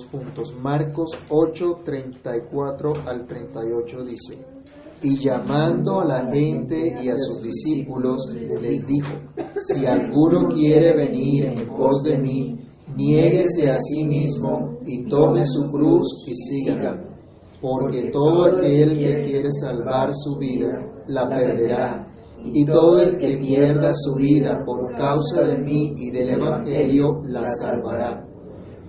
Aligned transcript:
todos 0.00 0.06
juntos. 0.06 0.54
Marcos 0.60 1.10
8, 1.28 1.80
34 1.84 2.92
al 3.06 3.26
38 3.26 4.04
dice, 4.04 4.46
y 5.02 5.16
llamando 5.16 6.00
a 6.00 6.04
la 6.04 6.30
gente 6.30 6.94
y 7.02 7.08
a 7.08 7.16
sus 7.16 7.42
discípulos, 7.42 8.20
les 8.34 8.86
dijo, 8.86 9.12
si 9.66 9.86
alguno 9.86 10.48
quiere 10.48 10.94
venir 10.94 11.46
en 11.46 11.68
pos 11.68 12.02
de 12.02 12.18
mí, 12.18 12.58
niéguese 12.94 13.70
a 13.70 13.78
sí 13.80 14.04
mismo 14.04 14.78
y 14.86 15.08
tome 15.08 15.42
su 15.44 15.70
cruz 15.70 16.24
y 16.26 16.34
sígame. 16.34 17.08
Porque 17.60 18.10
todo 18.10 18.44
aquel 18.44 18.98
que 18.98 19.16
quiere 19.24 19.48
salvar 19.52 20.10
su 20.14 20.38
vida, 20.38 20.68
la 21.08 21.28
perderá. 21.28 22.06
Y 22.42 22.64
todo 22.64 23.00
el 23.00 23.18
que 23.18 23.36
pierda 23.36 23.92
su 23.92 24.14
vida 24.14 24.62
por 24.64 24.96
causa 24.96 25.44
de 25.44 25.58
mí 25.58 25.92
y 25.96 26.10
del 26.10 26.30
Evangelio, 26.30 27.20
la 27.26 27.44
salvará. 27.60 28.29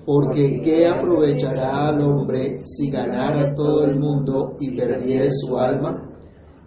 Porque 0.05 0.61
¿qué 0.63 0.87
aprovechará 0.87 1.89
al 1.89 2.01
hombre 2.01 2.57
si 2.65 2.89
ganara 2.89 3.53
todo 3.53 3.85
el 3.85 3.99
mundo 3.99 4.55
y 4.59 4.75
perdiere 4.75 5.29
su 5.29 5.57
alma? 5.57 6.09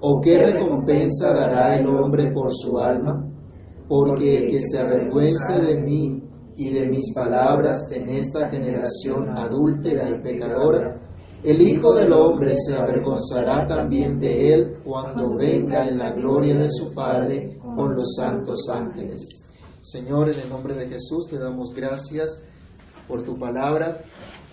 ¿O 0.01 0.21
qué 0.21 0.39
recompensa 0.39 1.33
dará 1.33 1.75
el 1.77 1.87
hombre 1.89 2.31
por 2.33 2.55
su 2.55 2.79
alma? 2.79 3.27
Porque 3.89 4.37
el 4.37 4.51
que 4.51 4.61
se 4.61 4.79
avergüence 4.79 5.61
de 5.61 5.81
mí 5.81 6.23
y 6.57 6.71
de 6.73 6.89
mis 6.89 7.13
palabras 7.13 7.91
en 7.93 8.09
esta 8.09 8.49
generación 8.49 9.37
adúltera 9.37 10.09
y 10.09 10.23
pecadora, 10.23 11.01
el 11.43 11.61
Hijo 11.61 11.93
del 11.93 12.13
Hombre 12.13 12.55
se 12.55 12.75
avergonzará 12.75 13.67
también 13.67 14.19
de 14.19 14.55
él 14.55 14.77
cuando 14.83 15.37
venga 15.37 15.87
en 15.87 15.99
la 15.99 16.13
gloria 16.13 16.55
de 16.55 16.71
su 16.71 16.95
Padre 16.95 17.59
con 17.61 17.95
los 17.95 18.15
santos 18.17 18.67
ángeles. 18.73 19.21
Señor, 19.83 20.31
en 20.31 20.41
el 20.41 20.49
nombre 20.49 20.75
de 20.75 20.87
Jesús 20.87 21.27
te 21.29 21.39
damos 21.39 21.75
gracias 21.75 22.43
por 23.07 23.23
tu 23.23 23.39
palabra. 23.39 24.05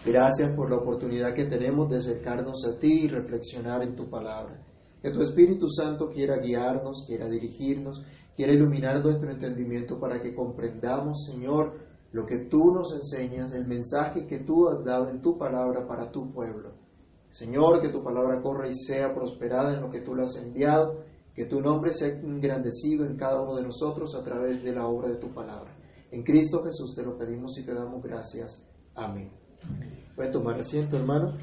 Gracias 0.06 0.52
por 0.56 0.70
la 0.70 0.78
oportunidad 0.78 1.34
que 1.34 1.46
tenemos 1.46 1.90
de 1.90 1.98
acercarnos 1.98 2.66
a 2.66 2.80
ti 2.80 3.04
y 3.04 3.08
reflexionar 3.08 3.84
en 3.84 3.96
tu 3.96 4.10
palabra. 4.10 4.60
Que 5.02 5.12
tu 5.12 5.22
Espíritu 5.22 5.68
Santo 5.70 6.10
quiera 6.10 6.38
guiarnos, 6.38 7.06
quiera 7.08 7.28
dirigirnos, 7.28 8.04
quiera 8.36 8.54
iluminar 8.54 9.04
nuestro 9.04 9.32
entendimiento 9.32 10.00
para 10.00 10.20
que 10.20 10.34
comprendamos, 10.34 11.26
Señor, 11.32 11.74
lo 12.12 12.26
que 12.26 12.40
tú 12.40 12.74
nos 12.74 12.94
enseñas, 12.94 13.52
el 13.54 13.68
mensaje 13.68 14.26
que 14.26 14.40
tú 14.40 14.68
has 14.70 14.84
dado 14.84 15.10
en 15.10 15.22
tu 15.22 15.38
palabra 15.38 15.88
para 15.88 16.12
tu 16.12 16.32
pueblo. 16.32 16.74
Señor, 17.32 17.82
que 17.82 17.90
tu 17.90 18.04
palabra 18.04 18.42
corra 18.42 18.68
y 18.68 18.76
sea 18.76 19.14
prosperada 19.14 19.74
en 19.74 19.82
lo 19.82 19.90
que 19.90 20.02
tú 20.02 20.14
le 20.14 20.24
has 20.24 20.36
enviado, 20.36 21.04
que 21.34 21.46
tu 21.46 21.62
nombre 21.62 21.94
sea 21.94 22.10
engrandecido 22.10 23.06
en 23.06 23.16
cada 23.16 23.42
uno 23.42 23.56
de 23.56 23.64
nosotros 23.64 24.14
a 24.16 24.24
través 24.24 24.62
de 24.62 24.74
la 24.74 24.86
obra 24.86 25.10
de 25.10 25.16
tu 25.16 25.34
palabra. 25.34 25.74
En 26.12 26.24
Cristo 26.24 26.62
Jesús 26.64 26.94
te 26.94 27.04
lo 27.04 27.18
pedimos 27.18 27.58
y 27.58 27.66
te 27.66 27.74
damos 27.74 28.04
gracias. 28.04 28.62
Amén. 28.96 29.32
A 30.18 30.30
tomar 30.30 30.60
asiento, 30.60 30.98
hermano. 30.98 31.38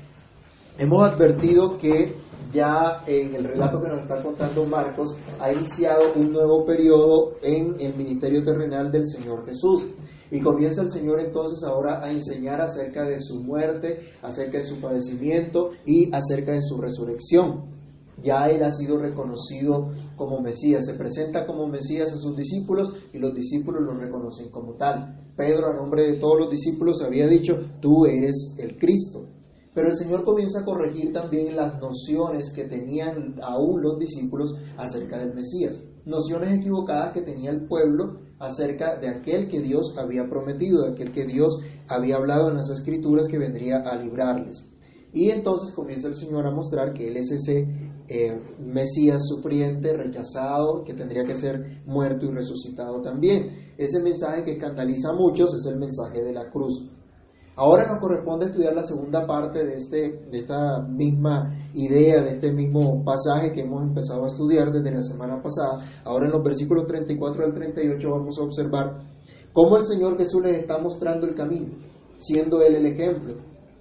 Hemos 0.79 1.03
advertido 1.03 1.77
que 1.79 2.15
ya 2.53 3.03
en 3.07 3.35
el 3.35 3.45
relato 3.45 3.81
que 3.81 3.89
nos 3.89 4.03
está 4.03 4.23
contando 4.23 4.65
Marcos 4.67 5.17
ha 5.41 5.53
iniciado 5.53 6.13
un 6.15 6.33
nuevo 6.33 6.65
periodo 6.65 7.37
en 7.43 7.81
el 7.81 7.97
ministerio 7.97 8.45
terrenal 8.45 8.93
del 8.93 9.07
Señor 9.07 9.45
Jesús. 9.47 9.87
Y 10.31 10.41
comienza 10.43 10.83
el 10.83 10.91
Señor 10.91 11.21
entonces 11.21 11.65
ahora 11.65 12.05
a 12.05 12.13
enseñar 12.13 12.61
acerca 12.61 13.03
de 13.05 13.19
su 13.19 13.43
muerte, 13.43 14.13
acerca 14.23 14.59
de 14.59 14.65
su 14.65 14.79
padecimiento 14.81 15.71
y 15.87 16.15
acerca 16.15 16.53
de 16.53 16.61
su 16.61 16.79
resurrección. 16.79 17.78
Ya 18.23 18.49
Él 18.49 18.63
ha 18.63 18.73
sido 18.73 18.99
reconocido 18.99 19.91
como 20.17 20.41
Mesías, 20.41 20.85
se 20.87 20.95
presenta 20.95 21.47
como 21.47 21.67
Mesías 21.67 22.13
a 22.13 22.19
sus 22.19 22.37
discípulos 22.37 22.93
y 23.13 23.19
los 23.19 23.35
discípulos 23.35 23.83
lo 23.83 23.95
reconocen 23.95 24.51
como 24.51 24.75
tal. 24.75 25.33
Pedro, 25.37 25.69
a 25.69 25.75
nombre 25.75 26.03
de 26.03 26.19
todos 26.19 26.39
los 26.41 26.51
discípulos, 26.51 27.01
había 27.03 27.29
dicho, 27.29 27.55
tú 27.81 28.07
eres 28.07 28.57
el 28.59 28.77
Cristo. 28.77 29.29
Pero 29.73 29.91
el 29.91 29.97
Señor 29.97 30.25
comienza 30.25 30.61
a 30.61 30.65
corregir 30.65 31.13
también 31.13 31.55
las 31.55 31.81
nociones 31.81 32.53
que 32.53 32.65
tenían 32.65 33.37
aún 33.41 33.81
los 33.81 33.99
discípulos 33.99 34.57
acerca 34.77 35.19
del 35.19 35.35
Mesías. 35.35 35.81
Nociones 36.05 36.53
equivocadas 36.53 37.13
que 37.13 37.23
tenía 37.23 37.51
el 37.51 37.67
pueblo 37.67 38.23
acerca 38.41 38.99
de 38.99 39.09
aquel 39.09 39.49
que 39.49 39.61
Dios 39.61 39.95
había 39.97 40.29
prometido, 40.29 40.83
de 40.83 40.93
aquel 40.93 41.13
que 41.13 41.27
Dios 41.27 41.61
había 41.87 42.17
hablado 42.17 42.51
en 42.51 42.57
las 42.57 42.71
escrituras 42.71 43.29
que 43.29 43.39
vendría 43.39 43.77
a 43.77 43.97
librarles. 43.97 44.69
Y 45.13 45.31
entonces 45.31 45.75
comienza 45.75 46.09
el 46.09 46.17
Señor 46.17 46.47
a 46.47 46.51
mostrar 46.51 46.93
que 46.93 47.09
Él 47.09 47.17
es 47.17 47.31
ese 47.31 47.67
eh, 48.09 48.41
Mesías 48.59 49.23
sufriente, 49.27 49.95
rechazado, 49.95 50.83
que 50.85 50.95
tendría 50.95 51.25
que 51.25 51.35
ser 51.35 51.83
muerto 51.85 52.27
y 52.27 52.31
resucitado 52.31 53.03
también. 53.03 53.75
Ese 53.77 54.03
mensaje 54.03 54.45
que 54.45 54.53
escandaliza 54.53 55.11
a 55.11 55.15
muchos 55.15 55.55
es 55.55 55.67
el 55.71 55.79
mensaje 55.79 56.23
de 56.23 56.33
la 56.33 56.51
cruz. 56.51 56.89
Ahora 57.61 57.89
nos 57.89 57.99
corresponde 57.99 58.47
estudiar 58.47 58.73
la 58.73 58.85
segunda 58.85 59.27
parte 59.27 59.67
de, 59.67 59.75
este, 59.75 60.27
de 60.31 60.39
esta 60.39 60.81
misma 60.81 61.71
idea, 61.75 62.23
de 62.23 62.35
este 62.35 62.53
mismo 62.53 63.05
pasaje 63.05 63.53
que 63.53 63.63
hemos 63.63 63.83
empezado 63.83 64.25
a 64.25 64.29
estudiar 64.29 64.71
desde 64.71 64.93
la 64.93 65.03
semana 65.03 65.43
pasada. 65.43 65.85
Ahora 66.05 66.27
en 66.27 66.33
los 66.33 66.45
versículos 66.45 66.87
34 66.87 67.45
al 67.45 67.53
38 67.53 68.11
vamos 68.11 68.39
a 68.39 68.45
observar 68.45 69.01
cómo 69.53 69.77
el 69.77 69.87
Señor 69.87 70.17
Jesús 70.17 70.41
les 70.45 70.59
está 70.59 70.79
mostrando 70.79 71.27
el 71.27 71.35
camino, 71.35 71.75
siendo 72.19 72.63
Él 72.63 72.77
el 72.77 72.87
ejemplo, 72.87 73.35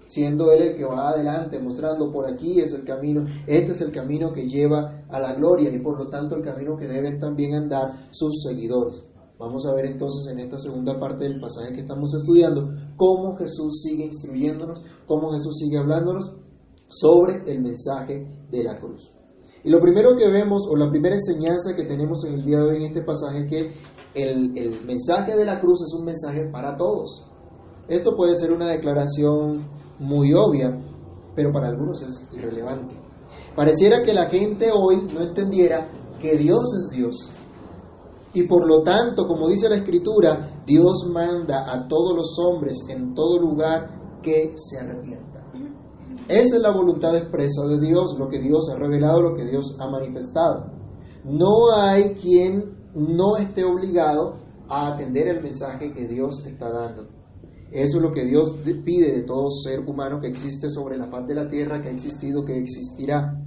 siendo 0.07 0.51
Él 0.51 0.61
el 0.63 0.77
que 0.77 0.85
va 0.85 1.09
adelante, 1.09 1.59
mostrando 1.59 2.11
por 2.11 2.27
aquí 2.27 2.59
es 2.59 2.73
el 2.73 2.83
camino, 2.83 3.25
este 3.45 3.71
es 3.71 3.81
el 3.81 3.91
camino 3.91 4.33
que 4.33 4.47
lleva 4.47 5.05
a 5.09 5.19
la 5.19 5.33
gloria 5.33 5.69
y 5.69 5.79
por 5.79 5.97
lo 5.97 6.09
tanto 6.09 6.35
el 6.35 6.43
camino 6.43 6.77
que 6.77 6.87
deben 6.87 7.19
también 7.19 7.53
andar 7.53 8.07
sus 8.11 8.43
seguidores. 8.43 9.05
Vamos 9.37 9.67
a 9.67 9.73
ver 9.75 9.85
entonces 9.85 10.31
en 10.31 10.39
esta 10.39 10.57
segunda 10.57 10.99
parte 10.99 11.25
del 11.25 11.39
pasaje 11.39 11.75
que 11.75 11.81
estamos 11.81 12.11
estudiando 12.15 12.73
cómo 12.95 13.35
Jesús 13.37 13.81
sigue 13.83 14.05
instruyéndonos, 14.05 14.81
cómo 15.05 15.29
Jesús 15.31 15.57
sigue 15.59 15.77
hablándonos 15.77 16.33
sobre 16.87 17.43
el 17.45 17.61
mensaje 17.61 18.25
de 18.49 18.63
la 18.63 18.79
cruz. 18.79 19.11
Y 19.63 19.69
lo 19.69 19.79
primero 19.79 20.15
que 20.17 20.27
vemos, 20.27 20.63
o 20.71 20.75
la 20.75 20.89
primera 20.89 21.15
enseñanza 21.15 21.75
que 21.75 21.83
tenemos 21.83 22.23
en 22.25 22.35
el 22.35 22.45
día 22.45 22.59
de 22.59 22.63
hoy 22.63 22.77
en 22.77 22.83
este 22.83 23.01
pasaje, 23.01 23.39
es 23.39 23.49
que 23.49 23.71
el, 24.15 24.57
el 24.57 24.85
mensaje 24.85 25.35
de 25.35 25.45
la 25.45 25.59
cruz 25.59 25.81
es 25.81 25.93
un 25.99 26.05
mensaje 26.05 26.49
para 26.49 26.75
todos. 26.75 27.27
Esto 27.87 28.15
puede 28.15 28.35
ser 28.35 28.51
una 28.51 28.71
declaración 28.71 29.67
muy 29.99 30.33
obvia, 30.33 30.71
pero 31.35 31.51
para 31.51 31.67
algunos 31.67 32.01
es 32.01 32.27
irrelevante. 32.33 32.95
Pareciera 33.55 34.03
que 34.03 34.13
la 34.13 34.27
gente 34.27 34.69
hoy 34.71 35.07
no 35.13 35.21
entendiera 35.21 35.89
que 36.19 36.37
Dios 36.37 36.63
es 36.75 36.95
Dios 36.95 37.31
y 38.37 38.43
por 38.43 38.67
lo 38.67 38.83
tanto, 38.83 39.25
como 39.25 39.47
dice 39.47 39.67
la 39.67 39.77
Escritura, 39.77 40.61
Dios 40.63 41.09
manda 41.11 41.65
a 41.73 41.87
todos 41.87 42.15
los 42.15 42.37
hombres 42.37 42.77
en 42.87 43.15
todo 43.15 43.39
lugar 43.39 44.21
que 44.21 44.53
se 44.55 44.79
arrepientan. 44.79 45.27
Esa 46.27 46.57
es 46.57 46.61
la 46.61 46.71
voluntad 46.71 47.15
expresa 47.17 47.65
de 47.67 47.79
Dios, 47.79 48.15
lo 48.19 48.27
que 48.27 48.39
Dios 48.39 48.69
ha 48.69 48.77
revelado, 48.77 49.21
lo 49.21 49.35
que 49.35 49.45
Dios 49.45 49.75
ha 49.79 49.89
manifestado. 49.89 50.71
No 51.23 51.73
hay 51.75 52.13
quien 52.13 52.77
no 52.93 53.37
esté 53.37 53.63
obligado 53.63 54.35
a 54.69 54.93
atender 54.93 55.29
el 55.29 55.41
mensaje 55.41 55.91
que 55.91 56.05
Dios 56.05 56.45
está 56.45 56.69
dando. 56.69 57.07
Eso 57.71 57.97
es 57.97 58.03
lo 58.03 58.13
que 58.13 58.25
Dios 58.25 58.59
pide 58.85 59.11
de 59.11 59.23
todo 59.23 59.51
ser 59.51 59.81
humano 59.81 60.21
que 60.21 60.27
existe 60.27 60.69
sobre 60.69 60.97
la 60.97 61.07
faz 61.07 61.27
de 61.27 61.35
la 61.35 61.49
tierra, 61.49 61.81
que 61.81 61.89
ha 61.89 61.91
existido, 61.91 62.45
que 62.45 62.57
existirá. 62.57 63.43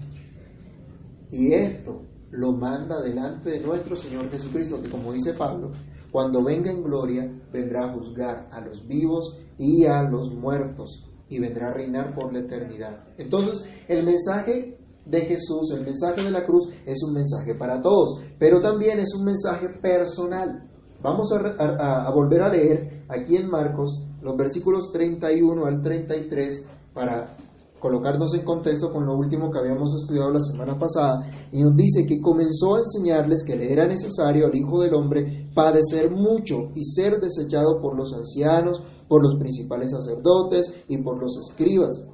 Y 1.31 1.53
esto 1.55 2.03
lo 2.31 2.53
manda 2.53 3.01
delante 3.01 3.51
de 3.51 3.61
nuestro 3.61 3.97
Señor 3.97 4.31
Jesucristo, 4.31 4.81
que 4.83 4.91
como 4.91 5.13
dice 5.13 5.33
Pablo, 5.33 5.73
cuando 6.11 6.45
venga 6.45 6.71
en 6.71 6.83
gloria, 6.83 7.31
vendrá 7.53 7.87
a 7.87 7.93
juzgar 7.95 8.49
a 8.51 8.61
los 8.61 8.87
vivos 8.87 9.41
y 9.59 9.87
a 9.87 10.03
los 10.03 10.33
muertos, 10.35 11.09
y 11.29 11.39
vendrá 11.39 11.69
a 11.69 11.75
reinar 11.75 12.15
por 12.15 12.33
la 12.33 12.41
eternidad. 12.41 13.05
Entonces, 13.17 13.69
el 13.89 14.05
mensaje 14.05 14.77
de 15.07 15.21
Jesús, 15.21 15.73
el 15.75 15.85
mensaje 15.85 16.23
de 16.23 16.31
la 16.31 16.45
cruz, 16.45 16.69
es 16.85 16.99
un 17.09 17.15
mensaje 17.15 17.55
para 17.55 17.81
todos, 17.81 18.21
pero 18.39 18.61
también 18.61 18.99
es 18.99 19.15
un 19.19 19.25
mensaje 19.25 19.69
personal. 19.81 20.69
Vamos 21.03 21.33
a, 21.33 22.07
a 22.07 22.15
volver 22.15 22.43
a 22.43 22.51
leer 22.51 23.05
aquí 23.09 23.37
en 23.37 23.49
Marcos 23.49 24.10
los 24.23 24.37
versículos 24.37 24.91
31 24.93 25.67
al 25.67 25.83
33 25.83 26.67
para 26.93 27.37
colocarnos 27.81 28.35
en 28.35 28.45
contexto 28.45 28.93
con 28.93 29.07
lo 29.07 29.17
último 29.17 29.51
que 29.51 29.59
habíamos 29.59 29.95
estudiado 29.95 30.31
la 30.31 30.41
semana 30.41 30.79
pasada, 30.79 31.29
y 31.51 31.63
nos 31.63 31.75
dice 31.75 32.07
que 32.07 32.21
comenzó 32.21 32.77
a 32.77 32.81
enseñarles 32.81 33.43
que 33.43 33.57
le 33.57 33.73
era 33.73 33.87
necesario 33.87 34.47
al 34.47 34.55
Hijo 34.55 34.83
del 34.83 34.95
Hombre 34.95 35.49
padecer 35.55 36.11
mucho 36.11 36.57
y 36.75 36.85
ser 36.85 37.19
desechado 37.19 37.81
por 37.81 37.97
los 37.97 38.13
ancianos, 38.13 38.83
por 39.09 39.23
los 39.23 39.37
principales 39.37 39.91
sacerdotes 39.93 40.73
y 40.89 40.99
por 40.99 41.19
los 41.19 41.39
escribas, 41.39 42.07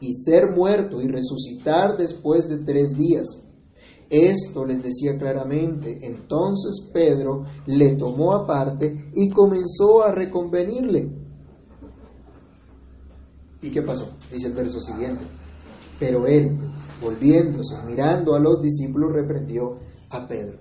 y 0.00 0.14
ser 0.14 0.52
muerto 0.56 1.02
y 1.02 1.08
resucitar 1.08 1.96
después 1.96 2.48
de 2.48 2.58
tres 2.58 2.96
días. 2.96 3.26
Esto 4.08 4.66
les 4.66 4.82
decía 4.82 5.16
claramente. 5.18 6.00
Entonces 6.02 6.90
Pedro 6.92 7.44
le 7.66 7.96
tomó 7.96 8.34
aparte 8.34 9.10
y 9.14 9.30
comenzó 9.30 10.02
a 10.02 10.12
reconvenirle 10.12 11.21
¿Y 13.62 13.70
qué 13.70 13.82
pasó? 13.82 14.10
Dice 14.30 14.48
el 14.48 14.54
verso 14.54 14.80
siguiente. 14.80 15.24
Pero 15.98 16.26
él, 16.26 16.58
volviéndose, 17.00 17.76
mirando 17.86 18.34
a 18.34 18.40
los 18.40 18.60
discípulos, 18.60 19.12
reprendió 19.12 19.78
a 20.10 20.26
Pedro. 20.26 20.58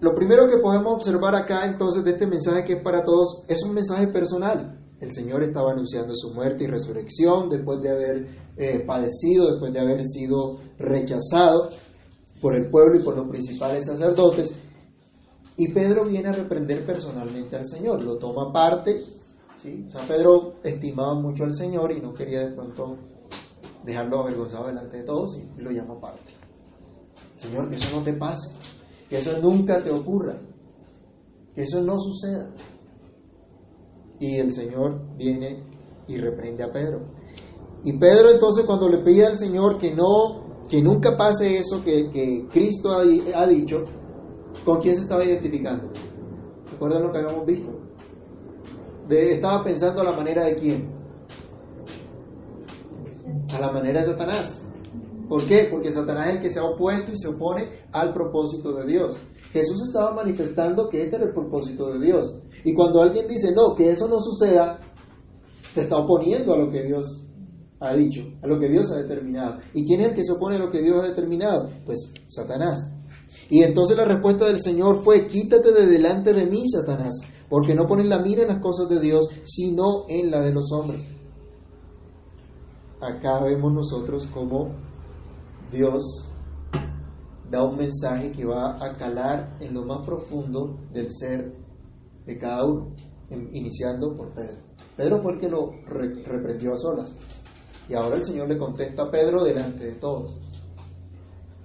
Lo 0.00 0.14
primero 0.14 0.48
que 0.48 0.56
podemos 0.56 0.94
observar 0.94 1.34
acá 1.34 1.66
entonces 1.66 2.02
de 2.02 2.12
este 2.12 2.26
mensaje 2.26 2.64
que 2.64 2.72
es 2.74 2.82
para 2.82 3.04
todos 3.04 3.44
es 3.48 3.62
un 3.62 3.74
mensaje 3.74 4.08
personal. 4.08 4.78
El 4.98 5.12
Señor 5.12 5.42
estaba 5.42 5.72
anunciando 5.72 6.14
su 6.14 6.34
muerte 6.34 6.64
y 6.64 6.66
resurrección 6.66 7.50
después 7.50 7.82
de 7.82 7.90
haber 7.90 8.28
eh, 8.56 8.82
padecido, 8.86 9.50
después 9.50 9.72
de 9.74 9.80
haber 9.80 10.06
sido 10.06 10.58
rechazado 10.78 11.68
por 12.40 12.54
el 12.54 12.70
pueblo 12.70 12.98
y 12.98 13.04
por 13.04 13.14
los 13.14 13.28
principales 13.28 13.86
sacerdotes. 13.86 14.54
Y 15.56 15.72
Pedro 15.74 16.06
viene 16.06 16.28
a 16.30 16.32
reprender 16.32 16.86
personalmente 16.86 17.56
al 17.56 17.66
Señor, 17.66 18.02
lo 18.02 18.16
toma 18.16 18.48
aparte. 18.48 19.04
¿Sí? 19.62 19.86
Pedro 20.08 20.54
estimaba 20.62 21.14
mucho 21.14 21.44
al 21.44 21.54
Señor 21.54 21.92
y 21.92 22.00
no 22.00 22.12
quería 22.14 22.40
de 22.40 22.54
pronto 22.54 22.96
dejarlo 23.84 24.20
avergonzado 24.20 24.66
delante 24.66 24.98
de 24.98 25.02
todos 25.04 25.38
y 25.38 25.60
lo 25.60 25.70
llama 25.70 25.94
aparte. 25.94 26.32
Señor, 27.36 27.70
que 27.70 27.76
eso 27.76 27.96
no 27.96 28.02
te 28.02 28.12
pase, 28.12 28.54
que 29.08 29.18
eso 29.18 29.40
nunca 29.40 29.82
te 29.82 29.90
ocurra, 29.90 30.38
que 31.54 31.62
eso 31.62 31.82
no 31.82 31.98
suceda. 31.98 32.50
Y 34.18 34.36
el 34.36 34.52
Señor 34.52 35.16
viene 35.16 35.64
y 36.06 36.18
reprende 36.18 36.64
a 36.64 36.70
Pedro. 36.70 37.06
Y 37.84 37.98
Pedro 37.98 38.30
entonces 38.30 38.66
cuando 38.66 38.88
le 38.88 39.02
pide 39.02 39.26
al 39.26 39.38
Señor 39.38 39.78
que 39.78 39.94
no, 39.94 40.66
que 40.68 40.82
nunca 40.82 41.16
pase 41.16 41.56
eso 41.56 41.82
que, 41.82 42.10
que 42.10 42.46
Cristo 42.52 42.90
ha, 42.92 43.00
ha, 43.00 43.46
dicho, 43.46 43.78
¿con 44.64 44.80
quién 44.80 44.94
se 44.94 45.02
estaba 45.02 45.24
identificando? 45.24 45.88
¿Recuerdan 46.70 47.02
lo 47.02 47.12
que 47.12 47.18
habíamos 47.18 47.46
visto? 47.46 47.89
De, 49.10 49.34
estaba 49.34 49.64
pensando 49.64 50.02
a 50.02 50.04
la 50.04 50.12
manera 50.12 50.44
de 50.44 50.54
quién? 50.54 50.88
A 53.52 53.60
la 53.60 53.72
manera 53.72 54.00
de 54.00 54.06
Satanás. 54.06 54.64
¿Por 55.28 55.44
qué? 55.46 55.66
Porque 55.68 55.90
Satanás 55.90 56.28
es 56.28 56.34
el 56.36 56.42
que 56.42 56.50
se 56.50 56.60
ha 56.60 56.64
opuesto 56.64 57.10
y 57.10 57.18
se 57.18 57.26
opone 57.26 57.66
al 57.90 58.14
propósito 58.14 58.72
de 58.74 58.86
Dios. 58.86 59.16
Jesús 59.52 59.88
estaba 59.88 60.14
manifestando 60.14 60.88
que 60.88 61.02
este 61.02 61.16
era 61.16 61.24
el 61.26 61.34
propósito 61.34 61.92
de 61.92 62.06
Dios. 62.06 62.40
Y 62.64 62.72
cuando 62.72 63.02
alguien 63.02 63.26
dice, 63.26 63.52
no, 63.52 63.74
que 63.74 63.90
eso 63.90 64.06
no 64.06 64.20
suceda, 64.20 64.78
se 65.74 65.82
está 65.82 65.96
oponiendo 65.96 66.54
a 66.54 66.58
lo 66.58 66.70
que 66.70 66.84
Dios 66.84 67.26
ha 67.80 67.96
dicho, 67.96 68.22
a 68.42 68.46
lo 68.46 68.60
que 68.60 68.68
Dios 68.68 68.92
ha 68.92 68.98
determinado. 68.98 69.58
¿Y 69.74 69.84
quién 69.86 70.02
es 70.02 70.08
el 70.08 70.14
que 70.14 70.24
se 70.24 70.32
opone 70.32 70.54
a 70.54 70.60
lo 70.60 70.70
que 70.70 70.82
Dios 70.82 71.02
ha 71.02 71.08
determinado? 71.08 71.68
Pues 71.84 72.12
Satanás. 72.28 72.92
Y 73.48 73.64
entonces 73.64 73.96
la 73.96 74.04
respuesta 74.04 74.46
del 74.46 74.60
Señor 74.60 75.02
fue, 75.02 75.26
quítate 75.26 75.72
de 75.72 75.86
delante 75.86 76.32
de 76.32 76.46
mí, 76.46 76.62
Satanás, 76.68 77.14
porque 77.50 77.74
no 77.74 77.86
pones 77.86 78.06
la 78.06 78.20
mira 78.20 78.42
en 78.42 78.48
las 78.48 78.62
cosas 78.62 78.88
de 78.88 79.00
Dios, 79.00 79.28
sino 79.44 80.04
en 80.08 80.30
la 80.30 80.40
de 80.40 80.52
los 80.52 80.70
hombres. 80.72 81.06
Acá 83.00 83.42
vemos 83.42 83.72
nosotros 83.72 84.28
cómo 84.32 84.70
Dios 85.72 86.30
da 87.50 87.64
un 87.64 87.76
mensaje 87.76 88.30
que 88.30 88.46
va 88.46 88.76
a 88.82 88.96
calar 88.96 89.56
en 89.58 89.74
lo 89.74 89.84
más 89.84 90.06
profundo 90.06 90.78
del 90.92 91.08
ser 91.10 91.52
de 92.24 92.38
cada 92.38 92.64
uno, 92.64 92.94
iniciando 93.52 94.16
por 94.16 94.32
Pedro. 94.32 94.58
Pedro 94.96 95.20
fue 95.20 95.32
el 95.32 95.40
que 95.40 95.48
lo 95.48 95.72
reprendió 95.88 96.74
a 96.74 96.78
solas. 96.78 97.16
Y 97.88 97.94
ahora 97.94 98.16
el 98.16 98.24
Señor 98.24 98.48
le 98.48 98.58
contesta 98.58 99.02
a 99.02 99.10
Pedro 99.10 99.42
delante 99.42 99.86
de 99.86 99.94
todos. 99.94 100.38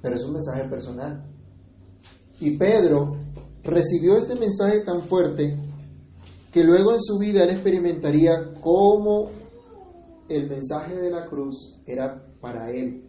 Pero 0.01 0.15
es 0.15 0.23
un 0.23 0.33
mensaje 0.33 0.67
personal. 0.67 1.23
Y 2.39 2.57
Pedro 2.57 3.17
recibió 3.63 4.17
este 4.17 4.35
mensaje 4.35 4.81
tan 4.81 5.03
fuerte 5.03 5.64
que 6.55 6.63
luego 6.63 6.93
en 6.93 7.01
su 7.01 7.17
vida 7.17 7.43
él 7.43 7.49
experimentaría 7.49 8.53
cómo 8.61 9.29
el 10.29 10.49
mensaje 10.49 10.95
de 10.95 11.11
la 11.11 11.25
cruz 11.25 11.75
era 11.85 12.25
para 12.39 12.71
él 12.71 13.03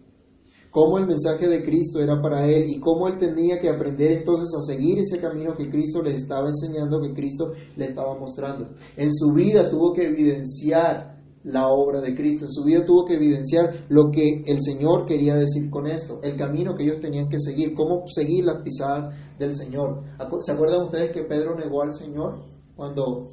cómo 0.72 0.98
el 0.98 1.06
mensaje 1.06 1.46
de 1.48 1.64
Cristo 1.64 2.00
era 2.00 2.20
para 2.20 2.44
él 2.44 2.68
y 2.68 2.80
cómo 2.80 3.06
él 3.06 3.18
tenía 3.18 3.60
que 3.60 3.68
aprender 3.70 4.10
entonces 4.12 4.48
a 4.54 4.60
seguir 4.60 4.98
ese 4.98 5.20
camino 5.20 5.54
que 5.56 5.70
Cristo 5.70 6.02
le 6.02 6.10
estaba 6.10 6.48
enseñando, 6.48 7.00
que 7.00 7.14
Cristo 7.14 7.52
le 7.76 7.86
estaba 7.86 8.18
mostrando. 8.18 8.74
En 8.94 9.10
su 9.10 9.32
vida 9.32 9.70
tuvo 9.70 9.94
que 9.94 10.08
evidenciar 10.08 11.16
la 11.44 11.68
obra 11.68 12.02
de 12.02 12.14
Cristo, 12.14 12.44
en 12.44 12.52
su 12.52 12.62
vida 12.64 12.84
tuvo 12.84 13.06
que 13.06 13.14
evidenciar 13.14 13.86
lo 13.88 14.10
que 14.10 14.42
el 14.44 14.60
Señor 14.60 15.06
quería 15.06 15.34
decir 15.36 15.70
con 15.70 15.86
esto, 15.86 16.20
el 16.22 16.36
camino 16.36 16.74
que 16.74 16.82
ellos 16.82 17.00
tenían 17.00 17.30
que 17.30 17.40
seguir, 17.40 17.72
cómo 17.72 18.02
seguir 18.06 18.44
las 18.44 18.60
pisadas 18.62 19.14
del 19.38 19.54
Señor. 19.54 20.02
¿Se 20.40 20.52
acuerdan 20.52 20.82
ustedes 20.82 21.10
que 21.10 21.22
Pedro 21.22 21.54
negó 21.54 21.84
al 21.84 21.94
Señor 21.94 22.55
cuando 22.76 23.30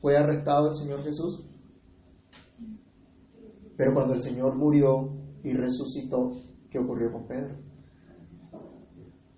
fue 0.00 0.16
arrestado 0.16 0.70
el 0.70 0.74
Señor 0.74 1.02
Jesús? 1.02 1.48
Pero 3.76 3.94
cuando 3.94 4.14
el 4.14 4.22
Señor 4.22 4.56
murió 4.56 5.12
y 5.42 5.52
resucitó, 5.54 6.30
¿Qué 6.72 6.78
ocurrió 6.78 7.12
con 7.12 7.26
Pedro? 7.26 7.54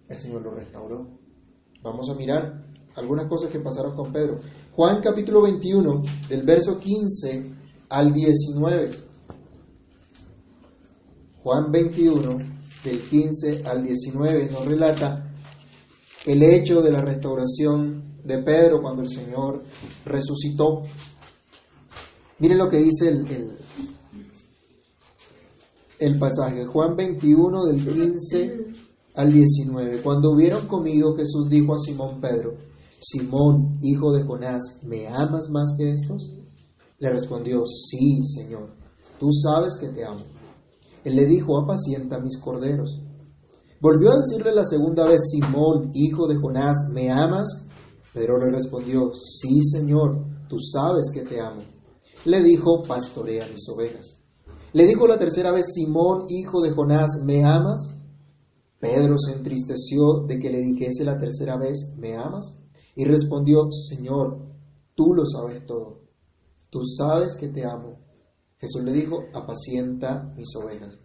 El 0.08 0.16
Señor 0.16 0.42
lo 0.42 0.54
restauró. 0.54 1.18
Vamos 1.82 2.08
a 2.08 2.14
mirar 2.14 2.64
algunas 2.94 3.26
cosas 3.26 3.50
que 3.50 3.58
pasaron 3.58 3.96
con 3.96 4.12
Pedro. 4.12 4.38
Juan 4.70 5.02
capítulo 5.02 5.42
21, 5.42 6.02
del 6.28 6.46
verso 6.46 6.78
15 6.78 7.54
al 7.88 8.12
19. 8.12 8.90
Juan 11.42 11.72
21, 11.72 12.38
del 12.84 13.00
15 13.00 13.64
al 13.66 13.82
19, 13.82 14.50
nos 14.52 14.64
relata 14.64 15.34
el 16.26 16.40
hecho 16.40 16.82
de 16.82 16.92
la 16.92 17.00
restauración 17.00 18.13
de 18.24 18.42
Pedro 18.42 18.80
cuando 18.80 19.02
el 19.02 19.08
Señor 19.08 19.62
resucitó. 20.04 20.82
Miren 22.38 22.58
lo 22.58 22.68
que 22.68 22.78
dice 22.78 23.08
el, 23.08 23.56
el 25.98 26.18
pasaje, 26.18 26.64
Juan 26.64 26.96
21 26.96 27.64
del 27.66 27.84
15 27.84 28.66
al 29.14 29.32
19. 29.32 30.02
Cuando 30.02 30.32
hubieron 30.32 30.66
comido, 30.66 31.14
Jesús 31.14 31.48
dijo 31.48 31.74
a 31.74 31.78
Simón 31.78 32.20
Pedro, 32.20 32.54
Simón, 32.98 33.78
hijo 33.82 34.12
de 34.12 34.24
Jonás, 34.24 34.80
¿me 34.82 35.06
amas 35.06 35.50
más 35.50 35.74
que 35.76 35.92
estos? 35.92 36.32
Le 36.98 37.10
respondió, 37.10 37.62
sí, 37.66 38.22
Señor, 38.24 38.74
tú 39.20 39.28
sabes 39.30 39.76
que 39.78 39.88
te 39.88 40.04
amo. 40.04 40.24
Él 41.04 41.16
le 41.16 41.26
dijo, 41.26 41.58
apacienta 41.58 42.18
mis 42.18 42.38
corderos. 42.40 42.98
Volvió 43.80 44.12
a 44.12 44.16
decirle 44.16 44.54
la 44.54 44.64
segunda 44.64 45.06
vez, 45.06 45.20
Simón, 45.30 45.90
hijo 45.92 46.26
de 46.26 46.36
Jonás, 46.36 46.88
¿me 46.90 47.10
amas? 47.10 47.66
Pedro 48.14 48.38
le 48.38 48.52
respondió, 48.52 49.10
sí, 49.12 49.60
Señor, 49.64 50.24
tú 50.48 50.56
sabes 50.60 51.10
que 51.12 51.22
te 51.22 51.40
amo. 51.40 51.62
Le 52.24 52.44
dijo, 52.44 52.84
pastorea 52.86 53.48
mis 53.48 53.68
ovejas. 53.68 54.22
Le 54.72 54.86
dijo 54.86 55.08
la 55.08 55.18
tercera 55.18 55.52
vez, 55.52 55.64
Simón, 55.74 56.26
hijo 56.28 56.62
de 56.62 56.70
Jonás, 56.70 57.10
¿me 57.24 57.44
amas? 57.44 57.80
Pedro 58.78 59.16
se 59.18 59.36
entristeció 59.36 60.24
de 60.28 60.38
que 60.38 60.48
le 60.48 60.60
dijese 60.60 61.04
la 61.04 61.18
tercera 61.18 61.58
vez, 61.58 61.92
¿me 61.98 62.16
amas? 62.16 62.56
Y 62.94 63.04
respondió, 63.04 63.68
Señor, 63.70 64.46
tú 64.94 65.12
lo 65.12 65.26
sabes 65.26 65.66
todo. 65.66 66.02
Tú 66.70 66.82
sabes 66.84 67.34
que 67.34 67.48
te 67.48 67.64
amo. 67.64 67.98
Jesús 68.58 68.84
le 68.84 68.92
dijo, 68.92 69.24
apacienta 69.34 70.32
mis 70.36 70.54
ovejas. 70.54 70.98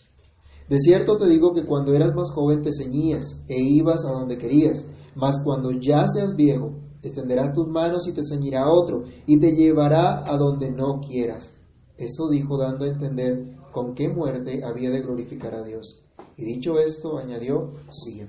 De 0.69 0.77
cierto 0.77 1.17
te 1.17 1.27
digo 1.27 1.53
que 1.53 1.65
cuando 1.65 1.95
eras 1.95 2.13
más 2.13 2.29
joven 2.31 2.61
te 2.61 2.69
ceñías 2.71 3.43
e 3.47 3.59
ibas 3.59 4.05
a 4.05 4.11
donde 4.11 4.37
querías, 4.37 4.85
mas 5.15 5.37
cuando 5.43 5.71
ya 5.71 6.05
seas 6.07 6.35
viejo, 6.35 6.88
extenderás 7.01 7.53
tus 7.53 7.67
manos 7.67 8.07
y 8.07 8.13
te 8.13 8.21
ceñirá 8.23 8.69
otro, 8.69 9.03
y 9.25 9.39
te 9.39 9.51
llevará 9.51 10.23
a 10.25 10.37
donde 10.37 10.71
no 10.71 10.99
quieras. 10.99 11.53
Eso 11.97 12.29
dijo 12.29 12.57
dando 12.57 12.85
a 12.85 12.89
entender 12.89 13.57
con 13.71 13.93
qué 13.93 14.09
muerte 14.09 14.61
había 14.63 14.89
de 14.89 15.01
glorificar 15.01 15.55
a 15.55 15.63
Dios. 15.63 16.01
Y 16.37 16.45
dicho 16.45 16.79
esto, 16.79 17.17
añadió, 17.17 17.73
sigue. 17.91 18.27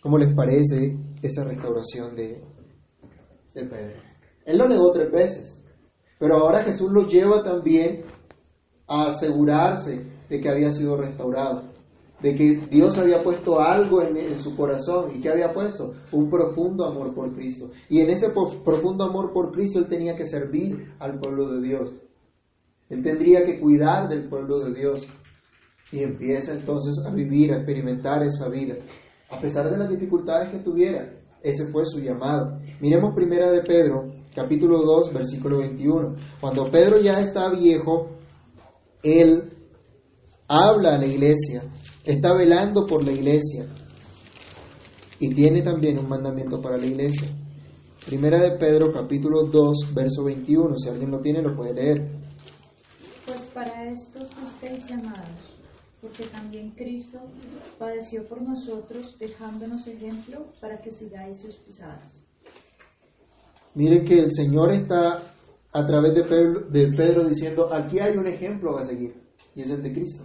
¿Cómo 0.00 0.18
les 0.18 0.34
parece 0.34 0.98
esa 1.22 1.44
restauración 1.44 2.14
de, 2.14 2.42
de 3.54 3.64
Pedro? 3.64 4.02
Él 4.44 4.58
lo 4.58 4.68
negó 4.68 4.92
tres 4.92 5.10
veces, 5.10 5.64
pero 6.18 6.36
ahora 6.36 6.62
Jesús 6.62 6.90
lo 6.90 7.06
lleva 7.06 7.42
también 7.42 8.04
a 8.86 9.06
asegurarse 9.06 10.06
de 10.28 10.40
que 10.40 10.48
había 10.48 10.70
sido 10.70 10.96
restaurado, 10.96 11.73
de 12.20 12.34
que 12.34 12.66
Dios 12.70 12.96
había 12.96 13.22
puesto 13.22 13.60
algo 13.60 14.02
en, 14.02 14.16
en, 14.16 14.38
su 14.38 14.56
corazón 14.56 15.12
y 15.14 15.20
que 15.20 15.30
había 15.30 15.52
puesto 15.52 15.92
un 16.12 16.30
profundo 16.30 16.86
amor 16.86 17.14
por 17.14 17.34
Cristo. 17.34 17.70
Y 17.88 18.00
en 18.00 18.10
ese 18.10 18.30
profundo 18.30 19.04
amor 19.04 19.32
por 19.32 19.52
Cristo 19.52 19.78
él 19.78 19.88
tenía 19.88 20.16
que 20.16 20.24
servir 20.24 20.94
al 20.98 21.18
pueblo 21.18 21.52
de 21.52 21.60
Dios. 21.66 21.94
Él 22.88 23.02
tendría 23.02 23.44
que 23.44 23.58
cuidar 23.58 24.08
del 24.08 24.28
pueblo 24.28 24.60
de 24.60 24.72
Dios 24.72 25.06
y 25.90 26.02
empieza 26.02 26.52
entonces 26.52 27.04
a 27.04 27.10
vivir, 27.10 27.52
a 27.52 27.56
experimentar 27.56 28.22
esa 28.22 28.48
vida. 28.48 28.76
A 29.30 29.40
pesar 29.40 29.70
de 29.70 29.78
las 29.78 29.88
dificultades 29.88 30.50
que 30.50 30.58
tuviera, 30.58 31.12
ese 31.42 31.66
fue 31.68 31.84
su 31.84 32.00
llamado. 32.00 32.58
Miremos 32.80 33.14
primera 33.14 33.50
de 33.50 33.62
Pedro, 33.62 34.12
capítulo 34.34 34.82
2, 34.82 35.12
versículo 35.12 35.58
21. 35.58 36.14
Cuando 36.40 36.64
Pedro 36.66 37.00
ya 37.00 37.20
está 37.20 37.50
viejo, 37.50 38.08
él 39.02 39.52
habla 40.48 40.94
a 40.94 40.98
la 40.98 41.06
iglesia, 41.06 41.62
está 42.04 42.34
velando 42.34 42.86
por 42.86 43.04
la 43.04 43.12
iglesia 43.12 43.66
y 45.18 45.34
tiene 45.34 45.62
también 45.62 45.98
un 45.98 46.08
mandamiento 46.08 46.60
para 46.60 46.76
la 46.76 46.86
iglesia. 46.86 47.28
Primera 48.06 48.38
de 48.38 48.58
Pedro, 48.58 48.92
capítulo 48.92 49.44
2, 49.44 49.94
verso 49.94 50.24
21. 50.24 50.76
Si 50.76 50.88
alguien 50.90 51.10
lo 51.10 51.20
tiene, 51.20 51.40
lo 51.40 51.56
puede 51.56 51.72
leer. 51.72 52.06
Pues 53.26 53.40
para 53.54 53.90
esto 53.90 54.20
fuisteis 54.36 54.86
llamados, 54.86 55.56
porque 56.02 56.24
también 56.24 56.72
Cristo 56.72 57.20
padeció 57.78 58.28
por 58.28 58.42
nosotros, 58.42 59.16
dejándonos 59.18 59.86
ejemplo 59.86 60.52
para 60.60 60.82
que 60.82 60.92
sigáis 60.92 61.40
sus 61.40 61.56
pisadas. 61.56 62.12
Miren 63.74 64.04
que 64.04 64.20
el 64.20 64.30
Señor 64.30 64.70
está 64.72 65.22
a 65.72 65.86
través 65.86 66.14
de 66.14 66.24
Pedro, 66.24 66.60
de 66.68 66.88
Pedro 66.88 67.24
diciendo, 67.24 67.72
aquí 67.72 67.98
hay 67.98 68.16
un 68.18 68.26
ejemplo 68.26 68.76
a 68.76 68.84
seguir, 68.84 69.14
y 69.54 69.62
es 69.62 69.70
el 69.70 69.82
de 69.82 69.92
Cristo. 69.92 70.24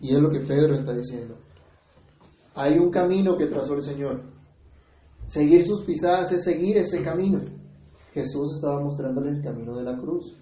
Y 0.00 0.14
es 0.14 0.18
lo 0.18 0.28
que 0.28 0.40
Pedro 0.40 0.74
está 0.74 0.92
diciendo. 0.92 1.36
Hay 2.54 2.78
un 2.78 2.90
camino 2.90 3.36
que 3.36 3.46
trazó 3.46 3.74
el 3.74 3.82
Señor. 3.82 4.22
Seguir 5.26 5.64
sus 5.64 5.84
pisadas 5.84 6.32
es 6.32 6.44
seguir 6.44 6.76
ese 6.78 7.02
camino. 7.02 7.38
Jesús 8.12 8.56
estaba 8.56 8.80
mostrándole 8.80 9.30
el 9.30 9.42
camino 9.42 9.76
de 9.76 9.84
la 9.84 9.98
cruz. 9.98 10.36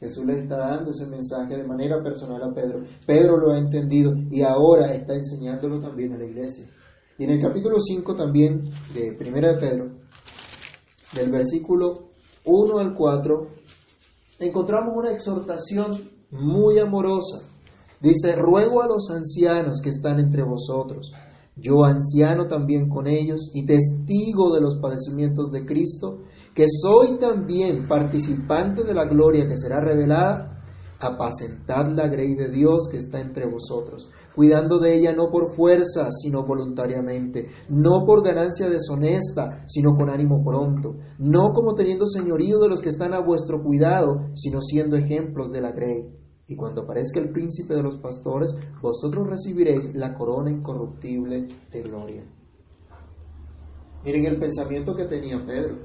Jesús 0.00 0.24
le 0.24 0.40
está 0.40 0.58
dando 0.58 0.90
ese 0.90 1.06
mensaje 1.06 1.56
de 1.56 1.64
manera 1.64 2.02
personal 2.02 2.42
a 2.42 2.54
Pedro. 2.54 2.84
Pedro 3.04 3.36
lo 3.36 3.52
ha 3.52 3.58
entendido 3.58 4.12
y 4.30 4.42
ahora 4.42 4.92
está 4.94 5.14
enseñándolo 5.14 5.80
también 5.80 6.12
a 6.12 6.18
la 6.18 6.24
iglesia. 6.24 6.68
Y 7.18 7.24
en 7.24 7.30
el 7.30 7.40
capítulo 7.40 7.80
5 7.80 8.14
también 8.14 8.62
de 8.94 9.12
Primera 9.18 9.52
de 9.52 9.58
Pedro, 9.58 9.90
del 11.14 11.30
versículo 11.30 12.10
1 12.44 12.78
al 12.78 12.94
4, 12.94 13.48
encontramos 14.38 14.94
una 14.96 15.10
exhortación 15.10 16.10
muy 16.30 16.78
amorosa. 16.78 17.48
Dice, 18.00 18.36
ruego 18.36 18.82
a 18.82 18.86
los 18.86 19.10
ancianos 19.10 19.80
que 19.82 19.90
están 19.90 20.20
entre 20.20 20.44
vosotros, 20.44 21.12
yo 21.56 21.84
anciano 21.84 22.46
también 22.46 22.88
con 22.88 23.08
ellos 23.08 23.50
y 23.52 23.66
testigo 23.66 24.54
de 24.54 24.60
los 24.60 24.76
padecimientos 24.76 25.50
de 25.50 25.66
Cristo, 25.66 26.18
que 26.54 26.66
soy 26.68 27.18
también 27.18 27.88
participante 27.88 28.84
de 28.84 28.94
la 28.94 29.06
gloria 29.06 29.48
que 29.48 29.58
será 29.58 29.80
revelada, 29.80 30.62
apacentad 31.00 31.86
la 31.94 32.08
grey 32.08 32.34
de 32.34 32.48
Dios 32.48 32.88
que 32.90 32.98
está 32.98 33.20
entre 33.20 33.46
vosotros, 33.46 34.10
cuidando 34.34 34.78
de 34.78 34.96
ella 34.96 35.12
no 35.12 35.30
por 35.30 35.54
fuerza, 35.54 36.08
sino 36.10 36.44
voluntariamente, 36.44 37.48
no 37.68 38.04
por 38.04 38.24
ganancia 38.24 38.68
deshonesta, 38.68 39.64
sino 39.66 39.96
con 39.96 40.10
ánimo 40.10 40.44
pronto, 40.44 40.96
no 41.18 41.52
como 41.52 41.74
teniendo 41.74 42.06
señorío 42.06 42.60
de 42.60 42.68
los 42.68 42.80
que 42.80 42.90
están 42.90 43.14
a 43.14 43.20
vuestro 43.20 43.62
cuidado, 43.62 44.28
sino 44.34 44.60
siendo 44.60 44.96
ejemplos 44.96 45.50
de 45.50 45.60
la 45.60 45.72
grey. 45.72 46.17
Y 46.48 46.56
cuando 46.56 46.82
aparezca 46.82 47.20
el 47.20 47.30
príncipe 47.30 47.74
de 47.74 47.82
los 47.82 47.98
pastores, 47.98 48.56
vosotros 48.80 49.28
recibiréis 49.28 49.94
la 49.94 50.14
corona 50.14 50.50
incorruptible 50.50 51.46
de 51.70 51.82
gloria. 51.82 52.24
Miren 54.02 54.24
el 54.24 54.38
pensamiento 54.38 54.94
que 54.94 55.04
tenía 55.04 55.44
Pedro. 55.44 55.76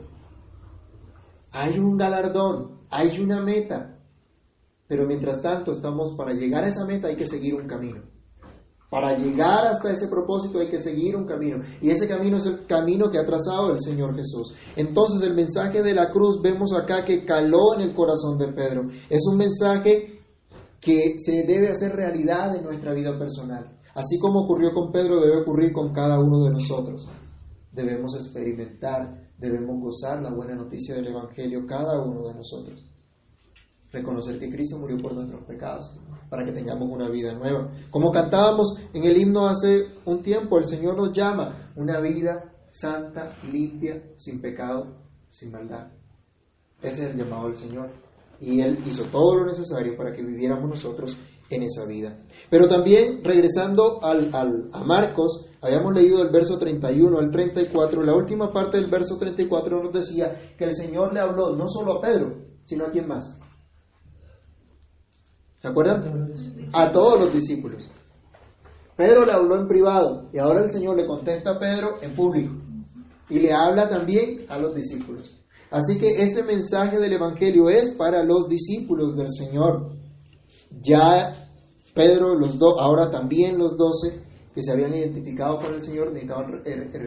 Hay 1.51 1.77
un 1.77 1.97
galardón, 1.97 2.79
hay 2.89 3.19
una 3.19 3.41
meta, 3.41 3.99
pero 4.87 5.05
mientras 5.05 5.41
tanto 5.41 5.73
estamos, 5.73 6.15
para 6.15 6.31
llegar 6.31 6.63
a 6.63 6.69
esa 6.69 6.85
meta 6.85 7.09
hay 7.09 7.17
que 7.17 7.27
seguir 7.27 7.55
un 7.55 7.67
camino. 7.67 8.01
Para 8.89 9.17
llegar 9.17 9.67
hasta 9.67 9.91
ese 9.91 10.07
propósito 10.07 10.59
hay 10.59 10.69
que 10.69 10.79
seguir 10.79 11.17
un 11.17 11.25
camino. 11.25 11.61
Y 11.81 11.89
ese 11.89 12.07
camino 12.07 12.37
es 12.37 12.45
el 12.45 12.65
camino 12.65 13.09
que 13.09 13.17
ha 13.17 13.25
trazado 13.25 13.71
el 13.71 13.81
Señor 13.81 14.15
Jesús. 14.15 14.53
Entonces 14.77 15.27
el 15.27 15.35
mensaje 15.35 15.81
de 15.81 15.93
la 15.93 16.09
cruz 16.09 16.41
vemos 16.41 16.71
acá 16.73 17.03
que 17.03 17.25
caló 17.25 17.73
en 17.75 17.81
el 17.81 17.93
corazón 17.93 18.37
de 18.37 18.53
Pedro. 18.53 18.83
Es 19.09 19.23
un 19.29 19.39
mensaje 19.39 20.22
que 20.83 21.15
se 21.17 21.43
debe 21.43 21.69
hacer 21.69 21.95
realidad 21.95 22.55
en 22.55 22.63
nuestra 22.63 22.93
vida 22.93 23.17
personal. 23.17 23.79
Así 23.95 24.19
como 24.19 24.41
ocurrió 24.41 24.73
con 24.73 24.91
Pedro, 24.91 25.21
debe 25.21 25.41
ocurrir 25.41 25.71
con 25.71 25.93
cada 25.93 26.19
uno 26.19 26.43
de 26.43 26.51
nosotros. 26.51 27.07
Debemos 27.71 28.15
experimentar 28.15 29.23
debemos 29.43 29.77
gozar 29.81 30.21
la 30.21 30.33
buena 30.33 30.55
noticia 30.55 30.95
del 30.95 31.07
Evangelio 31.07 31.65
cada 31.67 32.01
uno 32.01 32.27
de 32.27 32.35
nosotros. 32.35 32.81
Reconocer 33.91 34.39
que 34.39 34.49
Cristo 34.49 34.77
murió 34.77 34.97
por 34.97 35.13
nuestros 35.13 35.43
pecados, 35.43 35.91
para 36.29 36.45
que 36.45 36.53
tengamos 36.53 36.89
una 36.89 37.09
vida 37.09 37.33
nueva. 37.35 37.71
Como 37.91 38.11
cantábamos 38.11 38.77
en 38.93 39.03
el 39.03 39.17
himno 39.17 39.47
hace 39.47 39.85
un 40.05 40.23
tiempo, 40.23 40.57
el 40.57 40.65
Señor 40.65 40.95
nos 40.95 41.11
llama 41.13 41.73
una 41.75 41.99
vida 41.99 42.53
santa, 42.71 43.35
limpia, 43.51 44.01
sin 44.17 44.41
pecado, 44.41 44.95
sin 45.29 45.51
maldad. 45.51 45.91
Ese 46.81 47.05
es 47.05 47.11
el 47.11 47.17
llamado 47.17 47.47
del 47.47 47.57
Señor. 47.57 47.89
Y 48.39 48.61
Él 48.61 48.83
hizo 48.85 49.03
todo 49.05 49.37
lo 49.37 49.45
necesario 49.45 49.95
para 49.95 50.13
que 50.13 50.23
viviéramos 50.23 50.69
nosotros 50.69 51.17
en 51.49 51.63
esa 51.63 51.85
vida. 51.85 52.17
Pero 52.49 52.67
también, 52.67 53.23
regresando 53.23 54.03
al, 54.03 54.31
a 54.71 54.83
Marcos, 54.83 55.47
habíamos 55.61 55.93
leído 55.93 56.21
el 56.21 56.29
verso 56.29 56.57
31 56.57 57.19
al 57.19 57.31
34, 57.31 58.03
la 58.03 58.15
última 58.15 58.51
parte 58.51 58.77
del 58.77 58.89
verso 58.89 59.17
34 59.17 59.83
nos 59.83 59.93
decía 59.93 60.53
que 60.57 60.65
el 60.65 60.75
Señor 60.75 61.13
le 61.13 61.19
habló 61.19 61.55
no 61.55 61.67
solo 61.67 61.93
a 61.93 62.01
Pedro, 62.01 62.35
sino 62.65 62.85
a 62.85 62.91
quién 62.91 63.07
más. 63.07 63.39
¿Se 65.59 65.67
acuerdan? 65.67 66.27
A 66.73 66.91
todos 66.91 67.19
los 67.19 67.33
discípulos. 67.33 67.89
Pedro 68.97 69.25
le 69.25 69.31
habló 69.31 69.59
en 69.59 69.67
privado 69.67 70.29
y 70.33 70.37
ahora 70.37 70.63
el 70.63 70.69
Señor 70.69 70.97
le 70.97 71.07
contesta 71.07 71.51
a 71.51 71.59
Pedro 71.59 71.97
en 72.01 72.13
público 72.15 72.53
y 73.29 73.39
le 73.39 73.53
habla 73.53 73.89
también 73.89 74.45
a 74.49 74.59
los 74.59 74.75
discípulos. 74.75 75.33
Así 75.73 75.97
que 75.97 76.21
este 76.21 76.43
mensaje 76.43 76.99
del 76.99 77.13
Evangelio 77.13 77.67
es 77.67 77.89
para 77.95 78.23
los 78.23 78.47
discípulos 78.47 79.17
del 79.17 79.27
Señor. 79.27 79.89
Ya 80.83 81.49
Pedro, 81.95 82.35
los 82.35 82.59
dos, 82.59 82.75
ahora 82.79 83.09
también 83.09 83.57
los 83.57 83.75
doce 83.75 84.21
que 84.53 84.61
se 84.61 84.71
habían 84.71 84.93
identificado 84.93 85.57
con 85.57 85.73
el 85.73 85.81
Señor 85.81 86.13
necesitaban 86.13 86.61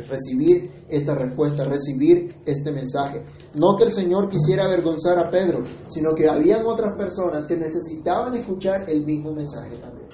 recibir 0.08 0.85
esta 0.88 1.14
respuesta, 1.14 1.62
recibir 1.62 2.35
este 2.44 2.73
mensaje. 2.73 3.25
No 3.54 3.76
que 3.76 3.85
el 3.85 3.92
Señor 3.92 4.28
quisiera 4.28 4.64
avergonzar 4.64 5.16
a 5.16 5.30
Pedro, 5.30 5.62
sino 5.87 6.12
que 6.12 6.28
habían 6.28 6.66
otras 6.66 6.96
personas 6.96 7.46
que 7.46 7.56
necesitaban 7.56 8.35
escuchar 8.35 8.90
el 8.90 9.06
mismo 9.06 9.32
mensaje 9.32 9.76
también. 9.76 10.08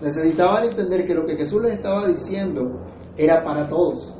Necesitaban 0.00 0.64
entender 0.64 1.06
que 1.06 1.14
lo 1.14 1.26
que 1.26 1.36
Jesús 1.36 1.60
les 1.60 1.74
estaba 1.74 2.08
diciendo 2.08 2.86
era 3.18 3.44
para 3.44 3.68
todos, 3.68 4.16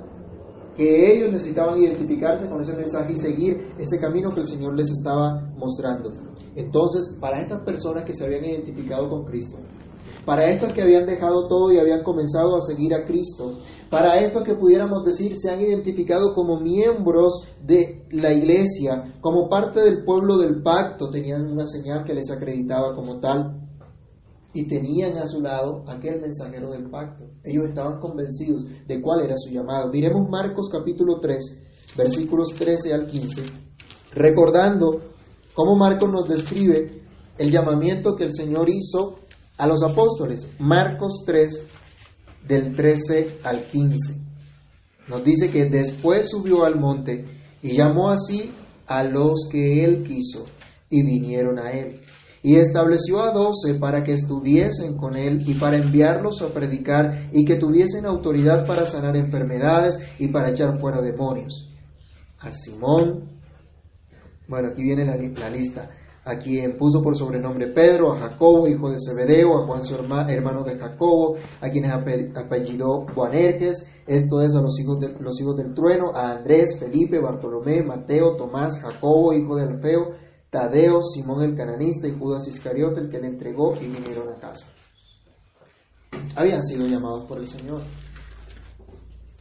que 0.80 1.12
ellos 1.12 1.30
necesitaban 1.30 1.78
identificarse 1.78 2.48
con 2.48 2.62
ese 2.62 2.74
mensaje 2.74 3.12
y 3.12 3.16
seguir 3.16 3.74
ese 3.76 4.00
camino 4.00 4.30
que 4.30 4.40
el 4.40 4.46
Señor 4.46 4.74
les 4.74 4.90
estaba 4.90 5.52
mostrando. 5.54 6.08
Entonces, 6.56 7.18
para 7.20 7.38
estas 7.42 7.60
personas 7.66 8.04
que 8.04 8.14
se 8.14 8.24
habían 8.24 8.46
identificado 8.46 9.06
con 9.10 9.26
Cristo, 9.26 9.58
para 10.24 10.50
estos 10.50 10.72
que 10.72 10.80
habían 10.80 11.04
dejado 11.04 11.48
todo 11.48 11.70
y 11.70 11.78
habían 11.78 12.02
comenzado 12.02 12.56
a 12.56 12.62
seguir 12.62 12.94
a 12.94 13.04
Cristo, 13.04 13.58
para 13.90 14.20
estos 14.20 14.42
que 14.42 14.54
pudiéramos 14.54 15.04
decir 15.04 15.36
se 15.36 15.50
han 15.50 15.60
identificado 15.60 16.32
como 16.32 16.58
miembros 16.58 17.46
de 17.62 18.06
la 18.12 18.32
iglesia, 18.32 19.16
como 19.20 19.50
parte 19.50 19.82
del 19.82 20.02
pueblo 20.02 20.38
del 20.38 20.62
pacto, 20.62 21.10
tenían 21.10 21.44
una 21.50 21.66
señal 21.66 22.04
que 22.04 22.14
les 22.14 22.30
acreditaba 22.30 22.94
como 22.94 23.20
tal 23.20 23.59
y 24.52 24.66
tenían 24.66 25.16
a 25.16 25.26
su 25.26 25.40
lado 25.40 25.84
aquel 25.86 26.20
mensajero 26.20 26.70
del 26.70 26.90
pacto. 26.90 27.24
Ellos 27.44 27.68
estaban 27.68 28.00
convencidos 28.00 28.66
de 28.86 29.00
cuál 29.00 29.20
era 29.20 29.34
su 29.36 29.52
llamado. 29.52 29.90
Miremos 29.90 30.28
Marcos 30.28 30.68
capítulo 30.70 31.20
3, 31.20 31.96
versículos 31.96 32.48
13 32.58 32.94
al 32.94 33.06
15, 33.06 33.42
recordando 34.12 35.02
cómo 35.54 35.76
Marcos 35.76 36.10
nos 36.10 36.28
describe 36.28 37.02
el 37.38 37.50
llamamiento 37.50 38.16
que 38.16 38.24
el 38.24 38.34
Señor 38.34 38.68
hizo 38.68 39.20
a 39.56 39.66
los 39.66 39.82
apóstoles. 39.82 40.48
Marcos 40.58 41.22
3, 41.26 41.62
del 42.46 42.74
13 42.74 43.38
al 43.44 43.66
15. 43.66 44.20
Nos 45.08 45.24
dice 45.24 45.50
que 45.50 45.66
después 45.66 46.30
subió 46.30 46.64
al 46.64 46.78
monte 46.78 47.24
y 47.62 47.76
llamó 47.76 48.10
así 48.10 48.52
a 48.86 49.04
los 49.04 49.48
que 49.50 49.84
él 49.84 50.06
quiso 50.06 50.46
y 50.88 51.04
vinieron 51.04 51.58
a 51.58 51.70
él. 51.72 52.00
Y 52.42 52.56
estableció 52.56 53.22
a 53.22 53.32
doce 53.32 53.74
para 53.74 54.02
que 54.02 54.14
estuviesen 54.14 54.96
con 54.96 55.16
él 55.16 55.42
y 55.46 55.54
para 55.54 55.76
enviarlos 55.76 56.40
a 56.42 56.48
predicar 56.48 57.28
y 57.32 57.44
que 57.44 57.56
tuviesen 57.56 58.06
autoridad 58.06 58.66
para 58.66 58.86
sanar 58.86 59.16
enfermedades 59.16 59.98
y 60.18 60.28
para 60.28 60.50
echar 60.50 60.78
fuera 60.78 61.02
demonios. 61.02 61.68
A 62.38 62.50
Simón, 62.50 63.28
bueno, 64.48 64.68
aquí 64.68 64.82
viene 64.82 65.04
la, 65.04 65.50
lista, 65.50 65.90
a 66.24 66.36
quien 66.38 66.76
puso 66.76 67.02
por 67.02 67.16
sobrenombre 67.16 67.68
Pedro, 67.68 68.12
a 68.12 68.18
Jacobo, 68.18 68.66
hijo 68.66 68.90
de 68.90 68.96
Zebedeo, 68.98 69.58
a 69.58 69.66
Juan 69.66 69.84
su 69.84 69.94
hermano 69.94 70.64
de 70.64 70.76
Jacobo, 70.76 71.36
a 71.60 71.70
quienes 71.70 71.92
apellidó 71.92 73.06
Boanerges, 73.14 73.86
esto 74.06 74.42
es 74.42 74.56
a 74.56 74.60
los 74.60 74.76
hijos, 74.80 74.98
de, 74.98 75.14
los 75.20 75.40
hijos 75.40 75.54
del 75.56 75.72
trueno, 75.72 76.12
a 76.14 76.32
Andrés, 76.32 76.80
Felipe, 76.80 77.20
Bartolomé, 77.20 77.82
Mateo, 77.82 78.34
Tomás, 78.36 78.80
Jacobo, 78.80 79.32
hijo 79.32 79.54
de 79.54 79.62
Alfeo, 79.62 80.16
Tadeo, 80.50 81.00
Simón 81.02 81.42
el 81.44 81.56
cananista 81.56 82.08
y 82.08 82.18
Judas 82.18 82.46
Iscariote, 82.48 83.00
el 83.00 83.08
que 83.08 83.20
le 83.20 83.28
entregó 83.28 83.76
y 83.76 83.86
vinieron 83.86 84.28
a 84.28 84.40
casa. 84.40 84.66
Habían 86.34 86.62
sido 86.64 86.86
llamados 86.86 87.24
por 87.26 87.38
el 87.38 87.46
Señor, 87.46 87.82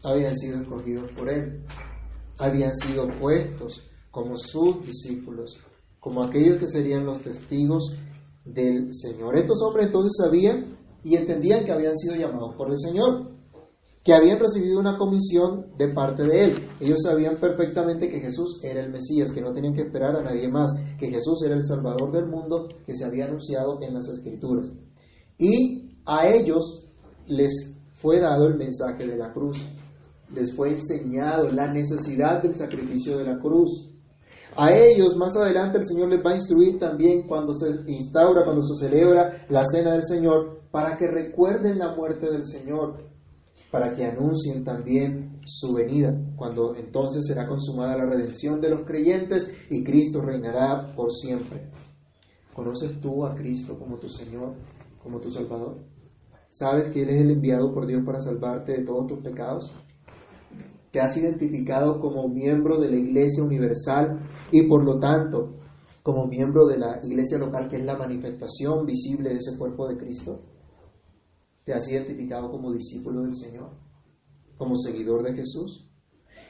habían 0.03 0.35
sido 0.37 0.61
escogidos 0.61 1.11
por 1.11 1.29
Él, 1.29 1.63
habían 2.37 2.75
sido 2.75 3.07
puestos 3.19 3.89
como 4.11 4.37
sus 4.37 4.85
discípulos, 4.85 5.57
como 5.99 6.23
aquellos 6.23 6.57
que 6.57 6.67
serían 6.67 7.05
los 7.05 7.21
testigos 7.21 7.95
del 8.45 8.93
Señor. 8.93 9.35
Estos 9.35 9.61
hombres 9.63 9.87
entonces 9.87 10.13
sabían 10.15 10.77
y 11.03 11.15
entendían 11.15 11.65
que 11.65 11.71
habían 11.71 11.95
sido 11.95 12.15
llamados 12.15 12.55
por 12.55 12.69
el 12.69 12.77
Señor 12.77 13.38
que 14.09 14.15
habían 14.15 14.39
recibido 14.39 14.79
una 14.79 14.97
comisión 14.97 15.67
de 15.77 15.89
parte 15.89 16.23
de 16.23 16.43
él. 16.43 16.67
Ellos 16.79 16.97
sabían 17.03 17.39
perfectamente 17.39 18.09
que 18.09 18.19
Jesús 18.19 18.59
era 18.63 18.81
el 18.81 18.91
Mesías, 18.91 19.31
que 19.31 19.39
no 19.39 19.53
tenían 19.53 19.75
que 19.75 19.83
esperar 19.83 20.15
a 20.15 20.23
nadie 20.23 20.49
más, 20.49 20.71
que 20.97 21.11
Jesús 21.11 21.43
era 21.45 21.53
el 21.53 21.63
Salvador 21.63 22.11
del 22.11 22.25
mundo 22.25 22.69
que 22.87 22.95
se 22.95 23.05
había 23.05 23.25
anunciado 23.25 23.77
en 23.83 23.93
las 23.93 24.09
Escrituras. 24.09 24.73
Y 25.37 25.91
a 26.07 26.27
ellos 26.27 26.89
les 27.27 27.51
fue 27.93 28.19
dado 28.19 28.47
el 28.47 28.55
mensaje 28.55 29.05
de 29.05 29.15
la 29.15 29.31
cruz. 29.31 29.63
les 30.33 30.55
fue 30.55 30.71
enseñado 30.71 31.47
la 31.51 31.71
necesidad 31.71 32.41
del 32.41 32.55
sacrificio 32.55 33.15
de 33.15 33.25
la 33.25 33.37
cruz. 33.37 33.91
A 34.57 34.75
ellos 34.75 35.15
más 35.17 35.37
adelante 35.37 35.77
el 35.77 35.85
Señor 35.85 36.09
les 36.09 36.25
va 36.25 36.31
a 36.31 36.35
instruir 36.35 36.79
también 36.79 37.27
cuando 37.27 37.53
se 37.53 37.69
instaura, 37.85 38.43
cuando 38.43 38.63
se 38.63 38.87
celebra 38.87 39.45
la 39.49 39.63
cena 39.71 39.91
del 39.91 40.03
Señor, 40.03 40.61
para 40.71 40.97
que 40.97 41.05
recuerden 41.05 41.77
la 41.77 41.95
muerte 41.95 42.31
del 42.31 42.43
Señor, 42.43 43.08
para 43.71 43.93
que 43.93 44.05
anuncien 44.05 44.63
también 44.63 45.41
su 45.45 45.73
venida, 45.73 46.15
cuando 46.35 46.75
entonces 46.75 47.25
será 47.25 47.47
consumada 47.47 47.97
la 47.97 48.05
redención 48.05 48.59
de 48.59 48.69
los 48.69 48.85
creyentes 48.85 49.47
y 49.69 49.83
Cristo 49.83 50.21
reinará 50.21 50.93
por 50.95 51.11
siempre. 51.11 51.69
¿Conoces 52.53 52.99
tú 52.99 53.25
a 53.25 53.35
Cristo 53.35 53.77
como 53.77 53.97
tu 53.97 54.09
Señor, 54.09 54.55
como 55.01 55.19
tu 55.19 55.31
Salvador? 55.31 55.77
¿Sabes 56.49 56.89
que 56.89 57.03
Él 57.03 57.09
es 57.09 57.21
el 57.21 57.31
enviado 57.31 57.73
por 57.73 57.85
Dios 57.85 58.01
para 58.05 58.19
salvarte 58.19 58.73
de 58.73 58.83
todos 58.83 59.07
tus 59.07 59.19
pecados? 59.19 59.71
¿Te 60.91 60.99
has 60.99 61.15
identificado 61.17 61.99
como 61.99 62.27
miembro 62.27 62.79
de 62.79 62.89
la 62.89 62.97
Iglesia 62.97 63.43
Universal 63.43 64.19
y 64.51 64.67
por 64.67 64.83
lo 64.83 64.99
tanto 64.99 65.59
como 66.01 66.25
miembro 66.25 66.65
de 66.65 66.79
la 66.79 66.99
iglesia 67.03 67.37
local 67.37 67.67
que 67.67 67.75
es 67.75 67.85
la 67.85 67.95
manifestación 67.95 68.85
visible 68.85 69.29
de 69.29 69.35
ese 69.35 69.57
cuerpo 69.57 69.87
de 69.87 69.97
Cristo? 69.97 70.41
¿Te 71.69 71.75
has 71.75 71.87
identificado 71.87 72.49
como 72.49 72.71
discípulo 72.71 73.21
del 73.21 73.35
Señor? 73.35 73.69
¿Como 74.57 74.75
seguidor 74.75 75.21
de 75.21 75.35
Jesús? 75.35 75.87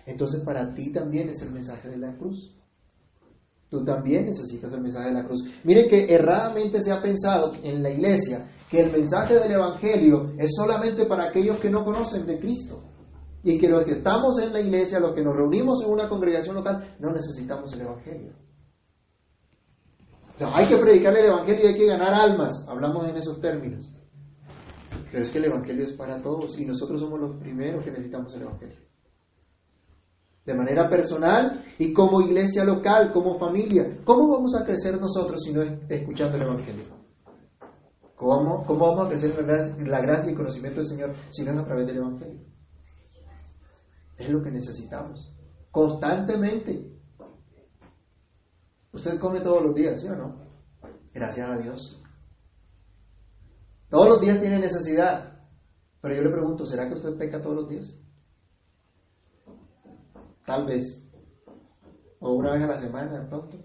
Entonces 0.05 0.41
para 0.45 0.73
ti 0.73 0.93
también 0.93 1.27
es 1.27 1.41
el 1.41 1.51
mensaje 1.51 1.89
de 1.89 1.97
la 1.97 2.15
cruz. 2.15 2.55
Tú 3.67 3.83
también 3.83 4.27
necesitas 4.27 4.71
el 4.71 4.79
mensaje 4.79 5.09
de 5.09 5.15
la 5.15 5.25
cruz. 5.25 5.43
Miren 5.65 5.89
que 5.89 6.05
erradamente 6.05 6.81
se 6.81 6.93
ha 6.93 7.01
pensado 7.01 7.51
en 7.61 7.83
la 7.83 7.89
iglesia 7.89 8.49
que 8.71 8.79
el 8.79 8.93
mensaje 8.93 9.33
del 9.33 9.51
Evangelio 9.51 10.31
es 10.37 10.51
solamente 10.55 11.03
para 11.03 11.25
aquellos 11.25 11.59
que 11.59 11.69
no 11.69 11.83
conocen 11.83 12.25
de 12.25 12.39
Cristo. 12.39 12.81
Y 13.43 13.59
que 13.59 13.67
los 13.67 13.83
que 13.83 13.91
estamos 13.91 14.41
en 14.41 14.53
la 14.53 14.61
iglesia, 14.61 15.01
los 15.01 15.13
que 15.13 15.21
nos 15.21 15.35
reunimos 15.35 15.83
en 15.83 15.91
una 15.91 16.07
congregación 16.07 16.55
local, 16.55 16.95
no 16.97 17.11
necesitamos 17.11 17.73
el 17.73 17.81
Evangelio. 17.81 18.31
Hay 20.39 20.65
que 20.65 20.77
predicar 20.77 21.17
el 21.17 21.25
Evangelio 21.25 21.65
y 21.65 21.67
hay 21.73 21.77
que 21.77 21.87
ganar 21.87 22.13
almas. 22.13 22.65
Hablamos 22.69 23.09
en 23.09 23.17
esos 23.17 23.41
términos. 23.41 23.98
Pero 25.11 25.23
es 25.23 25.29
que 25.29 25.39
el 25.39 25.45
Evangelio 25.45 25.85
es 25.85 25.93
para 25.93 26.21
todos 26.21 26.57
y 26.59 26.65
nosotros 26.65 27.01
somos 27.01 27.19
los 27.19 27.37
primeros 27.37 27.83
que 27.83 27.91
necesitamos 27.91 28.33
el 28.35 28.43
Evangelio. 28.43 28.77
De 30.45 30.53
manera 30.53 30.89
personal 30.89 31.63
y 31.77 31.93
como 31.93 32.21
iglesia 32.21 32.63
local, 32.63 33.11
como 33.11 33.37
familia. 33.37 33.99
¿Cómo 34.03 34.29
vamos 34.29 34.55
a 34.55 34.65
crecer 34.65 34.99
nosotros 34.99 35.41
si 35.43 35.53
no 35.53 35.61
es 35.61 35.71
escuchando 35.89 36.37
el 36.37 36.43
Evangelio? 36.43 36.83
¿Cómo, 38.15 38.65
cómo 38.65 38.87
vamos 38.87 39.05
a 39.05 39.09
crecer 39.09 39.33
la 39.87 40.01
gracia 40.01 40.31
y 40.31 40.35
conocimiento 40.35 40.81
del 40.81 40.89
Señor 40.89 41.15
si 41.29 41.43
no 41.43 41.51
es 41.51 41.57
a 41.57 41.65
través 41.65 41.87
del 41.87 41.97
Evangelio? 41.97 42.41
Es 44.17 44.29
lo 44.29 44.43
que 44.43 44.51
necesitamos. 44.51 45.33
Constantemente. 45.71 46.99
Usted 48.91 49.19
come 49.19 49.39
todos 49.39 49.63
los 49.63 49.75
días, 49.75 50.01
¿sí 50.01 50.07
o 50.07 50.15
no? 50.15 50.49
Gracias 51.13 51.49
a 51.49 51.57
Dios. 51.57 52.01
Todos 53.89 54.07
los 54.07 54.21
días 54.21 54.39
tiene 54.39 54.59
necesidad. 54.59 55.39
Pero 56.01 56.15
yo 56.15 56.21
le 56.21 56.29
pregunto, 56.29 56.65
¿será 56.65 56.87
que 56.87 56.95
usted 56.95 57.17
peca 57.17 57.41
todos 57.41 57.55
los 57.55 57.69
días? 57.69 57.93
Tal 60.45 60.65
vez. 60.65 61.05
O 62.19 62.33
una 62.33 62.51
vez 62.53 62.63
a 62.63 62.67
la 62.67 62.77
semana, 62.77 63.27
pronto. 63.27 63.57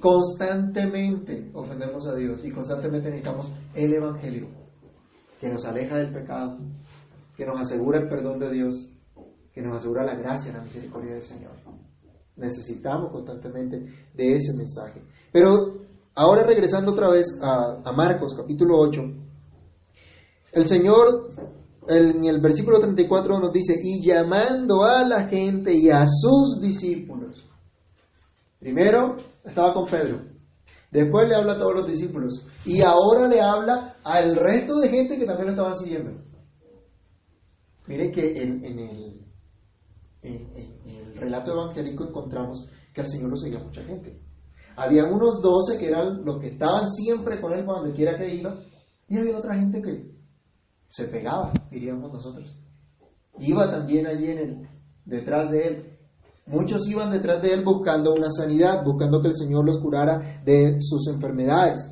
Constantemente 0.00 1.50
ofendemos 1.54 2.06
a 2.08 2.14
Dios 2.14 2.44
y 2.44 2.50
constantemente 2.50 3.08
necesitamos 3.08 3.52
el 3.74 3.94
Evangelio 3.94 4.48
que 5.40 5.48
nos 5.48 5.64
aleja 5.64 5.98
del 5.98 6.12
pecado, 6.12 6.58
que 7.36 7.46
nos 7.46 7.60
asegura 7.60 8.00
el 8.00 8.08
perdón 8.08 8.40
de 8.40 8.50
Dios, 8.50 8.96
que 9.52 9.62
nos 9.62 9.76
asegura 9.76 10.04
la 10.04 10.16
gracia 10.16 10.52
la 10.52 10.62
misericordia 10.62 11.12
del 11.12 11.22
Señor. 11.22 11.52
Necesitamos 12.36 13.12
constantemente 13.12 13.76
de 14.14 14.34
ese 14.34 14.56
mensaje. 14.56 15.02
Pero 15.32 15.82
ahora 16.14 16.44
regresando 16.44 16.92
otra 16.92 17.08
vez 17.08 17.26
a, 17.42 17.92
Marcos 17.92 18.34
capítulo 18.34 18.78
8, 18.78 19.00
el 20.52 20.66
Señor 20.66 21.28
en 21.88 22.24
el 22.24 22.40
versículo 22.40 22.78
34 22.78 23.40
nos 23.40 23.52
dice, 23.52 23.74
y 23.82 24.06
llamando 24.06 24.84
a 24.84 25.02
la 25.02 25.28
gente 25.28 25.74
y 25.74 25.90
a 25.90 26.06
sus 26.06 26.60
discípulos. 26.60 27.44
Primero 28.60 29.16
estaba 29.44 29.74
con 29.74 29.86
Pedro, 29.86 30.20
después 30.90 31.28
le 31.28 31.34
habla 31.34 31.54
a 31.54 31.58
todos 31.58 31.74
los 31.74 31.86
discípulos 31.86 32.46
y 32.64 32.82
ahora 32.82 33.26
le 33.26 33.40
habla 33.40 33.96
al 34.04 34.36
resto 34.36 34.78
de 34.78 34.88
gente 34.88 35.18
que 35.18 35.24
también 35.24 35.46
lo 35.46 35.52
estaban 35.52 35.76
siguiendo. 35.76 36.12
Miren 37.86 38.12
que 38.12 38.40
en, 38.40 38.64
el, 38.64 39.26
el, 40.22 41.16
relato 41.16 41.52
evangélico 41.52 42.04
encontramos 42.04 42.68
que 42.92 43.00
al 43.00 43.08
Señor 43.08 43.30
lo 43.30 43.36
seguía 43.36 43.58
mucha 43.58 43.82
gente. 43.82 44.20
Había 44.76 45.04
unos 45.04 45.40
doce 45.42 45.78
que 45.78 45.88
eran 45.88 46.24
los 46.24 46.40
que 46.40 46.48
estaban 46.48 46.88
siempre 46.88 47.40
con 47.40 47.52
él 47.52 47.64
cuando 47.64 47.94
quiera 47.94 48.16
que 48.16 48.34
iba, 48.34 48.58
y 49.08 49.18
había 49.18 49.38
otra 49.38 49.54
gente 49.54 49.82
que 49.82 50.10
se 50.88 51.08
pegaba, 51.08 51.52
diríamos 51.70 52.12
nosotros. 52.12 52.56
Iba 53.38 53.70
también 53.70 54.06
allí 54.06 54.30
en 54.30 54.38
el, 54.38 54.68
detrás 55.04 55.50
de 55.50 55.66
él. 55.66 55.98
Muchos 56.46 56.88
iban 56.88 57.10
detrás 57.10 57.40
de 57.40 57.52
él 57.52 57.64
buscando 57.64 58.12
una 58.12 58.30
sanidad, 58.30 58.84
buscando 58.84 59.20
que 59.20 59.28
el 59.28 59.36
Señor 59.36 59.64
los 59.64 59.78
curara 59.78 60.42
de 60.44 60.78
sus 60.80 61.06
enfermedades. 61.08 61.88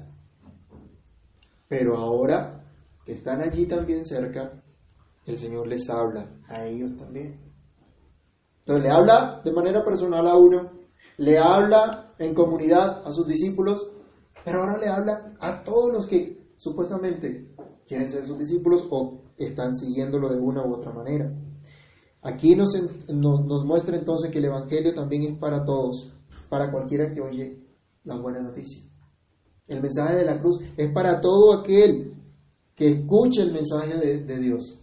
Pero 1.69 1.97
ahora 1.97 2.65
que 3.05 3.13
están 3.13 3.41
allí 3.41 3.67
también 3.67 4.05
cerca, 4.05 4.63
el 5.25 5.39
Señor 5.39 5.69
les 5.69 5.89
habla 5.89 6.29
a 6.49 6.67
ellos 6.67 6.97
también. 6.97 7.41
Entonces 8.61 8.85
le 8.85 8.91
habla 8.91 9.41
de 9.45 9.53
manera 9.53 9.85
personal 9.85 10.27
a 10.27 10.37
uno, 10.37 10.73
le 11.17 11.39
habla 11.39 12.10
en 12.21 12.35
comunidad 12.35 13.03
a 13.05 13.11
sus 13.11 13.27
discípulos, 13.27 13.91
pero 14.45 14.61
ahora 14.61 14.79
le 14.79 14.89
habla 14.89 15.35
a 15.41 15.65
todos 15.65 15.93
los 15.93 16.07
que 16.07 16.53
supuestamente 16.57 17.55
quieren 17.89 18.09
ser 18.09 18.27
sus 18.27 18.39
discípulos 18.39 18.85
o 18.91 19.23
están 19.39 19.75
siguiéndolo 19.75 20.29
de 20.29 20.39
una 20.39 20.65
u 20.65 20.75
otra 20.75 20.93
manera. 20.93 21.35
Aquí 22.23 22.55
nos, 22.55 22.69
nos, 23.09 23.45
nos, 23.47 23.65
muestra 23.65 23.97
entonces 23.97 24.31
que 24.31 24.39
el 24.39 24.45
Evangelio 24.45 24.95
también 24.95 25.23
es 25.23 25.39
para 25.39 25.65
todos, 25.65 26.13
para 26.51 26.71
cualquiera 26.71 27.11
que 27.11 27.23
oye 27.23 27.59
la 28.05 28.19
buena 28.21 28.41
noticia. 28.43 28.85
El 29.67 29.81
mensaje 29.81 30.17
de 30.17 30.27
la 30.27 30.39
cruz 30.39 30.61
es 30.77 30.93
para 30.93 31.21
todo 31.21 31.55
aquel 31.55 32.15
que 32.75 32.89
escuche 32.89 33.41
el 33.41 33.53
mensaje 33.53 33.97
de, 33.97 34.25
de 34.25 34.39
Dios 34.39 34.80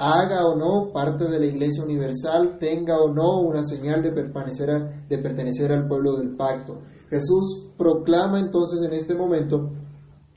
haga 0.00 0.46
o 0.46 0.56
no 0.56 0.92
parte 0.94 1.24
de 1.28 1.38
la 1.38 1.44
Iglesia 1.44 1.84
Universal, 1.84 2.56
tenga 2.58 2.96
o 2.98 3.12
no 3.12 3.40
una 3.40 3.62
señal 3.62 4.02
de 4.02 4.12
pertenecer, 4.12 5.06
de 5.06 5.18
pertenecer 5.18 5.70
al 5.72 5.86
pueblo 5.86 6.16
del 6.16 6.36
pacto. 6.36 6.80
Jesús 7.10 7.68
proclama 7.76 8.40
entonces 8.40 8.80
en 8.80 8.94
este 8.94 9.14
momento 9.14 9.72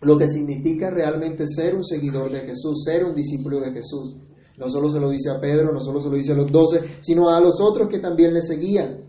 lo 0.01 0.17
que 0.17 0.27
significa 0.27 0.89
realmente 0.89 1.45
ser 1.47 1.75
un 1.75 1.83
seguidor 1.85 2.29
de 2.29 2.41
Jesús, 2.41 2.83
ser 2.83 3.05
un 3.05 3.15
discípulo 3.15 3.61
de 3.61 3.71
Jesús. 3.71 4.17
No 4.57 4.67
solo 4.67 4.89
se 4.89 4.99
lo 4.99 5.09
dice 5.09 5.29
a 5.31 5.39
Pedro, 5.39 5.71
no 5.71 5.79
solo 5.79 6.01
se 6.01 6.09
lo 6.09 6.17
dice 6.17 6.33
a 6.33 6.35
los 6.35 6.51
doce, 6.51 6.81
sino 6.99 7.29
a 7.29 7.39
los 7.39 7.61
otros 7.61 7.87
que 7.87 7.99
también 7.99 8.33
le 8.33 8.41
seguían. 8.41 9.05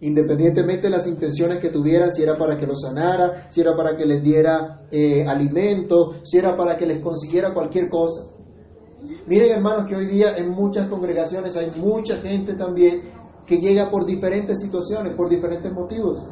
Independientemente 0.00 0.84
de 0.84 0.96
las 0.96 1.06
intenciones 1.06 1.58
que 1.58 1.68
tuvieran, 1.68 2.10
si 2.12 2.22
era 2.22 2.38
para 2.38 2.56
que 2.56 2.66
los 2.66 2.80
sanara, 2.80 3.50
si 3.50 3.60
era 3.60 3.76
para 3.76 3.94
que 3.94 4.06
les 4.06 4.22
diera 4.22 4.86
eh, 4.90 5.26
alimento, 5.26 6.14
si 6.24 6.38
era 6.38 6.56
para 6.56 6.78
que 6.78 6.86
les 6.86 7.02
consiguiera 7.02 7.52
cualquier 7.52 7.90
cosa. 7.90 8.39
Miren 9.26 9.52
hermanos 9.52 9.86
que 9.88 9.96
hoy 9.96 10.06
día 10.06 10.36
en 10.36 10.50
muchas 10.50 10.88
congregaciones 10.88 11.56
hay 11.56 11.70
mucha 11.80 12.16
gente 12.16 12.54
también 12.54 13.00
que 13.46 13.58
llega 13.58 13.90
por 13.90 14.04
diferentes 14.04 14.58
situaciones, 14.60 15.14
por 15.14 15.28
diferentes 15.28 15.72
motivos. 15.72 16.28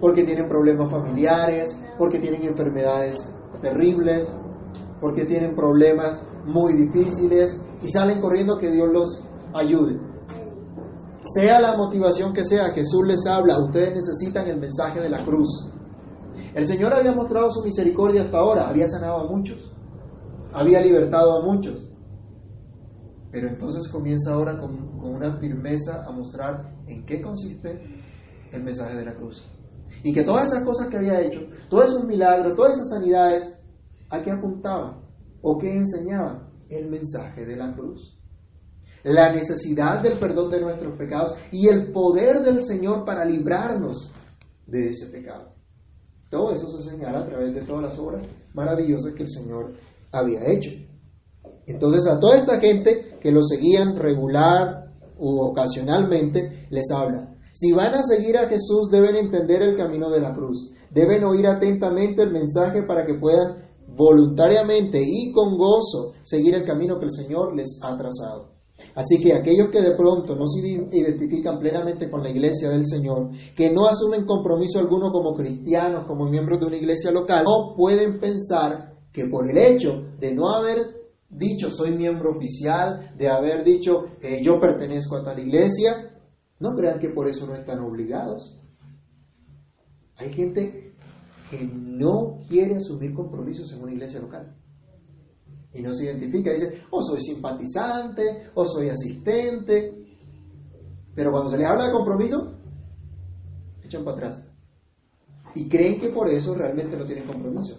Porque 0.00 0.24
tienen 0.24 0.48
problemas 0.48 0.90
familiares, 0.90 1.78
porque 1.98 2.18
tienen 2.18 2.42
enfermedades 2.44 3.16
terribles, 3.60 4.32
porque 5.00 5.26
tienen 5.26 5.54
problemas 5.54 6.22
muy 6.46 6.72
difíciles 6.72 7.60
y 7.82 7.88
salen 7.88 8.20
corriendo 8.20 8.58
que 8.58 8.70
Dios 8.70 8.88
los 8.90 9.24
ayude. 9.54 10.00
Sea 11.22 11.60
la 11.60 11.76
motivación 11.76 12.32
que 12.32 12.44
sea, 12.44 12.70
Jesús 12.70 13.06
les 13.06 13.26
habla, 13.26 13.62
ustedes 13.62 13.94
necesitan 13.94 14.48
el 14.48 14.58
mensaje 14.58 15.00
de 15.00 15.10
la 15.10 15.24
cruz. 15.24 15.70
El 16.54 16.66
Señor 16.66 16.92
había 16.94 17.12
mostrado 17.12 17.50
su 17.50 17.62
misericordia 17.62 18.22
hasta 18.22 18.38
ahora, 18.38 18.68
había 18.68 18.88
sanado 18.88 19.20
a 19.20 19.30
muchos 19.30 19.72
había 20.52 20.80
libertado 20.80 21.38
a 21.38 21.42
muchos. 21.42 21.88
Pero 23.30 23.48
entonces 23.48 23.90
comienza 23.90 24.34
ahora 24.34 24.58
con, 24.58 24.98
con, 24.98 25.14
una 25.14 25.38
firmeza 25.38 26.04
a 26.06 26.12
mostrar 26.12 26.74
en 26.86 27.04
qué 27.06 27.22
consiste 27.22 27.80
el 28.52 28.62
mensaje 28.62 28.96
de 28.96 29.04
la 29.06 29.14
cruz. 29.14 29.46
Y 30.02 30.12
que 30.12 30.22
todas 30.22 30.46
esas 30.46 30.64
cosas 30.64 30.88
que 30.88 30.98
había 30.98 31.20
hecho, 31.20 31.40
todos 31.68 31.86
esos 31.86 32.04
milagros, 32.04 32.54
todas 32.54 32.74
esas 32.74 32.90
sanidades, 32.90 33.58
¿a 34.10 34.22
qué 34.22 34.30
apuntaban? 34.30 35.00
¿O 35.40 35.58
qué 35.58 35.72
enseñaban? 35.72 36.50
El 36.68 36.90
mensaje 36.90 37.44
de 37.44 37.56
la 37.56 37.74
cruz. 37.74 38.18
La 39.04 39.32
necesidad 39.32 40.02
del 40.02 40.18
perdón 40.18 40.50
de 40.50 40.60
nuestros 40.60 40.96
pecados 40.96 41.34
y 41.50 41.68
el 41.68 41.90
poder 41.92 42.42
del 42.42 42.62
Señor 42.62 43.04
para 43.04 43.24
librarnos 43.24 44.14
de 44.66 44.90
ese 44.90 45.10
pecado. 45.10 45.54
Todo 46.30 46.54
eso 46.54 46.68
se 46.68 46.90
señala 46.90 47.20
a 47.20 47.26
través 47.26 47.54
de 47.54 47.62
todas 47.62 47.82
las 47.82 47.98
obras 47.98 48.26
maravillosas 48.54 49.12
que 49.12 49.24
el 49.24 49.30
Señor 49.30 49.72
había 50.12 50.50
hecho. 50.50 50.70
Entonces 51.66 52.06
a 52.06 52.20
toda 52.20 52.36
esta 52.36 52.60
gente 52.60 53.18
que 53.20 53.30
lo 53.30 53.42
seguían 53.42 53.96
regular 53.96 54.92
u 55.18 55.40
ocasionalmente, 55.40 56.66
les 56.70 56.90
habla. 56.90 57.36
Si 57.52 57.72
van 57.72 57.94
a 57.94 58.02
seguir 58.02 58.36
a 58.36 58.48
Jesús, 58.48 58.90
deben 58.90 59.14
entender 59.16 59.62
el 59.62 59.76
camino 59.76 60.10
de 60.10 60.20
la 60.20 60.32
cruz. 60.32 60.72
Deben 60.90 61.22
oír 61.24 61.46
atentamente 61.46 62.22
el 62.22 62.32
mensaje 62.32 62.82
para 62.82 63.06
que 63.06 63.14
puedan 63.14 63.70
voluntariamente 63.94 65.00
y 65.04 65.30
con 65.32 65.56
gozo 65.56 66.14
seguir 66.22 66.54
el 66.54 66.64
camino 66.64 66.98
que 66.98 67.06
el 67.06 67.12
Señor 67.12 67.54
les 67.54 67.78
ha 67.82 67.96
trazado. 67.96 68.52
Así 68.94 69.20
que 69.20 69.34
aquellos 69.34 69.68
que 69.68 69.80
de 69.80 69.94
pronto 69.94 70.34
no 70.34 70.44
se 70.46 70.66
identifican 70.66 71.58
plenamente 71.58 72.10
con 72.10 72.22
la 72.22 72.30
iglesia 72.30 72.68
del 72.70 72.84
Señor, 72.84 73.30
que 73.54 73.70
no 73.70 73.86
asumen 73.86 74.26
compromiso 74.26 74.80
alguno 74.80 75.12
como 75.12 75.34
cristianos, 75.36 76.06
como 76.06 76.28
miembros 76.28 76.58
de 76.58 76.66
una 76.66 76.76
iglesia 76.76 77.12
local, 77.12 77.44
no 77.44 77.74
pueden 77.76 78.18
pensar 78.18 78.91
que 79.12 79.26
por 79.26 79.48
el 79.50 79.58
hecho 79.58 80.02
de 80.18 80.34
no 80.34 80.50
haber 80.50 80.78
dicho 81.28 81.70
soy 81.70 81.92
miembro 81.92 82.32
oficial, 82.32 83.14
de 83.16 83.28
haber 83.28 83.64
dicho 83.64 84.04
que 84.20 84.42
yo 84.42 84.60
pertenezco 84.60 85.16
a 85.16 85.24
tal 85.24 85.38
iglesia, 85.38 86.10
no 86.60 86.70
crean 86.76 86.98
que 86.98 87.08
por 87.08 87.28
eso 87.28 87.46
no 87.46 87.54
están 87.54 87.80
obligados. 87.80 88.58
Hay 90.16 90.32
gente 90.32 90.94
que 91.50 91.64
no 91.64 92.38
quiere 92.48 92.76
asumir 92.76 93.14
compromisos 93.14 93.72
en 93.72 93.82
una 93.82 93.92
iglesia 93.92 94.20
local 94.20 94.56
y 95.74 95.82
no 95.82 95.92
se 95.92 96.04
identifica, 96.04 96.52
dice, 96.52 96.82
o 96.90 97.02
soy 97.02 97.20
simpatizante, 97.20 98.50
o 98.54 98.64
soy 98.66 98.90
asistente, 98.90 100.04
pero 101.14 101.30
cuando 101.30 101.50
se 101.50 101.58
les 101.58 101.66
habla 101.66 101.86
de 101.86 101.92
compromiso, 101.92 102.58
echan 103.82 104.04
para 104.04 104.16
atrás. 104.16 104.48
Y 105.54 105.68
creen 105.68 105.98
que 105.98 106.08
por 106.08 106.28
eso 106.28 106.54
realmente 106.54 106.96
no 106.96 107.06
tienen 107.06 107.26
compromiso. 107.26 107.78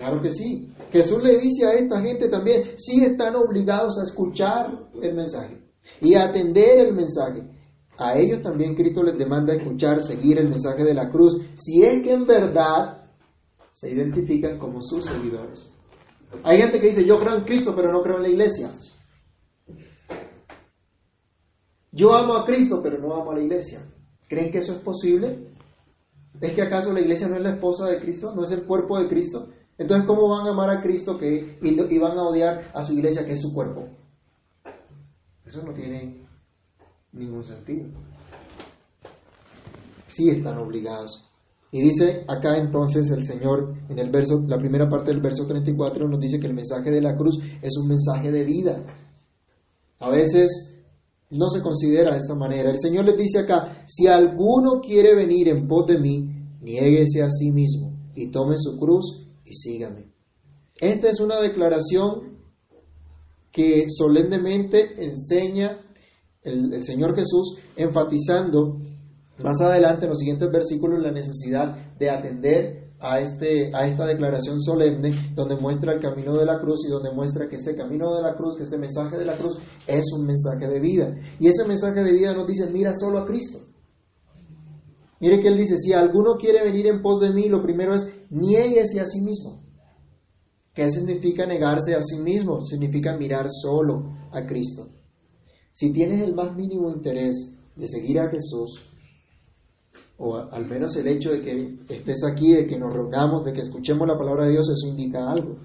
Claro 0.00 0.22
que 0.22 0.30
sí. 0.30 0.66
Jesús 0.90 1.22
le 1.22 1.36
dice 1.36 1.66
a 1.66 1.74
esta 1.74 2.00
gente 2.00 2.30
también, 2.30 2.72
sí 2.76 3.04
están 3.04 3.36
obligados 3.36 4.00
a 4.00 4.04
escuchar 4.04 4.88
el 5.02 5.14
mensaje 5.14 5.60
y 6.00 6.14
a 6.14 6.24
atender 6.24 6.86
el 6.86 6.94
mensaje. 6.94 7.42
A 7.98 8.16
ellos 8.16 8.40
también 8.40 8.74
Cristo 8.74 9.02
les 9.02 9.18
demanda 9.18 9.52
escuchar, 9.52 10.02
seguir 10.02 10.38
el 10.38 10.48
mensaje 10.48 10.84
de 10.84 10.94
la 10.94 11.10
cruz, 11.10 11.42
si 11.54 11.82
es 11.82 12.02
que 12.02 12.14
en 12.14 12.24
verdad 12.24 13.10
se 13.72 13.90
identifican 13.90 14.58
como 14.58 14.80
sus 14.80 15.04
seguidores. 15.04 15.70
Hay 16.44 16.62
gente 16.62 16.80
que 16.80 16.86
dice, 16.86 17.04
yo 17.04 17.18
creo 17.18 17.36
en 17.36 17.44
Cristo, 17.44 17.74
pero 17.76 17.92
no 17.92 18.02
creo 18.02 18.16
en 18.16 18.22
la 18.22 18.30
iglesia. 18.30 18.70
Yo 21.92 22.14
amo 22.14 22.36
a 22.36 22.46
Cristo, 22.46 22.80
pero 22.82 22.96
no 22.96 23.12
amo 23.12 23.32
a 23.32 23.34
la 23.34 23.42
iglesia. 23.42 23.82
¿Creen 24.30 24.50
que 24.50 24.60
eso 24.60 24.72
es 24.72 24.78
posible? 24.78 25.50
¿Es 26.40 26.54
que 26.54 26.62
acaso 26.62 26.90
la 26.90 27.02
iglesia 27.02 27.28
no 27.28 27.36
es 27.36 27.42
la 27.42 27.50
esposa 27.50 27.86
de 27.86 28.00
Cristo? 28.00 28.32
¿No 28.34 28.44
es 28.44 28.52
el 28.52 28.64
cuerpo 28.64 28.98
de 28.98 29.06
Cristo? 29.06 29.50
Entonces, 29.80 30.06
¿cómo 30.06 30.28
van 30.28 30.46
a 30.46 30.50
amar 30.50 30.68
a 30.68 30.82
Cristo 30.82 31.16
que, 31.16 31.58
y, 31.62 31.98
van 31.98 32.18
a 32.18 32.24
odiar 32.24 32.70
a 32.74 32.84
su 32.84 32.92
iglesia, 32.92 33.24
que 33.24 33.32
es 33.32 33.40
su 33.40 33.54
cuerpo? 33.54 33.88
Eso 35.42 35.62
no 35.62 35.72
tiene 35.72 36.26
ningún 37.12 37.42
sentido. 37.42 37.86
Sí 40.06 40.28
están 40.28 40.58
obligados. 40.58 41.26
Y 41.72 41.80
dice 41.80 42.26
acá 42.28 42.58
entonces 42.58 43.10
el 43.10 43.24
Señor 43.24 43.74
en 43.88 43.98
el 43.98 44.10
verso, 44.10 44.44
la 44.46 44.58
primera 44.58 44.86
parte 44.86 45.12
del 45.12 45.22
verso 45.22 45.46
34 45.46 46.06
nos 46.08 46.20
dice 46.20 46.38
que 46.38 46.46
el 46.46 46.54
mensaje 46.54 46.90
de 46.90 47.00
la 47.00 47.16
cruz 47.16 47.38
es 47.62 47.74
un 47.78 47.88
mensaje 47.88 48.30
de 48.30 48.44
vida. 48.44 48.84
A 49.98 50.10
veces 50.10 50.76
no 51.30 51.48
se 51.48 51.62
considera 51.62 52.10
de 52.10 52.18
esta 52.18 52.34
manera. 52.34 52.70
El 52.70 52.80
Señor 52.80 53.06
les 53.06 53.16
dice 53.16 53.38
acá, 53.38 53.82
si 53.86 54.06
alguno 54.08 54.82
quiere 54.82 55.14
venir 55.14 55.48
en 55.48 55.66
pos 55.66 55.86
de 55.86 55.98
mí, 55.98 56.28
niéguese 56.60 57.22
a 57.22 57.30
sí 57.30 57.50
mismo 57.50 57.94
y 58.14 58.26
tome 58.26 58.56
su 58.58 58.78
cruz 58.78 59.29
y 59.50 59.54
sígame. 59.54 60.12
Esta 60.80 61.10
es 61.10 61.20
una 61.20 61.40
declaración 61.40 62.38
que 63.52 63.86
solemnemente 63.90 65.04
enseña 65.04 65.80
el, 66.42 66.72
el 66.72 66.84
Señor 66.84 67.14
Jesús 67.14 67.58
enfatizando 67.76 68.78
más 69.42 69.60
adelante, 69.60 70.04
en 70.04 70.10
los 70.10 70.18
siguientes 70.18 70.50
versículos, 70.50 71.02
la 71.02 71.12
necesidad 71.12 71.74
de 71.98 72.10
atender 72.10 72.90
a, 73.00 73.20
este, 73.20 73.74
a 73.74 73.86
esta 73.86 74.06
declaración 74.06 74.60
solemne, 74.60 75.32
donde 75.34 75.56
muestra 75.56 75.94
el 75.94 76.00
camino 76.00 76.36
de 76.36 76.44
la 76.44 76.60
cruz 76.60 76.86
y 76.86 76.90
donde 76.90 77.12
muestra 77.12 77.48
que 77.48 77.56
este 77.56 77.74
camino 77.74 78.14
de 78.14 78.22
la 78.22 78.34
cruz, 78.34 78.56
que 78.56 78.64
este 78.64 78.78
mensaje 78.78 79.16
de 79.16 79.24
la 79.24 79.36
cruz 79.36 79.58
es 79.86 80.04
un 80.12 80.26
mensaje 80.26 80.68
de 80.68 80.80
vida. 80.80 81.14
Y 81.38 81.48
ese 81.48 81.66
mensaje 81.66 82.02
de 82.02 82.12
vida 82.12 82.34
nos 82.34 82.46
dice, 82.46 82.70
mira 82.70 82.92
solo 82.94 83.18
a 83.18 83.26
Cristo. 83.26 83.58
Mire 85.20 85.40
que 85.40 85.48
él 85.48 85.58
dice, 85.58 85.76
si 85.76 85.92
alguno 85.92 86.36
quiere 86.36 86.64
venir 86.64 86.86
en 86.86 87.02
pos 87.02 87.20
de 87.20 87.32
mí, 87.32 87.48
lo 87.48 87.62
primero 87.62 87.94
es, 87.94 88.10
niéguese 88.30 89.00
a 89.00 89.06
sí 89.06 89.20
mismo. 89.20 89.62
¿Qué 90.74 90.88
significa 90.88 91.46
negarse 91.46 91.94
a 91.94 92.00
sí 92.00 92.20
mismo? 92.20 92.60
Significa 92.62 93.16
mirar 93.16 93.46
solo 93.50 94.16
a 94.32 94.46
Cristo. 94.46 94.88
Si 95.72 95.92
tienes 95.92 96.22
el 96.22 96.34
más 96.34 96.56
mínimo 96.56 96.90
interés 96.90 97.52
de 97.76 97.86
seguir 97.86 98.18
a 98.18 98.30
Jesús, 98.30 98.86
o 100.16 100.36
al 100.36 100.66
menos 100.66 100.96
el 100.96 101.08
hecho 101.08 101.32
de 101.32 101.42
que 101.42 101.78
estés 101.88 102.24
aquí, 102.24 102.52
de 102.52 102.66
que 102.66 102.78
nos 102.78 102.92
reunamos, 102.92 103.44
de 103.44 103.52
que 103.52 103.60
escuchemos 103.60 104.08
la 104.08 104.18
palabra 104.18 104.46
de 104.46 104.52
Dios, 104.52 104.68
eso 104.70 104.88
indica 104.88 105.30
algo. 105.30 105.56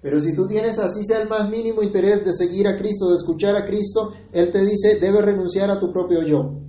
Pero 0.00 0.18
si 0.18 0.34
tú 0.34 0.48
tienes 0.48 0.80
así 0.80 1.04
sea 1.04 1.22
el 1.22 1.28
más 1.28 1.48
mínimo 1.48 1.82
interés 1.82 2.24
de 2.24 2.32
seguir 2.32 2.66
a 2.66 2.76
Cristo, 2.76 3.08
de 3.10 3.16
escuchar 3.16 3.54
a 3.54 3.64
Cristo, 3.64 4.12
Él 4.32 4.50
te 4.50 4.64
dice, 4.64 4.98
debes 5.00 5.22
renunciar 5.24 5.70
a 5.70 5.78
tu 5.78 5.92
propio 5.92 6.22
yo. 6.22 6.62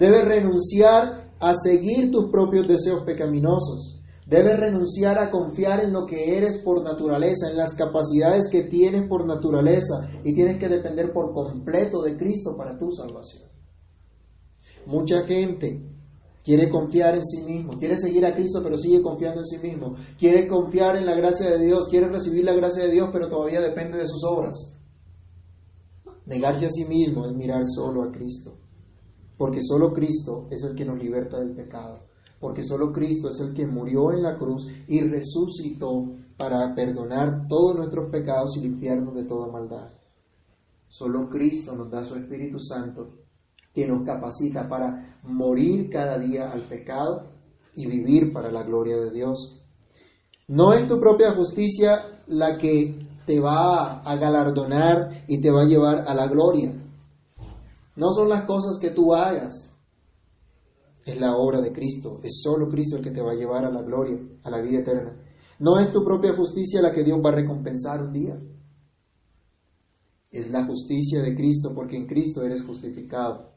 Debes 0.00 0.24
renunciar 0.24 1.30
a 1.38 1.52
seguir 1.54 2.10
tus 2.10 2.30
propios 2.30 2.66
deseos 2.66 3.04
pecaminosos. 3.04 4.00
Debes 4.26 4.58
renunciar 4.58 5.18
a 5.18 5.30
confiar 5.30 5.84
en 5.84 5.92
lo 5.92 6.06
que 6.06 6.38
eres 6.38 6.62
por 6.64 6.82
naturaleza, 6.82 7.50
en 7.50 7.58
las 7.58 7.74
capacidades 7.74 8.48
que 8.50 8.62
tienes 8.62 9.06
por 9.06 9.26
naturaleza 9.26 10.08
y 10.24 10.34
tienes 10.34 10.56
que 10.56 10.68
depender 10.68 11.12
por 11.12 11.34
completo 11.34 12.00
de 12.00 12.16
Cristo 12.16 12.56
para 12.56 12.78
tu 12.78 12.90
salvación. 12.92 13.50
Mucha 14.86 15.26
gente 15.26 15.82
quiere 16.42 16.70
confiar 16.70 17.16
en 17.16 17.24
sí 17.26 17.42
mismo, 17.42 17.76
quiere 17.76 17.98
seguir 17.98 18.24
a 18.24 18.32
Cristo 18.32 18.60
pero 18.62 18.78
sigue 18.78 19.02
confiando 19.02 19.40
en 19.40 19.46
sí 19.46 19.58
mismo, 19.58 19.96
quiere 20.18 20.48
confiar 20.48 20.96
en 20.96 21.04
la 21.04 21.14
gracia 21.14 21.50
de 21.50 21.62
Dios, 21.62 21.88
quiere 21.90 22.08
recibir 22.08 22.46
la 22.46 22.54
gracia 22.54 22.84
de 22.84 22.92
Dios 22.92 23.10
pero 23.12 23.28
todavía 23.28 23.60
depende 23.60 23.98
de 23.98 24.06
sus 24.06 24.24
obras. 24.24 24.56
Negarse 26.24 26.64
a 26.64 26.70
sí 26.70 26.86
mismo 26.86 27.26
es 27.26 27.34
mirar 27.34 27.64
solo 27.66 28.04
a 28.04 28.10
Cristo, 28.10 28.56
porque 29.40 29.62
solo 29.62 29.94
Cristo 29.94 30.48
es 30.50 30.62
el 30.64 30.76
que 30.76 30.84
nos 30.84 30.98
liberta 30.98 31.38
del 31.38 31.54
pecado, 31.54 32.00
porque 32.38 32.62
solo 32.62 32.92
Cristo 32.92 33.30
es 33.30 33.40
el 33.40 33.54
que 33.54 33.66
murió 33.66 34.12
en 34.12 34.22
la 34.22 34.36
cruz 34.36 34.68
y 34.86 35.00
resucitó 35.00 36.12
para 36.36 36.74
perdonar 36.74 37.48
todos 37.48 37.74
nuestros 37.74 38.10
pecados 38.10 38.58
y 38.58 38.60
limpiarnos 38.60 39.14
de 39.14 39.24
toda 39.24 39.50
maldad. 39.50 39.92
Solo 40.88 41.30
Cristo 41.30 41.74
nos 41.74 41.90
da 41.90 42.04
su 42.04 42.16
Espíritu 42.16 42.58
Santo 42.60 43.14
que 43.72 43.86
nos 43.86 44.04
capacita 44.04 44.68
para 44.68 45.18
morir 45.22 45.88
cada 45.88 46.18
día 46.18 46.50
al 46.50 46.68
pecado 46.68 47.30
y 47.74 47.86
vivir 47.86 48.34
para 48.34 48.52
la 48.52 48.62
gloria 48.62 48.98
de 48.98 49.10
Dios. 49.10 49.58
No 50.48 50.74
es 50.74 50.86
tu 50.86 51.00
propia 51.00 51.30
justicia 51.30 52.24
la 52.26 52.58
que 52.58 53.06
te 53.24 53.40
va 53.40 54.02
a 54.02 54.16
galardonar 54.16 55.24
y 55.28 55.40
te 55.40 55.50
va 55.50 55.62
a 55.62 55.66
llevar 55.66 56.04
a 56.06 56.12
la 56.12 56.26
gloria. 56.26 56.74
No 57.96 58.12
son 58.12 58.28
las 58.28 58.44
cosas 58.44 58.78
que 58.78 58.90
tú 58.90 59.14
hagas. 59.14 59.74
Es 61.04 61.20
la 61.20 61.36
obra 61.36 61.60
de 61.60 61.72
Cristo. 61.72 62.20
Es 62.22 62.40
solo 62.42 62.68
Cristo 62.68 62.96
el 62.96 63.02
que 63.02 63.10
te 63.10 63.22
va 63.22 63.32
a 63.32 63.36
llevar 63.36 63.64
a 63.64 63.70
la 63.70 63.82
gloria, 63.82 64.18
a 64.42 64.50
la 64.50 64.60
vida 64.60 64.80
eterna. 64.80 65.16
No 65.58 65.78
es 65.78 65.92
tu 65.92 66.04
propia 66.04 66.34
justicia 66.34 66.80
la 66.80 66.92
que 66.92 67.04
Dios 67.04 67.18
va 67.24 67.30
a 67.30 67.34
recompensar 67.34 68.02
un 68.02 68.12
día. 68.12 68.40
Es 70.30 70.50
la 70.50 70.64
justicia 70.64 71.22
de 71.22 71.34
Cristo 71.34 71.72
porque 71.74 71.96
en 71.96 72.06
Cristo 72.06 72.42
eres 72.42 72.64
justificado. 72.64 73.50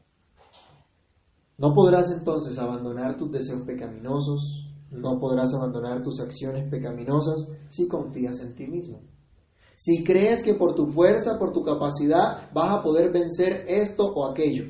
No 1.56 1.72
podrás 1.72 2.10
entonces 2.10 2.58
abandonar 2.58 3.16
tus 3.16 3.30
deseos 3.30 3.62
pecaminosos, 3.62 4.68
no 4.90 5.20
podrás 5.20 5.54
abandonar 5.54 6.02
tus 6.02 6.20
acciones 6.20 6.68
pecaminosas 6.68 7.48
si 7.70 7.86
confías 7.86 8.40
en 8.40 8.54
ti 8.56 8.66
mismo. 8.66 9.13
Si 9.76 10.04
crees 10.04 10.42
que 10.42 10.54
por 10.54 10.74
tu 10.74 10.86
fuerza, 10.86 11.38
por 11.38 11.52
tu 11.52 11.64
capacidad, 11.64 12.50
vas 12.52 12.78
a 12.78 12.82
poder 12.82 13.10
vencer 13.10 13.64
esto 13.68 14.06
o 14.06 14.30
aquello. 14.30 14.66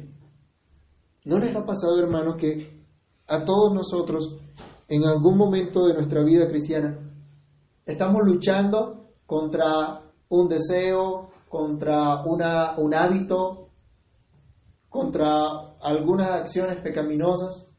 ¿No 1.24 1.38
les 1.38 1.54
ha 1.54 1.64
pasado, 1.64 1.98
hermanos, 1.98 2.36
que 2.36 2.84
a 3.26 3.44
todos 3.44 3.72
nosotros, 3.74 4.36
en 4.88 5.04
algún 5.04 5.36
momento 5.36 5.86
de 5.86 5.94
nuestra 5.94 6.22
vida 6.22 6.48
cristiana, 6.48 6.98
estamos 7.86 8.22
luchando 8.24 9.10
contra 9.26 10.02
un 10.28 10.48
deseo, 10.48 11.30
contra 11.48 12.22
una, 12.24 12.76
un 12.78 12.94
hábito, 12.94 13.68
contra 14.88 15.76
algunas 15.80 16.30
acciones 16.30 16.78
pecaminosas 16.78 17.70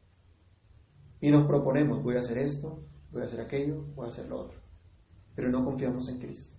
y 1.20 1.30
nos 1.30 1.46
proponemos, 1.46 2.02
voy 2.02 2.16
a 2.16 2.20
hacer 2.20 2.38
esto, 2.38 2.80
voy 3.10 3.22
a 3.22 3.24
hacer 3.24 3.40
aquello, 3.40 3.84
voy 3.94 4.06
a 4.06 4.08
hacer 4.08 4.28
lo 4.28 4.40
otro. 4.40 4.58
Pero 5.34 5.50
no 5.50 5.64
confiamos 5.64 6.08
en 6.08 6.18
Cristo. 6.18 6.55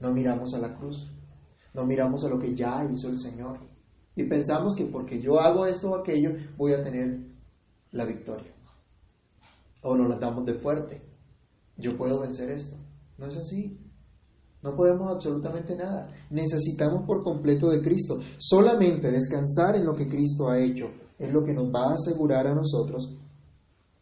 No 0.00 0.12
miramos 0.12 0.54
a 0.54 0.58
la 0.58 0.76
cruz. 0.76 1.10
No 1.74 1.86
miramos 1.86 2.24
a 2.24 2.28
lo 2.28 2.38
que 2.38 2.54
ya 2.54 2.84
hizo 2.92 3.08
el 3.08 3.18
Señor. 3.18 3.58
Y 4.16 4.24
pensamos 4.24 4.74
que 4.74 4.86
porque 4.86 5.20
yo 5.20 5.40
hago 5.40 5.66
esto 5.66 5.90
o 5.90 5.96
aquello, 5.96 6.32
voy 6.56 6.72
a 6.72 6.82
tener 6.82 7.20
la 7.92 8.04
victoria. 8.04 8.52
O 9.82 9.96
nos 9.96 10.08
la 10.08 10.16
damos 10.16 10.44
de 10.44 10.54
fuerte. 10.54 11.02
Yo 11.76 11.96
puedo 11.96 12.20
vencer 12.20 12.50
esto. 12.50 12.76
No 13.18 13.26
es 13.26 13.36
así. 13.36 13.78
No 14.62 14.76
podemos 14.76 15.10
absolutamente 15.10 15.74
nada. 15.74 16.08
Necesitamos 16.28 17.04
por 17.06 17.22
completo 17.22 17.70
de 17.70 17.80
Cristo. 17.80 18.18
Solamente 18.38 19.10
descansar 19.10 19.76
en 19.76 19.86
lo 19.86 19.94
que 19.94 20.08
Cristo 20.08 20.48
ha 20.48 20.58
hecho 20.58 20.86
es 21.18 21.32
lo 21.32 21.42
que 21.44 21.54
nos 21.54 21.72
va 21.72 21.90
a 21.90 21.94
asegurar 21.94 22.46
a 22.46 22.54
nosotros 22.54 23.16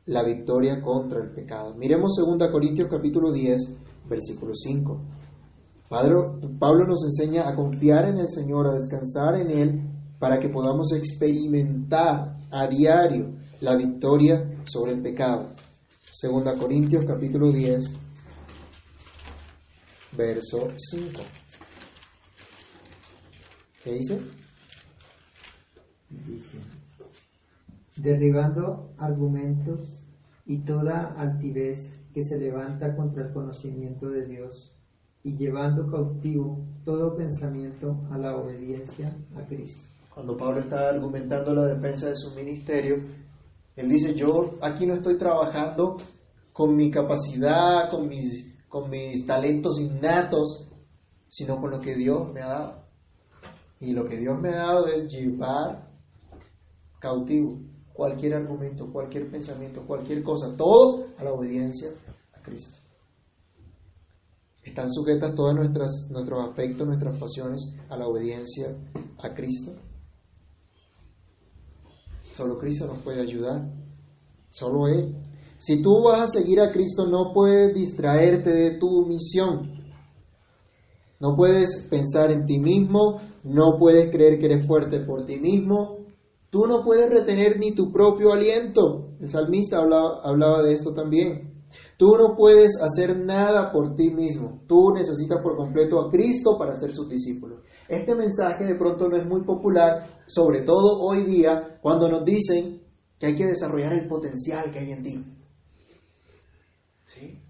la 0.06 0.24
victoria 0.24 0.80
contra 0.80 1.22
el 1.22 1.30
pecado. 1.30 1.74
Miremos 1.74 2.16
2 2.16 2.50
Corintios 2.50 2.88
capítulo 2.90 3.30
10, 3.30 3.76
versículo 4.08 4.52
5. 4.54 5.00
Pablo 5.88 6.87
nos 6.87 7.03
enseña 7.05 7.48
a 7.48 7.55
confiar 7.55 8.07
en 8.09 8.18
el 8.18 8.29
Señor, 8.29 8.66
a 8.66 8.74
descansar 8.74 9.37
en 9.37 9.51
Él, 9.51 9.83
para 10.18 10.38
que 10.38 10.51
podamos 10.51 10.92
experimentar 10.92 12.37
a 12.51 12.66
diario 12.66 13.33
la 13.61 13.74
victoria 13.74 14.62
sobre 14.64 14.92
el 14.92 15.01
pecado. 15.01 15.55
2 16.22 16.59
Corintios 16.59 17.07
capítulo 17.07 17.51
10, 17.51 17.96
verso 20.16 20.68
5. 20.77 21.20
¿Qué 23.83 23.92
dice? 23.92 24.20
Dice, 26.11 26.59
derribando 27.96 28.92
argumentos 28.98 30.05
y 30.44 30.59
toda 30.64 31.14
altivez 31.16 31.92
que 32.12 32.22
se 32.22 32.38
levanta 32.38 32.94
contra 32.96 33.27
el 33.27 33.33
conocimiento 33.33 34.09
de 34.11 34.27
Dios 34.27 34.72
y 35.28 35.36
llevando 35.36 35.86
cautivo 35.90 36.58
todo 36.84 37.14
pensamiento 37.14 38.00
a 38.10 38.16
la 38.16 38.34
obediencia 38.34 39.14
a 39.36 39.44
Cristo. 39.46 39.86
Cuando 40.14 40.38
Pablo 40.38 40.60
está 40.60 40.88
argumentando 40.88 41.52
la 41.52 41.66
defensa 41.66 42.08
de 42.08 42.16
su 42.16 42.34
ministerio, 42.34 42.96
él 43.76 43.88
dice, 43.90 44.14
yo 44.14 44.54
aquí 44.62 44.86
no 44.86 44.94
estoy 44.94 45.18
trabajando 45.18 45.96
con 46.52 46.74
mi 46.74 46.90
capacidad, 46.90 47.90
con 47.90 48.08
mis, 48.08 48.54
con 48.68 48.88
mis 48.88 49.26
talentos 49.26 49.78
innatos, 49.78 50.66
sino 51.28 51.60
con 51.60 51.72
lo 51.72 51.78
que 51.78 51.94
Dios 51.94 52.32
me 52.32 52.40
ha 52.40 52.48
dado. 52.48 52.84
Y 53.80 53.92
lo 53.92 54.06
que 54.06 54.16
Dios 54.16 54.40
me 54.40 54.48
ha 54.48 54.56
dado 54.56 54.86
es 54.86 55.06
llevar 55.08 55.90
cautivo 56.98 57.60
cualquier 57.92 58.34
argumento, 58.34 58.90
cualquier 58.90 59.30
pensamiento, 59.30 59.86
cualquier 59.86 60.22
cosa, 60.22 60.56
todo 60.56 61.08
a 61.18 61.22
la 61.22 61.32
obediencia 61.32 61.90
a 62.32 62.40
Cristo. 62.40 62.88
Están 64.68 64.92
sujetas 64.92 65.35
todas 65.35 65.54
nuestras 65.54 66.09
nuestros 66.11 66.46
afectos, 66.46 66.87
nuestras 66.87 67.18
pasiones 67.18 67.74
a 67.88 67.96
la 67.96 68.07
obediencia 68.07 68.76
a 69.18 69.35
Cristo. 69.35 69.72
Solo 72.35 72.59
Cristo 72.59 72.87
nos 72.87 72.98
puede 73.02 73.22
ayudar. 73.22 73.66
Solo 74.50 74.87
Él. 74.87 75.16
Si 75.59 75.83
tú 75.83 76.02
vas 76.04 76.20
a 76.20 76.28
seguir 76.28 76.61
a 76.61 76.70
Cristo, 76.70 77.07
no 77.07 77.33
puedes 77.33 77.74
distraerte 77.74 78.50
de 78.50 78.78
tu 78.78 79.07
misión. 79.07 79.72
No 81.18 81.35
puedes 81.35 81.87
pensar 81.88 82.31
en 82.31 82.44
ti 82.44 82.61
mismo, 82.61 83.22
no 83.44 83.78
puedes 83.78 84.11
creer 84.11 84.38
que 84.38 84.46
eres 84.46 84.66
fuerte 84.66 85.00
por 85.00 85.24
ti 85.24 85.38
mismo, 85.38 85.96
tú 86.50 86.66
no 86.66 86.85
puedes 86.85 87.11
retener 87.11 87.59
ni 87.59 87.74
tu 87.74 87.90
propio 87.90 88.35
aliento. 88.35 89.16
El 89.18 89.31
salmista 89.31 89.78
hablaba, 89.78 90.20
hablaba 90.22 90.62
de 90.62 90.74
esto 90.74 90.92
también. 90.92 91.57
Tú 91.98 92.16
no 92.16 92.37
puedes 92.37 92.80
hacer 92.80 93.18
nada 93.18 93.72
por 93.72 93.96
ti 93.96 94.11
mismo. 94.11 94.62
Tú 94.68 94.92
necesitas 94.94 95.42
por 95.42 95.56
completo 95.56 96.00
a 96.00 96.08
Cristo 96.08 96.56
para 96.56 96.76
ser 96.76 96.92
su 96.92 97.08
discípulo. 97.08 97.62
Este 97.88 98.14
mensaje 98.14 98.64
de 98.64 98.76
pronto 98.76 99.08
no 99.08 99.16
es 99.16 99.26
muy 99.26 99.42
popular, 99.42 100.22
sobre 100.28 100.62
todo 100.62 101.00
hoy 101.00 101.24
día, 101.24 101.80
cuando 101.82 102.08
nos 102.08 102.24
dicen 102.24 102.80
que 103.18 103.26
hay 103.26 103.34
que 103.34 103.48
desarrollar 103.48 103.94
el 103.94 104.06
potencial 104.06 104.70
que 104.70 104.78
hay 104.78 104.92
en 104.92 105.02
ti. 105.02 105.24
¿Sí? 107.04 107.42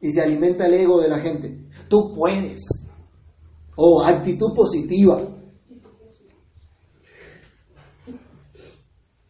Y 0.00 0.10
se 0.10 0.20
alimenta 0.20 0.66
el 0.66 0.74
ego 0.74 1.00
de 1.00 1.08
la 1.08 1.20
gente. 1.20 1.70
Tú 1.88 2.12
puedes. 2.14 2.60
O 3.76 4.04
actitud 4.04 4.54
positiva. 4.54 5.26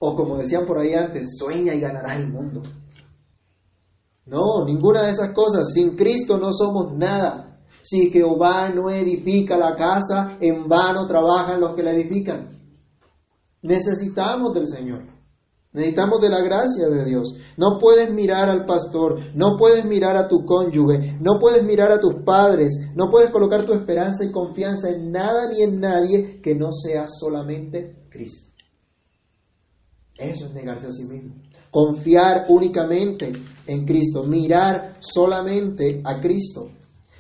O 0.01 0.17
como 0.17 0.39
decían 0.39 0.67
por 0.67 0.81
ahí 0.81 0.93
antes, 0.93 1.37
sueña 1.39 1.73
y 1.73 1.81
ganarás 1.81 2.19
el 2.19 2.33
mundo. 2.33 2.63
No, 4.27 4.65
ninguna 4.65 5.03
de 5.03 5.13
esas 5.13 5.33
cosas. 5.33 5.73
Sin 5.73 5.97
Cristo 5.97 6.39
no 6.39 6.53
somos 6.53 6.97
nada. 6.97 7.61
Si 7.83 8.11
Jehová 8.11 8.69
no 8.71 8.91
edifica 8.91 9.57
la 9.57 9.75
casa, 9.75 10.37
en 10.41 10.69
vano 10.69 11.07
trabajan 11.07 11.61
los 11.61 11.75
que 11.75 11.83
la 11.83 11.93
edifican. 11.93 12.49
Necesitamos 13.63 14.55
del 14.55 14.69
Señor. 14.69 15.13
Necesitamos 15.73 16.21
de 16.21 16.29
la 16.29 16.43
gracia 16.43 16.89
de 16.89 17.05
Dios. 17.05 17.35
No 17.57 17.79
puedes 17.81 18.13
mirar 18.13 18.49
al 18.49 18.67
pastor, 18.67 19.19
no 19.35 19.57
puedes 19.59 19.87
mirar 19.87 20.17
a 20.17 20.29
tu 20.29 20.45
cónyuge, 20.45 21.17
no 21.19 21.39
puedes 21.41 21.65
mirar 21.65 21.91
a 21.91 21.99
tus 21.99 22.17
padres, 22.27 22.75
no 22.95 23.11
puedes 23.11 23.31
colocar 23.31 23.65
tu 23.65 23.73
esperanza 23.73 24.23
y 24.25 24.31
confianza 24.31 24.91
en 24.91 25.11
nada 25.11 25.49
ni 25.49 25.63
en 25.63 25.81
nadie 25.81 26.43
que 26.43 26.55
no 26.55 26.73
sea 26.73 27.07
solamente 27.09 28.07
Cristo. 28.11 28.53
Eso 30.19 30.47
es 30.47 30.53
negarse 30.53 30.89
a 30.89 30.93
sí 30.93 31.05
mismo. 31.05 31.37
Confiar 31.73 32.45
únicamente 32.51 33.33
en 33.67 33.85
Cristo, 33.87 34.23
mirar 34.25 34.99
solamente 35.01 36.03
a 36.05 36.21
Cristo. 36.21 36.69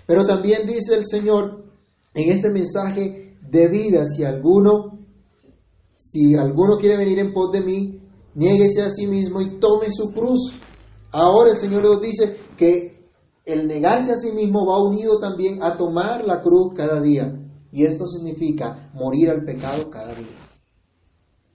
Pero 0.07 0.27
también 0.27 0.67
dice 0.67 0.95
el 0.95 1.07
Señor 1.07 1.65
en 2.12 2.33
este 2.33 2.51
mensaje 2.51 3.38
de 3.41 3.69
vida, 3.69 4.05
si 4.05 4.25
alguno, 4.25 4.99
si 5.97 6.35
alguno 6.35 6.77
quiere 6.77 6.99
venir 6.99 7.19
en 7.19 7.33
pos 7.33 7.51
de 7.51 7.62
mí, 7.62 7.99
niéguese 8.35 8.83
a 8.83 8.91
sí 8.91 9.07
mismo 9.07 9.41
y 9.41 9.59
tome 9.59 9.87
su 9.91 10.12
cruz. 10.12 10.53
Ahora 11.11 11.53
el 11.53 11.57
Señor 11.57 11.83
nos 11.83 12.03
dice 12.03 12.37
que 12.57 13.09
el 13.47 13.67
negarse 13.67 14.12
a 14.12 14.17
sí 14.17 14.33
mismo 14.33 14.67
va 14.67 14.83
unido 14.83 15.19
también 15.19 15.62
a 15.62 15.79
tomar 15.79 16.27
la 16.27 16.43
cruz 16.43 16.75
cada 16.77 17.01
día. 17.01 17.38
Y 17.73 17.85
esto 17.85 18.07
significa 18.07 18.91
morir 18.93 19.31
al 19.31 19.45
pecado 19.45 19.88
cada 19.88 20.15
día. 20.15 20.52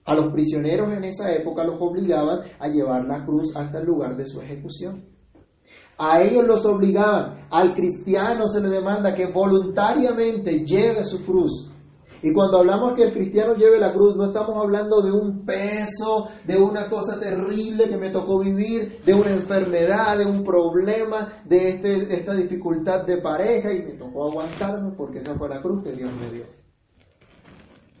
A 0.08 0.14
los 0.14 0.32
prisioneros 0.32 0.90
en 0.96 1.04
esa 1.04 1.30
época 1.34 1.64
los 1.64 1.78
obligaban 1.82 2.40
a 2.58 2.68
llevar 2.68 3.04
la 3.04 3.26
cruz 3.26 3.54
hasta 3.54 3.80
el 3.80 3.84
lugar 3.84 4.16
de 4.16 4.26
su 4.26 4.40
ejecución. 4.40 5.04
A 5.98 6.22
ellos 6.22 6.46
los 6.46 6.64
obligaban. 6.64 7.46
Al 7.50 7.74
cristiano 7.74 8.48
se 8.48 8.62
le 8.62 8.70
demanda 8.70 9.14
que 9.14 9.26
voluntariamente 9.26 10.64
lleve 10.64 11.04
su 11.04 11.26
cruz. 11.26 11.70
Y 12.22 12.32
cuando 12.32 12.56
hablamos 12.56 12.94
que 12.94 13.02
el 13.02 13.12
cristiano 13.12 13.54
lleve 13.54 13.78
la 13.78 13.92
cruz, 13.92 14.16
no 14.16 14.28
estamos 14.28 14.56
hablando 14.56 15.02
de 15.02 15.12
un 15.12 15.44
peso, 15.44 16.28
de 16.46 16.56
una 16.56 16.88
cosa 16.88 17.20
terrible 17.20 17.90
que 17.90 17.98
me 17.98 18.08
tocó 18.08 18.38
vivir, 18.38 19.02
de 19.04 19.12
una 19.12 19.30
enfermedad, 19.30 20.16
de 20.16 20.24
un 20.24 20.42
problema, 20.42 21.42
de 21.44 21.68
este, 21.68 22.14
esta 22.14 22.32
dificultad 22.34 23.04
de 23.04 23.18
pareja 23.18 23.74
y 23.74 23.82
me 23.82 23.92
tocó 23.92 24.30
aguantarme 24.30 24.92
porque 24.96 25.18
esa 25.18 25.34
fue 25.34 25.50
la 25.50 25.60
cruz 25.60 25.84
que 25.84 25.92
Dios 25.92 26.10
me 26.18 26.30
dio. 26.30 26.44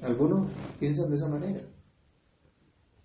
Algunos 0.00 0.50
piensan 0.78 1.10
de 1.10 1.16
esa 1.16 1.28
manera. 1.28 1.60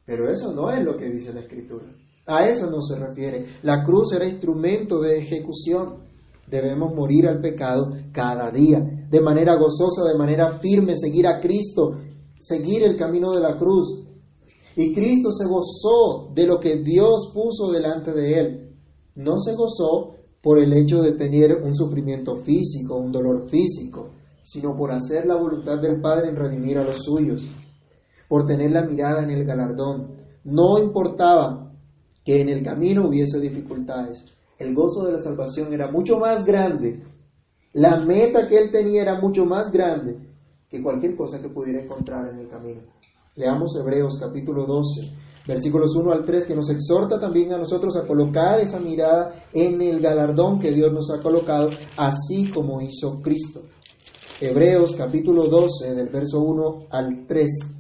Pero 0.06 0.30
eso 0.30 0.54
no 0.54 0.72
es 0.72 0.84
lo 0.84 0.98
que 0.98 1.10
dice 1.10 1.34
la 1.34 1.42
Escritura. 1.42 1.86
A 2.26 2.48
eso 2.48 2.70
no 2.70 2.82
se 2.82 2.98
refiere. 2.98 3.46
La 3.64 3.84
cruz 3.84 4.14
era 4.14 4.26
instrumento 4.26 5.02
de 5.02 5.20
ejecución. 5.20 6.04
Debemos 6.48 6.94
morir 6.94 7.28
al 7.28 7.42
pecado 7.42 7.92
cada 8.12 8.52
día, 8.52 8.80
de 9.10 9.22
manera 9.22 9.56
gozosa, 9.56 10.04
de 10.10 10.18
manera 10.18 10.60
firme, 10.60 10.96
seguir 10.96 11.28
a 11.28 11.40
Cristo, 11.40 11.98
seguir 12.40 12.84
el 12.84 12.96
camino 12.96 13.32
de 13.32 13.42
la 13.42 13.56
cruz. 13.56 14.06
Y 14.76 14.94
Cristo 14.94 15.32
se 15.32 15.46
gozó 15.46 16.32
de 16.34 16.46
lo 16.46 16.60
que 16.60 16.78
Dios 16.78 17.32
puso 17.34 17.72
delante 17.72 18.12
de 18.12 18.40
él. 18.40 18.70
No 19.16 19.38
se 19.38 19.56
gozó 19.56 20.16
por 20.42 20.60
el 20.60 20.74
hecho 20.74 21.02
de 21.02 21.14
tener 21.14 21.62
un 21.64 21.74
sufrimiento 21.74 22.36
físico, 22.36 22.98
un 22.98 23.12
dolor 23.12 23.50
físico, 23.50 24.10
sino 24.44 24.76
por 24.76 24.92
hacer 24.92 25.26
la 25.26 25.36
voluntad 25.36 25.80
del 25.80 26.02
Padre 26.02 26.30
en 26.30 26.36
redimir 26.36 26.78
a 26.78 26.84
los 26.84 26.98
suyos, 27.04 27.46
por 28.34 28.48
tener 28.48 28.72
la 28.72 28.82
mirada 28.82 29.22
en 29.22 29.30
el 29.30 29.46
galardón. 29.46 30.08
No 30.44 30.80
importaba 30.80 31.72
que 32.26 32.42
en 32.42 32.50
el 32.50 32.64
camino 32.64 33.08
hubiese 33.08 33.40
dificultades. 33.40 34.26
El 34.58 34.74
gozo 34.74 35.06
de 35.06 35.12
la 35.12 35.20
salvación 35.20 35.72
era 35.72 35.92
mucho 35.92 36.18
más 36.18 36.44
grande. 36.44 37.04
La 37.74 38.00
meta 38.00 38.48
que 38.48 38.58
él 38.58 38.72
tenía 38.72 39.04
era 39.04 39.22
mucho 39.22 39.46
más 39.46 39.72
grande 39.72 40.18
que 40.68 40.82
cualquier 40.82 41.16
cosa 41.16 41.40
que 41.40 41.50
pudiera 41.50 41.84
encontrar 41.84 42.28
en 42.34 42.40
el 42.40 42.48
camino. 42.48 42.82
Leamos 43.36 43.78
Hebreos 43.80 44.18
capítulo 44.20 44.66
12, 44.66 45.12
versículos 45.48 45.96
1 45.96 46.12
al 46.12 46.26
3, 46.26 46.46
que 46.46 46.56
nos 46.56 46.72
exhorta 46.72 47.20
también 47.20 47.54
a 47.54 47.60
nosotros 47.60 47.96
a 47.98 48.08
colocar 48.08 48.60
esa 48.60 48.80
mirada 48.80 49.44
en 49.54 49.80
el 49.80 50.02
galardón 50.02 50.60
que 50.60 50.72
Dios 50.72 50.92
nos 50.92 51.12
ha 51.12 51.22
colocado, 51.22 51.70
así 51.98 52.50
como 52.50 52.82
hizo 52.82 53.22
Cristo. 53.22 53.62
Hebreos 54.42 54.96
capítulo 54.98 55.46
12, 55.46 55.94
del 55.94 56.10
verso 56.10 56.40
1 56.40 56.88
al 56.90 57.28
3. 57.28 57.73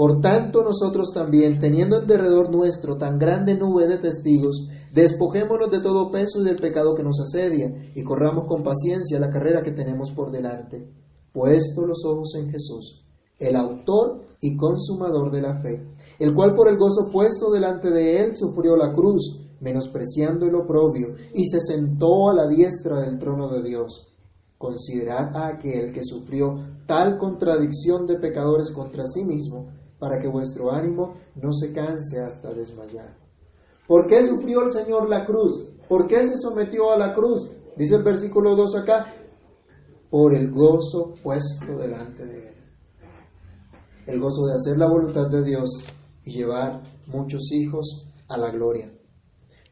Por 0.00 0.22
tanto, 0.22 0.62
nosotros 0.62 1.12
también, 1.12 1.58
teniendo 1.58 1.98
en 1.98 2.06
derredor 2.06 2.50
nuestro 2.50 2.96
tan 2.96 3.18
grande 3.18 3.54
nube 3.54 3.86
de 3.86 3.98
testigos, 3.98 4.66
despojémonos 4.94 5.70
de 5.70 5.80
todo 5.80 6.10
peso 6.10 6.40
y 6.40 6.44
del 6.46 6.56
pecado 6.56 6.94
que 6.94 7.02
nos 7.02 7.20
asedia, 7.20 7.92
y 7.94 8.02
corramos 8.02 8.46
con 8.48 8.62
paciencia 8.62 9.20
la 9.20 9.28
carrera 9.28 9.60
que 9.60 9.72
tenemos 9.72 10.10
por 10.12 10.30
delante, 10.30 10.90
puesto 11.34 11.84
los 11.84 12.02
ojos 12.06 12.34
en 12.36 12.48
Jesús, 12.48 13.04
el 13.38 13.54
autor 13.56 14.22
y 14.40 14.56
consumador 14.56 15.30
de 15.30 15.42
la 15.42 15.60
fe, 15.60 15.86
el 16.18 16.34
cual 16.34 16.54
por 16.54 16.68
el 16.68 16.78
gozo 16.78 17.10
puesto 17.12 17.50
delante 17.50 17.90
de 17.90 18.24
él 18.24 18.34
sufrió 18.34 18.78
la 18.78 18.94
cruz, 18.94 19.50
menospreciando 19.60 20.46
el 20.46 20.54
oprobio, 20.54 21.08
y 21.34 21.44
se 21.44 21.60
sentó 21.60 22.30
a 22.30 22.34
la 22.34 22.46
diestra 22.46 23.00
del 23.00 23.18
trono 23.18 23.50
de 23.50 23.62
Dios. 23.62 24.06
Considerad 24.56 25.36
a 25.36 25.48
aquel 25.48 25.92
que 25.92 26.04
sufrió 26.04 26.54
tal 26.86 27.18
contradicción 27.18 28.06
de 28.06 28.18
pecadores 28.18 28.70
contra 28.70 29.04
sí 29.04 29.24
mismo, 29.24 29.68
para 30.00 30.18
que 30.18 30.26
vuestro 30.26 30.72
ánimo 30.72 31.14
no 31.36 31.52
se 31.52 31.72
canse 31.72 32.20
hasta 32.20 32.52
desmayar. 32.52 33.14
¿Por 33.86 34.06
qué 34.06 34.24
sufrió 34.24 34.62
el 34.62 34.70
Señor 34.70 35.08
la 35.08 35.26
cruz? 35.26 35.68
¿Por 35.88 36.08
qué 36.08 36.26
se 36.26 36.36
sometió 36.38 36.90
a 36.90 36.98
la 36.98 37.14
cruz? 37.14 37.52
Dice 37.76 37.96
el 37.96 38.02
versículo 38.02 38.56
2 38.56 38.76
acá, 38.76 39.14
por 40.08 40.34
el 40.34 40.50
gozo 40.50 41.14
puesto 41.22 41.76
delante 41.76 42.24
de 42.24 42.48
él. 42.48 42.54
El 44.06 44.20
gozo 44.20 44.46
de 44.46 44.54
hacer 44.54 44.78
la 44.78 44.88
voluntad 44.88 45.28
de 45.28 45.44
Dios 45.44 45.70
y 46.24 46.32
llevar 46.32 46.82
muchos 47.06 47.52
hijos 47.52 48.08
a 48.28 48.38
la 48.38 48.50
gloria. 48.50 48.90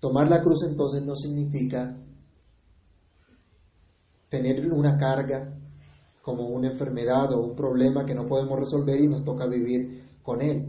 Tomar 0.00 0.28
la 0.28 0.42
cruz 0.42 0.62
entonces 0.64 1.02
no 1.04 1.16
significa 1.16 1.96
tener 4.28 4.70
una 4.72 4.96
carga 4.98 5.54
como 6.22 6.48
una 6.48 6.68
enfermedad 6.68 7.32
o 7.32 7.40
un 7.40 7.56
problema 7.56 8.04
que 8.04 8.14
no 8.14 8.26
podemos 8.26 8.58
resolver 8.60 9.00
y 9.00 9.08
nos 9.08 9.24
toca 9.24 9.46
vivir 9.46 10.07
con 10.28 10.42
él, 10.42 10.66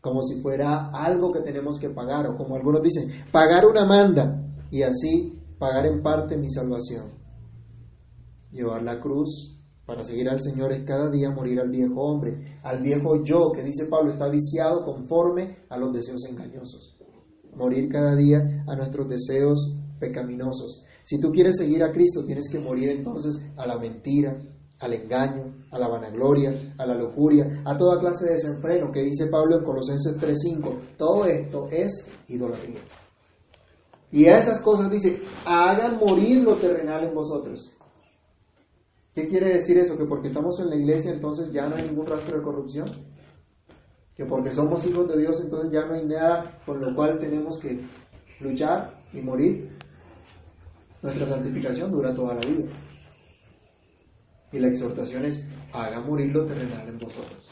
como 0.00 0.22
si 0.22 0.40
fuera 0.40 0.90
algo 0.92 1.32
que 1.32 1.40
tenemos 1.40 1.80
que 1.80 1.90
pagar 1.90 2.28
o 2.28 2.36
como 2.36 2.54
algunos 2.54 2.80
dicen, 2.80 3.10
pagar 3.32 3.66
una 3.66 3.84
manda 3.84 4.40
y 4.70 4.82
así 4.82 5.36
pagar 5.58 5.86
en 5.86 6.00
parte 6.00 6.36
mi 6.36 6.48
salvación. 6.48 7.10
Llevar 8.52 8.84
la 8.84 9.00
cruz 9.00 9.58
para 9.84 10.04
seguir 10.04 10.28
al 10.28 10.40
Señor 10.40 10.70
es 10.70 10.84
cada 10.84 11.10
día 11.10 11.32
morir 11.32 11.58
al 11.58 11.70
viejo 11.70 12.02
hombre, 12.02 12.60
al 12.62 12.82
viejo 12.82 13.24
yo 13.24 13.50
que 13.50 13.64
dice 13.64 13.86
Pablo 13.90 14.12
está 14.12 14.28
viciado 14.28 14.84
conforme 14.84 15.64
a 15.68 15.76
los 15.76 15.92
deseos 15.92 16.24
engañosos 16.30 16.94
morir 17.56 17.88
cada 17.88 18.14
día 18.14 18.64
a 18.66 18.76
nuestros 18.76 19.08
deseos 19.08 19.76
pecaminosos. 19.98 20.84
Si 21.04 21.18
tú 21.18 21.30
quieres 21.30 21.56
seguir 21.56 21.82
a 21.82 21.92
Cristo, 21.92 22.24
tienes 22.24 22.48
que 22.50 22.58
morir 22.58 22.90
entonces 22.90 23.42
a 23.56 23.66
la 23.66 23.78
mentira, 23.78 24.38
al 24.80 24.92
engaño, 24.92 25.54
a 25.70 25.78
la 25.78 25.88
vanagloria, 25.88 26.74
a 26.78 26.86
la 26.86 26.94
lujuria, 26.94 27.62
a 27.64 27.76
toda 27.76 28.00
clase 28.00 28.26
de 28.26 28.32
desenfreno 28.32 28.90
que 28.90 29.02
dice 29.02 29.28
Pablo 29.28 29.58
en 29.58 29.64
Colosenses 29.64 30.16
3:5. 30.18 30.96
Todo 30.96 31.26
esto 31.26 31.66
es 31.70 32.10
idolatría. 32.28 32.80
Y 34.10 34.26
a 34.26 34.38
esas 34.38 34.60
cosas 34.60 34.90
dice, 34.90 35.22
hagan 35.44 35.98
morir 35.98 36.42
lo 36.42 36.56
terrenal 36.56 37.04
en 37.04 37.14
vosotros. 37.14 37.74
¿Qué 39.12 39.28
quiere 39.28 39.54
decir 39.54 39.78
eso? 39.78 39.96
Que 39.96 40.04
porque 40.04 40.28
estamos 40.28 40.58
en 40.60 40.70
la 40.70 40.76
iglesia 40.76 41.12
entonces 41.12 41.52
ya 41.52 41.66
no 41.68 41.76
hay 41.76 41.84
ningún 41.84 42.06
rastro 42.06 42.36
de 42.36 42.42
corrupción 42.42 42.90
que 44.16 44.24
porque 44.24 44.52
somos 44.52 44.86
hijos 44.86 45.08
de 45.08 45.18
Dios 45.18 45.40
entonces 45.42 45.72
ya 45.72 45.84
no 45.86 45.94
hay 45.94 46.06
nada 46.06 46.60
con 46.64 46.80
lo 46.80 46.94
cual 46.94 47.18
tenemos 47.18 47.58
que 47.58 47.80
luchar 48.40 49.02
y 49.12 49.20
morir. 49.20 49.76
Nuestra 51.02 51.26
santificación 51.26 51.90
dura 51.90 52.14
toda 52.14 52.34
la 52.34 52.40
vida. 52.40 52.66
Y 54.54 54.60
la 54.60 54.68
exhortación 54.68 55.24
es, 55.24 55.44
haga 55.72 56.00
morir 56.00 56.32
lo 56.32 56.46
terrenal 56.46 56.88
en 56.88 56.98
vosotros. 56.98 57.50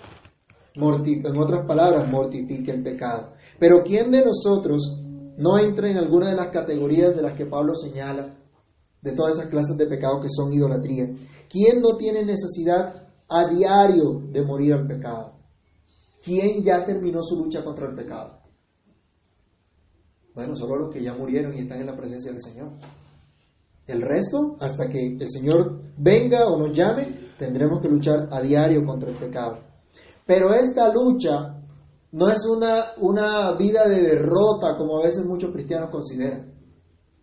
en 0.74 1.36
otras 1.36 1.66
palabras, 1.66 2.08
mortifique 2.08 2.70
el 2.70 2.80
pecado. 2.80 3.32
Pero 3.58 3.82
¿quién 3.82 4.12
de 4.12 4.24
nosotros 4.24 5.02
no 5.36 5.58
entra 5.58 5.90
en 5.90 5.96
alguna 5.96 6.30
de 6.30 6.36
las 6.36 6.48
categorías 6.48 7.16
de 7.16 7.22
las 7.22 7.34
que 7.34 7.46
Pablo 7.46 7.74
señala, 7.74 8.38
de 9.00 9.12
todas 9.12 9.32
esas 9.32 9.50
clases 9.50 9.76
de 9.76 9.86
pecado 9.86 10.20
que 10.20 10.28
son 10.30 10.52
idolatría? 10.52 11.10
¿Quién 11.50 11.82
no 11.82 11.96
tiene 11.96 12.24
necesidad 12.24 13.08
a 13.28 13.48
diario 13.48 14.22
de 14.30 14.44
morir 14.44 14.74
al 14.74 14.86
pecado? 14.86 15.32
¿Quién 16.24 16.62
ya 16.62 16.86
terminó 16.86 17.24
su 17.24 17.36
lucha 17.36 17.64
contra 17.64 17.88
el 17.88 17.96
pecado? 17.96 18.42
Bueno, 20.36 20.54
solo 20.54 20.76
los 20.76 20.94
que 20.94 21.02
ya 21.02 21.14
murieron 21.14 21.52
y 21.56 21.62
están 21.62 21.80
en 21.80 21.86
la 21.86 21.96
presencia 21.96 22.30
del 22.30 22.40
Señor. 22.40 22.70
El 23.86 24.02
resto, 24.02 24.56
hasta 24.60 24.88
que 24.88 25.16
el 25.18 25.28
Señor 25.28 25.80
venga 25.96 26.48
o 26.48 26.58
nos 26.58 26.76
llame, 26.76 27.30
tendremos 27.38 27.80
que 27.80 27.88
luchar 27.88 28.28
a 28.30 28.40
diario 28.40 28.84
contra 28.84 29.10
el 29.10 29.16
pecado. 29.16 29.58
Pero 30.24 30.52
esta 30.52 30.92
lucha 30.92 31.60
no 32.12 32.28
es 32.28 32.46
una, 32.46 32.92
una 32.98 33.52
vida 33.56 33.88
de 33.88 34.02
derrota 34.02 34.76
como 34.76 34.98
a 34.98 35.04
veces 35.04 35.24
muchos 35.24 35.52
cristianos 35.52 35.90
consideran. 35.90 36.52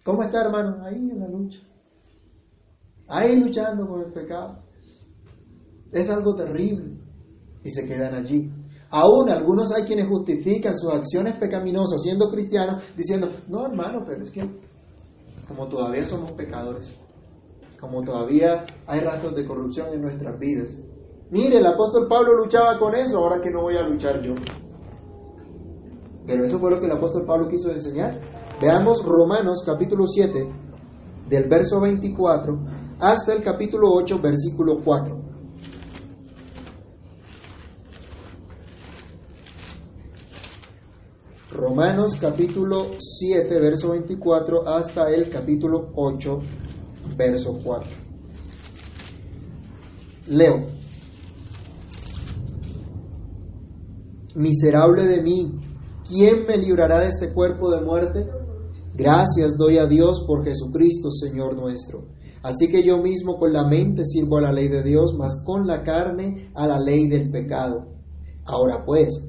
¿Cómo 0.04 0.24
está, 0.24 0.42
hermano? 0.42 0.84
Ahí 0.84 1.10
en 1.10 1.20
la 1.20 1.28
lucha. 1.28 1.60
Ahí 3.08 3.40
luchando 3.40 3.88
con 3.88 4.02
el 4.02 4.12
pecado. 4.12 4.64
Es 5.92 6.10
algo 6.10 6.36
terrible. 6.36 6.98
Y 7.64 7.70
se 7.70 7.86
quedan 7.88 8.16
allí. 8.16 8.52
Aún 8.92 9.30
algunos 9.30 9.72
hay 9.72 9.84
quienes 9.84 10.08
justifican 10.08 10.76
sus 10.78 10.92
acciones 10.92 11.36
pecaminosas 11.36 12.02
siendo 12.02 12.30
cristianos 12.30 12.84
diciendo, 12.98 13.30
no 13.48 13.66
hermano, 13.66 14.04
pero 14.06 14.24
es 14.24 14.32
que 14.32 14.42
como 15.50 15.68
todavía 15.68 16.06
somos 16.06 16.32
pecadores, 16.34 16.98
como 17.82 18.04
todavía 18.04 18.66
hay 18.86 19.00
rastros 19.02 19.36
de 19.36 19.46
corrupción 19.46 19.88
en 19.94 20.04
nuestras 20.04 20.38
vidas. 20.40 20.78
Mire, 21.32 21.58
el 21.58 21.66
apóstol 21.66 22.08
Pablo 22.08 22.36
luchaba 22.36 22.78
con 22.78 22.96
eso, 22.96 23.18
ahora 23.18 23.42
que 23.42 23.50
no 23.50 23.64
voy 23.64 23.76
a 23.76 23.82
luchar 23.82 24.22
yo. 24.22 24.36
Pero 26.26 26.46
eso 26.46 26.60
fue 26.60 26.70
lo 26.70 26.80
que 26.80 26.86
el 26.86 26.92
apóstol 26.92 27.26
Pablo 27.26 27.50
quiso 27.50 27.72
enseñar. 27.72 28.22
Veamos 28.62 29.04
Romanos 29.04 29.64
capítulo 29.66 30.06
7, 30.06 30.50
del 31.28 31.50
verso 31.50 31.82
24 31.82 32.60
hasta 33.00 33.34
el 33.34 33.42
capítulo 33.42 33.92
8, 33.94 34.20
versículo 34.22 34.82
4. 34.84 35.29
Romanos 41.52 42.16
capítulo 42.22 42.92
7, 43.00 43.60
verso 43.60 43.90
24 43.90 44.68
hasta 44.68 45.10
el 45.10 45.30
capítulo 45.30 45.92
8, 45.96 46.38
verso 47.18 47.58
4. 47.64 47.90
Leo. 50.28 50.68
Miserable 54.36 55.08
de 55.08 55.24
mí, 55.24 55.60
¿quién 56.08 56.46
me 56.46 56.56
librará 56.56 57.00
de 57.00 57.08
este 57.08 57.34
cuerpo 57.34 57.72
de 57.72 57.82
muerte? 57.82 58.28
Gracias 58.94 59.58
doy 59.58 59.80
a 59.80 59.88
Dios 59.88 60.24
por 60.28 60.46
Jesucristo, 60.46 61.10
Señor 61.10 61.56
nuestro. 61.56 62.10
Así 62.44 62.68
que 62.70 62.84
yo 62.84 63.00
mismo 63.00 63.40
con 63.40 63.52
la 63.54 63.68
mente 63.68 64.06
sirvo 64.06 64.38
a 64.38 64.42
la 64.42 64.54
ley 64.54 64.68
de 64.68 64.84
Dios, 64.84 65.16
mas 65.18 65.42
con 65.44 65.66
la 65.66 65.82
carne 65.82 66.52
a 66.54 66.68
la 66.68 66.80
ley 66.80 67.08
del 67.08 67.32
pecado. 67.32 67.88
Ahora 68.46 68.84
pues, 68.86 69.29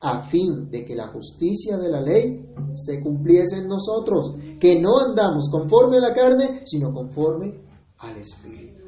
a 0.00 0.22
fin 0.30 0.70
de 0.70 0.84
que 0.84 0.94
la 0.94 1.08
justicia 1.08 1.76
de 1.76 1.90
la 1.90 2.00
ley 2.00 2.46
se 2.74 3.02
cumpliese 3.02 3.58
en 3.58 3.68
nosotros, 3.68 4.34
que 4.58 4.80
no 4.80 4.98
andamos 4.98 5.50
conforme 5.50 5.98
a 5.98 6.00
la 6.00 6.14
carne, 6.14 6.62
sino 6.64 6.92
conforme 6.92 7.60
al 7.98 8.16
Espíritu. 8.16 8.80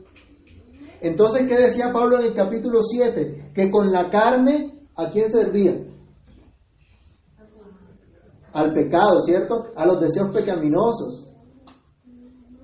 Entonces, 1.03 1.46
¿qué 1.48 1.57
decía 1.57 1.92
Pablo 1.92 2.18
en 2.18 2.27
el 2.27 2.35
capítulo 2.35 2.83
7? 2.83 3.51
Que 3.55 3.70
con 3.70 3.92
la 3.92 4.09
carne, 4.09 4.87
¿a 4.94 5.11
quién 5.11 5.31
servía? 5.31 5.85
Al 8.53 8.72
pecado, 8.72 9.20
¿cierto? 9.20 9.66
A 9.77 9.85
los 9.85 10.01
deseos 10.01 10.29
pecaminosos. 10.29 11.29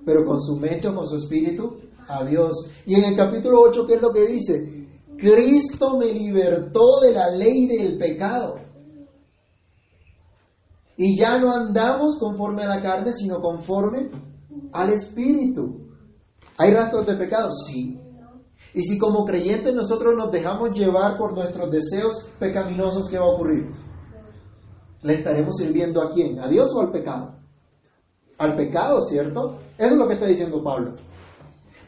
Pero 0.06 0.24
con 0.24 0.40
su 0.40 0.56
mente 0.56 0.88
o 0.88 0.94
con 0.94 1.06
su 1.06 1.16
espíritu, 1.16 1.76
a 2.08 2.24
Dios. 2.24 2.70
Y 2.86 2.94
en 2.94 3.04
el 3.04 3.16
capítulo 3.16 3.60
8, 3.60 3.86
¿qué 3.86 3.94
es 3.94 4.02
lo 4.02 4.12
que 4.12 4.26
dice? 4.26 4.77
Cristo 5.18 5.98
me 5.98 6.12
libertó 6.12 7.00
de 7.00 7.12
la 7.12 7.30
ley 7.30 7.66
del 7.66 7.98
pecado. 7.98 8.56
Y 10.96 11.18
ya 11.18 11.38
no 11.38 11.52
andamos 11.52 12.16
conforme 12.18 12.62
a 12.62 12.68
la 12.68 12.80
carne, 12.80 13.12
sino 13.12 13.40
conforme 13.40 14.10
al 14.72 14.90
Espíritu. 14.90 15.88
¿Hay 16.56 16.72
rastros 16.72 17.06
de 17.06 17.16
pecado? 17.16 17.50
Sí. 17.52 18.00
Y 18.74 18.82
si 18.82 18.98
como 18.98 19.24
creyentes 19.24 19.74
nosotros 19.74 20.14
nos 20.16 20.30
dejamos 20.30 20.70
llevar 20.70 21.16
por 21.16 21.34
nuestros 21.34 21.70
deseos 21.70 22.28
pecaminosos, 22.38 23.08
¿qué 23.08 23.18
va 23.18 23.24
a 23.24 23.34
ocurrir? 23.34 23.72
¿Le 25.02 25.14
estaremos 25.14 25.56
sirviendo 25.56 26.02
a 26.02 26.12
quién? 26.12 26.40
¿A 26.40 26.48
Dios 26.48 26.72
o 26.74 26.80
al 26.80 26.90
pecado? 26.90 27.34
Al 28.38 28.56
pecado, 28.56 29.02
¿cierto? 29.02 29.58
Eso 29.76 29.92
es 29.94 29.98
lo 29.98 30.06
que 30.06 30.14
está 30.14 30.26
diciendo 30.26 30.62
Pablo. 30.62 30.92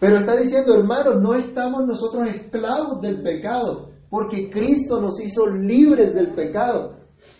Pero 0.01 0.17
está 0.17 0.35
diciendo, 0.35 0.75
hermanos, 0.75 1.21
no 1.21 1.35
estamos 1.35 1.87
nosotros 1.87 2.27
esclavos 2.27 3.03
del 3.03 3.23
pecado, 3.23 3.91
porque 4.09 4.49
Cristo 4.51 5.01
nos 5.01 5.21
hizo 5.21 5.47
libres 5.47 6.15
del 6.15 6.35
pecado. 6.35 6.97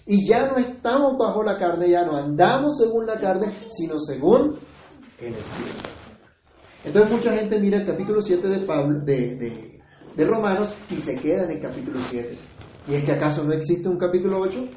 Y 0.07 0.29
ya 0.29 0.47
no 0.47 0.59
estamos 0.59 1.17
bajo 1.19 1.43
la 1.43 1.59
carne, 1.59 1.89
ya 1.89 2.05
no 2.05 2.17
andamos 2.17 2.79
según 2.79 3.07
la 3.07 3.19
carne, 3.19 3.51
sino 3.71 3.99
según 3.99 4.59
el 5.19 5.35
Espíritu. 5.35 5.89
Entonces 6.85 7.13
mucha 7.13 7.33
gente 7.33 7.59
mira 7.59 7.79
el 7.79 7.87
capítulo 7.87 8.21
7 8.21 8.47
de, 8.47 8.59
Pablo, 8.67 9.01
de, 9.05 9.37
de, 9.37 9.81
de 10.17 10.25
Romanos 10.25 10.75
y 10.91 10.97
se 10.97 11.17
queda 11.17 11.45
en 11.45 11.53
el 11.53 11.61
capítulo 11.61 11.99
7. 12.11 12.39
¿Y 12.89 12.95
es 12.95 13.05
que 13.05 13.13
acaso 13.13 13.45
no 13.45 13.53
existe 13.53 13.89
un 13.89 13.99
capítulo 13.99 14.39
8? 14.41 14.69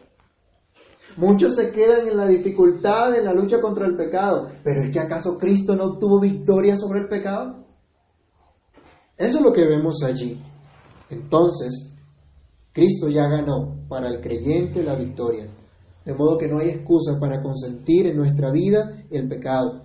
Muchos 1.18 1.56
se 1.56 1.72
quedan 1.72 2.08
en 2.08 2.18
la 2.18 2.28
dificultad, 2.28 3.16
en 3.16 3.26
la 3.26 3.34
lucha 3.34 3.60
contra 3.62 3.86
el 3.86 3.96
pecado. 3.96 4.50
Pero 4.64 4.84
es 4.84 4.92
que 4.92 5.00
acaso 5.00 5.38
Cristo 5.38 5.76
no 5.76 5.86
obtuvo 5.86 6.20
victoria 6.20 6.78
sobre 6.78 7.02
el 7.02 7.08
pecado? 7.08 7.63
Eso 9.18 9.38
es 9.38 9.44
lo 9.44 9.54
que 9.54 9.66
vemos 9.66 10.04
allí. 10.04 10.40
Entonces, 11.10 11.94
Cristo 12.72 13.08
ya 13.10 13.28
ganó 13.28 13.76
para 13.88 14.10
el 14.10 14.22
creyente 14.22 14.84
la 14.84 14.96
victoria. 14.96 15.48
De 16.06 16.14
modo 16.14 16.38
que 16.38 16.48
no 16.48 16.60
hay 16.60 16.70
excusa 16.70 17.20
para 17.20 17.42
consentir 17.42 18.08
en 18.08 18.18
nuestra 18.18 18.52
vida 18.52 19.06
el 19.10 19.28
pecado. 19.28 19.84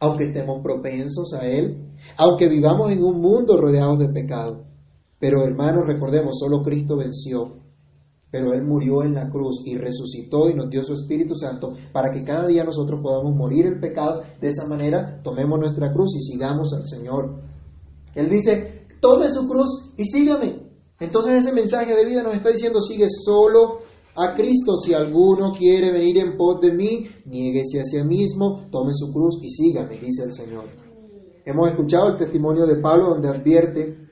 Aunque 0.00 0.24
estemos 0.24 0.62
propensos 0.62 1.32
a 1.34 1.46
él, 1.46 1.92
aunque 2.16 2.48
vivamos 2.48 2.90
en 2.90 3.02
un 3.02 3.20
mundo 3.20 3.56
rodeado 3.56 3.96
de 3.96 4.08
pecado. 4.08 4.64
Pero 5.18 5.44
hermanos, 5.44 5.84
recordemos, 5.86 6.38
solo 6.38 6.62
Cristo 6.62 6.96
venció 6.96 7.66
pero 8.36 8.52
Él 8.52 8.64
murió 8.64 9.02
en 9.02 9.14
la 9.14 9.30
cruz 9.30 9.62
y 9.64 9.76
resucitó 9.76 10.50
y 10.50 10.54
nos 10.54 10.68
dio 10.68 10.82
su 10.82 10.94
Espíritu 10.94 11.34
Santo 11.34 11.72
para 11.90 12.10
que 12.10 12.22
cada 12.22 12.46
día 12.46 12.64
nosotros 12.64 13.00
podamos 13.00 13.34
morir 13.34 13.66
el 13.66 13.80
pecado. 13.80 14.22
De 14.40 14.48
esa 14.48 14.66
manera, 14.66 15.22
tomemos 15.22 15.58
nuestra 15.58 15.90
cruz 15.92 16.14
y 16.16 16.20
sigamos 16.20 16.74
al 16.74 16.84
Señor. 16.86 17.40
Él 18.16 18.28
dice, 18.28 18.88
tome 19.00 19.30
su 19.30 19.46
cruz 19.46 19.92
y 19.96 20.04
sígame. 20.04 20.66
Entonces 20.98 21.44
ese 21.44 21.54
mensaje 21.54 21.94
de 21.94 22.04
vida 22.04 22.24
nos 22.24 22.34
está 22.34 22.50
diciendo, 22.50 22.80
sigue 22.80 23.06
solo 23.08 23.82
a 24.16 24.34
Cristo. 24.34 24.74
Si 24.74 24.92
alguno 24.92 25.52
quiere 25.52 25.92
venir 25.92 26.18
en 26.18 26.36
pos 26.36 26.60
de 26.60 26.72
mí, 26.72 27.06
niéguese 27.26 27.80
a 27.80 27.84
sí 27.84 28.02
mismo, 28.02 28.66
tome 28.72 28.92
su 28.92 29.12
cruz 29.12 29.38
y 29.42 29.48
sígame, 29.48 29.98
dice 29.98 30.24
el 30.24 30.32
Señor. 30.32 30.64
Hemos 31.44 31.68
escuchado 31.68 32.08
el 32.08 32.16
testimonio 32.16 32.66
de 32.66 32.76
Pablo 32.76 33.10
donde 33.10 33.28
advierte 33.28 34.06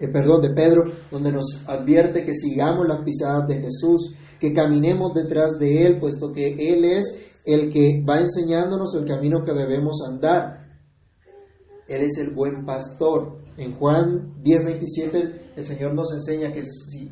eh, 0.00 0.08
perdón, 0.08 0.40
de 0.40 0.50
Pedro, 0.50 0.84
donde 1.10 1.30
nos 1.30 1.62
advierte 1.66 2.24
que 2.24 2.32
sigamos 2.32 2.88
las 2.88 3.04
pisadas 3.04 3.46
de 3.46 3.60
Jesús, 3.60 4.14
que 4.40 4.54
caminemos 4.54 5.12
detrás 5.12 5.58
de 5.58 5.86
Él, 5.86 5.98
puesto 5.98 6.32
que 6.32 6.72
Él 6.72 6.86
es 6.86 7.20
el 7.44 7.70
que 7.70 8.02
va 8.08 8.20
enseñándonos 8.20 8.94
el 8.94 9.04
camino 9.04 9.44
que 9.44 9.52
debemos 9.52 10.00
andar. 10.08 10.59
Él 11.90 12.02
es 12.02 12.18
el 12.18 12.30
buen 12.30 12.64
pastor. 12.64 13.40
En 13.56 13.74
Juan 13.74 14.40
10:27 14.44 15.54
el 15.56 15.64
Señor 15.64 15.92
nos 15.94 16.14
enseña 16.14 16.52
que 16.52 16.62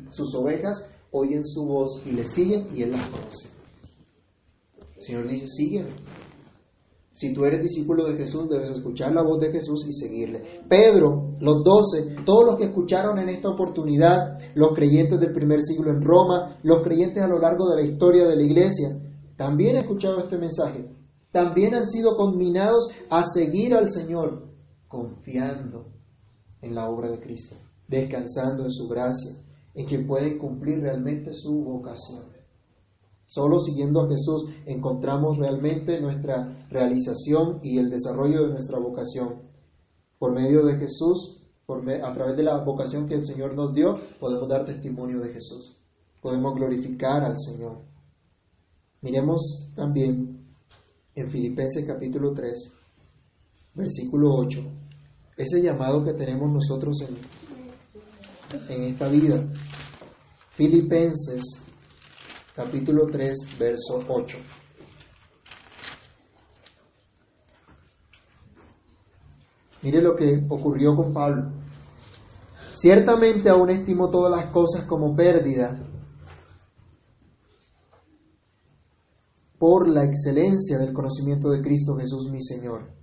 sus 0.09 0.33
ovejas 0.35 0.89
oyen 1.11 1.43
su 1.43 1.65
voz 1.65 2.01
y 2.05 2.11
le 2.11 2.25
siguen 2.25 2.67
y 2.73 2.83
Él 2.83 2.91
las 2.91 3.05
conoce. 3.07 3.49
El 4.95 5.03
Señor 5.03 5.27
dice, 5.27 5.47
sígueme. 5.47 5.89
Si 7.11 7.33
tú 7.33 7.43
eres 7.43 7.61
discípulo 7.61 8.05
de 8.05 8.15
Jesús, 8.15 8.47
debes 8.49 8.69
escuchar 8.69 9.11
la 9.13 9.21
voz 9.21 9.39
de 9.41 9.51
Jesús 9.51 9.85
y 9.85 9.91
seguirle. 9.91 10.41
Pedro, 10.69 11.35
los 11.41 11.63
doce, 11.65 12.15
todos 12.25 12.45
los 12.45 12.55
que 12.55 12.65
escucharon 12.65 13.19
en 13.19 13.27
esta 13.27 13.49
oportunidad, 13.49 14.37
los 14.55 14.69
creyentes 14.73 15.19
del 15.19 15.33
primer 15.33 15.59
siglo 15.61 15.91
en 15.91 16.01
Roma, 16.01 16.57
los 16.63 16.81
creyentes 16.83 17.21
a 17.21 17.27
lo 17.27 17.37
largo 17.37 17.67
de 17.69 17.81
la 17.81 17.87
historia 17.87 18.25
de 18.25 18.37
la 18.37 18.43
iglesia, 18.43 18.97
también 19.35 19.75
han 19.75 19.81
escuchado 19.81 20.19
este 20.19 20.37
mensaje. 20.37 20.89
También 21.33 21.75
han 21.75 21.87
sido 21.87 22.15
conminados 22.15 22.87
a 23.09 23.25
seguir 23.25 23.75
al 23.75 23.91
Señor, 23.91 24.48
confiando 24.89 25.85
en 26.61 26.75
la 26.75 26.89
obra 26.89 27.09
de 27.09 27.21
Cristo, 27.21 27.55
descansando 27.87 28.63
en 28.63 28.71
su 28.71 28.89
gracia, 28.89 29.31
en 29.73 29.85
que 29.85 29.99
pueden 29.99 30.37
cumplir 30.37 30.81
realmente 30.81 31.33
su 31.33 31.63
vocación. 31.63 32.25
Solo 33.25 33.59
siguiendo 33.59 34.01
a 34.01 34.09
Jesús 34.09 34.49
encontramos 34.65 35.37
realmente 35.37 36.01
nuestra 36.01 36.67
realización 36.69 37.59
y 37.61 37.77
el 37.77 37.89
desarrollo 37.89 38.47
de 38.47 38.53
nuestra 38.53 38.79
vocación. 38.79 39.43
Por 40.17 40.33
medio 40.33 40.65
de 40.65 40.77
Jesús, 40.77 41.39
por 41.67 41.87
a 41.87 42.13
través 42.13 42.35
de 42.35 42.43
la 42.43 42.63
vocación 42.63 43.07
que 43.07 43.13
el 43.13 43.25
Señor 43.25 43.53
nos 43.53 43.73
dio, 43.73 43.99
podemos 44.19 44.49
dar 44.49 44.65
testimonio 44.65 45.19
de 45.19 45.31
Jesús. 45.31 45.77
Podemos 46.19 46.55
glorificar 46.55 47.23
al 47.23 47.37
Señor. 47.37 47.77
Miremos 49.01 49.69
también 49.75 50.39
en 51.13 51.29
Filipenses 51.29 51.85
capítulo 51.85 52.33
3, 52.33 52.73
versículo 53.75 54.33
8, 54.33 54.61
ese 55.39 55.61
llamado 55.61 56.03
que 56.03 56.13
tenemos 56.13 56.51
nosotros 56.51 56.97
en, 57.01 57.15
en 58.67 58.83
esta 58.91 59.07
vida. 59.07 59.41
Filipenses 60.51 61.63
capítulo 62.53 63.05
3, 63.07 63.57
verso 63.57 63.99
8. 64.09 64.37
Mire 69.81 70.01
lo 70.01 70.13
que 70.13 70.41
ocurrió 70.49 70.93
con 70.93 71.13
Pablo. 71.13 71.53
Ciertamente 72.73 73.49
aún 73.49 73.69
estimo 73.69 74.09
todas 74.09 74.29
las 74.29 74.51
cosas 74.51 74.83
como 74.83 75.15
pérdida 75.15 75.79
por 79.57 79.87
la 79.87 80.03
excelencia 80.03 80.77
del 80.77 80.91
conocimiento 80.91 81.49
de 81.49 81.61
Cristo 81.61 81.95
Jesús 81.95 82.29
mi 82.29 82.41
Señor, 82.41 82.98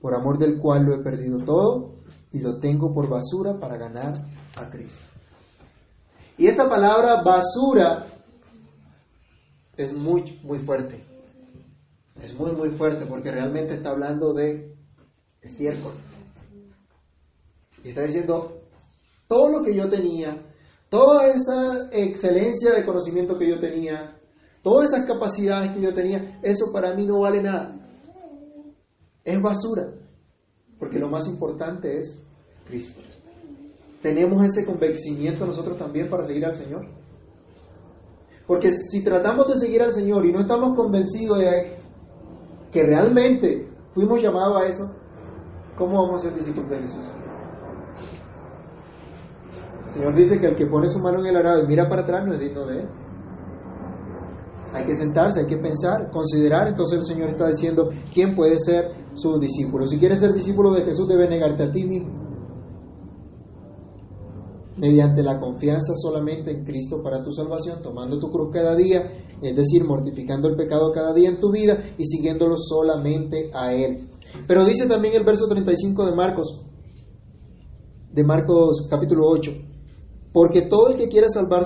por 0.00 0.14
amor 0.14 0.38
del 0.38 0.58
cual 0.58 0.84
lo 0.84 0.94
he 0.94 1.02
perdido 1.02 1.38
todo 1.38 1.94
y 2.32 2.40
lo 2.40 2.58
tengo 2.58 2.92
por 2.92 3.08
basura 3.08 3.58
para 3.58 3.76
ganar 3.76 4.14
a 4.56 4.70
Cristo. 4.70 5.04
Y 6.36 6.46
esta 6.46 6.68
palabra 6.68 7.22
basura 7.22 8.06
es 9.76 9.92
muy, 9.92 10.38
muy 10.42 10.58
fuerte. 10.58 11.04
Es 12.22 12.34
muy, 12.34 12.52
muy 12.52 12.70
fuerte 12.70 13.06
porque 13.06 13.30
realmente 13.30 13.74
está 13.74 13.90
hablando 13.90 14.32
de 14.32 14.76
estiércol. 15.40 15.92
Y 17.82 17.90
está 17.90 18.02
diciendo, 18.02 18.60
todo 19.26 19.48
lo 19.48 19.64
que 19.64 19.74
yo 19.74 19.88
tenía, 19.88 20.44
toda 20.88 21.28
esa 21.28 21.88
excelencia 21.92 22.72
de 22.72 22.84
conocimiento 22.84 23.36
que 23.38 23.48
yo 23.48 23.60
tenía, 23.60 24.16
todas 24.62 24.92
esas 24.92 25.06
capacidades 25.06 25.72
que 25.72 25.80
yo 25.80 25.94
tenía, 25.94 26.40
eso 26.42 26.72
para 26.72 26.94
mí 26.94 27.06
no 27.06 27.20
vale 27.20 27.42
nada. 27.42 27.87
Es 29.28 29.42
basura. 29.42 29.90
Porque 30.78 30.98
lo 30.98 31.08
más 31.10 31.28
importante 31.28 31.98
es 31.98 32.18
Cristo. 32.66 33.02
Tenemos 34.00 34.42
ese 34.42 34.64
convencimiento 34.64 35.44
nosotros 35.44 35.76
también 35.76 36.08
para 36.08 36.24
seguir 36.24 36.46
al 36.46 36.54
Señor. 36.54 36.86
Porque 38.46 38.72
si 38.72 39.04
tratamos 39.04 39.46
de 39.48 39.58
seguir 39.58 39.82
al 39.82 39.92
Señor 39.92 40.24
y 40.24 40.32
no 40.32 40.40
estamos 40.40 40.74
convencidos 40.74 41.40
de 41.40 41.76
que 42.72 42.82
realmente 42.82 43.68
fuimos 43.92 44.22
llamados 44.22 44.62
a 44.62 44.66
eso, 44.66 44.94
¿cómo 45.76 46.02
vamos 46.02 46.22
a 46.22 46.28
ser 46.30 46.38
discípulos 46.38 46.70
de 46.70 46.78
Jesús? 46.78 47.04
El 49.88 49.92
Señor 49.92 50.14
dice 50.14 50.40
que 50.40 50.46
el 50.46 50.56
que 50.56 50.66
pone 50.66 50.88
su 50.88 51.00
mano 51.00 51.18
en 51.20 51.26
el 51.26 51.36
arado 51.36 51.64
y 51.64 51.66
mira 51.66 51.86
para 51.86 52.02
atrás 52.02 52.24
no 52.24 52.32
es 52.32 52.40
digno 52.40 52.66
de 52.66 52.80
él. 52.80 52.88
Hay 54.72 54.86
que 54.86 54.96
sentarse, 54.96 55.40
hay 55.40 55.46
que 55.46 55.58
pensar, 55.58 56.10
considerar. 56.10 56.68
Entonces 56.68 56.98
el 57.00 57.04
Señor 57.04 57.28
está 57.28 57.48
diciendo, 57.48 57.90
¿quién 58.14 58.34
puede 58.34 58.58
ser 58.58 59.07
su 59.18 59.38
discípulo? 59.38 59.86
Si 59.86 59.98
quieres 59.98 60.20
ser 60.20 60.32
discípulo 60.32 60.72
de 60.72 60.84
Jesús, 60.84 61.08
debe 61.08 61.28
negarte 61.28 61.64
a 61.64 61.72
ti 61.72 61.84
mismo 61.84 62.28
mediante 64.78 65.22
la 65.22 65.40
confianza 65.40 65.92
solamente 65.96 66.52
en 66.52 66.64
Cristo 66.64 67.02
para 67.02 67.22
tu 67.22 67.32
salvación, 67.32 67.82
tomando 67.82 68.18
tu 68.18 68.30
cruz 68.30 68.50
cada 68.52 68.76
día, 68.76 69.10
es 69.42 69.56
decir, 69.56 69.84
mortificando 69.84 70.48
el 70.48 70.56
pecado 70.56 70.92
cada 70.92 71.12
día 71.12 71.28
en 71.28 71.40
tu 71.40 71.50
vida 71.50 71.94
y 71.98 72.04
siguiéndolo 72.04 72.56
solamente 72.56 73.50
a 73.52 73.74
Él. 73.74 74.08
Pero 74.46 74.64
dice 74.64 74.86
también 74.86 75.14
el 75.14 75.24
verso 75.24 75.48
35 75.48 76.06
de 76.06 76.14
Marcos, 76.14 76.62
de 78.12 78.24
Marcos 78.24 78.86
capítulo 78.88 79.28
8, 79.28 79.50
porque 80.32 80.62
todo 80.62 80.88
el 80.88 80.96
que 80.96 81.08
quiera 81.08 81.28
salvar 81.28 81.64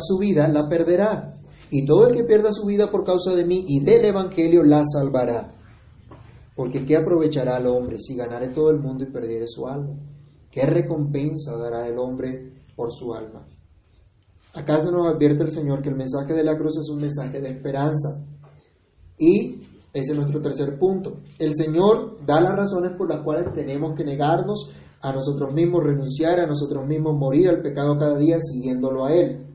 su 0.00 0.18
vida 0.18 0.48
la 0.48 0.68
perderá, 0.68 1.38
y 1.70 1.84
todo 1.86 2.08
el 2.08 2.16
que 2.16 2.24
pierda 2.24 2.50
su 2.50 2.66
vida 2.66 2.90
por 2.90 3.04
causa 3.04 3.34
de 3.34 3.44
mí 3.44 3.64
y 3.68 3.84
del 3.84 4.04
Evangelio 4.04 4.64
la 4.64 4.82
salvará. 4.84 5.57
Porque 6.58 6.84
¿qué 6.84 6.96
aprovechará 6.96 7.54
al 7.54 7.68
hombre 7.68 7.98
si 8.00 8.16
ganare 8.16 8.48
todo 8.48 8.70
el 8.70 8.80
mundo 8.80 9.04
y 9.04 9.12
perdiere 9.12 9.46
su 9.46 9.68
alma? 9.68 9.94
¿Qué 10.50 10.66
recompensa 10.66 11.56
dará 11.56 11.86
el 11.86 11.96
hombre 11.96 12.64
por 12.74 12.92
su 12.92 13.14
alma? 13.14 13.46
Acá 14.54 14.82
se 14.82 14.90
nos 14.90 15.06
advierte 15.06 15.44
el 15.44 15.52
Señor 15.52 15.82
que 15.82 15.90
el 15.90 15.94
mensaje 15.94 16.34
de 16.34 16.42
la 16.42 16.58
cruz 16.58 16.76
es 16.78 16.90
un 16.90 17.00
mensaje 17.00 17.40
de 17.40 17.50
esperanza. 17.50 18.26
Y 19.16 19.60
ese 19.92 20.10
es 20.10 20.16
nuestro 20.16 20.40
tercer 20.42 20.76
punto. 20.80 21.20
El 21.38 21.54
Señor 21.54 22.26
da 22.26 22.40
las 22.40 22.56
razones 22.56 22.90
por 22.98 23.08
las 23.08 23.22
cuales 23.22 23.52
tenemos 23.54 23.94
que 23.94 24.02
negarnos 24.02 24.74
a 25.00 25.12
nosotros 25.12 25.54
mismos, 25.54 25.84
renunciar 25.84 26.40
a 26.40 26.46
nosotros 26.48 26.84
mismos, 26.88 27.16
morir 27.16 27.50
al 27.50 27.62
pecado 27.62 27.96
cada 27.96 28.18
día 28.18 28.38
siguiéndolo 28.40 29.04
a 29.06 29.14
Él. 29.14 29.46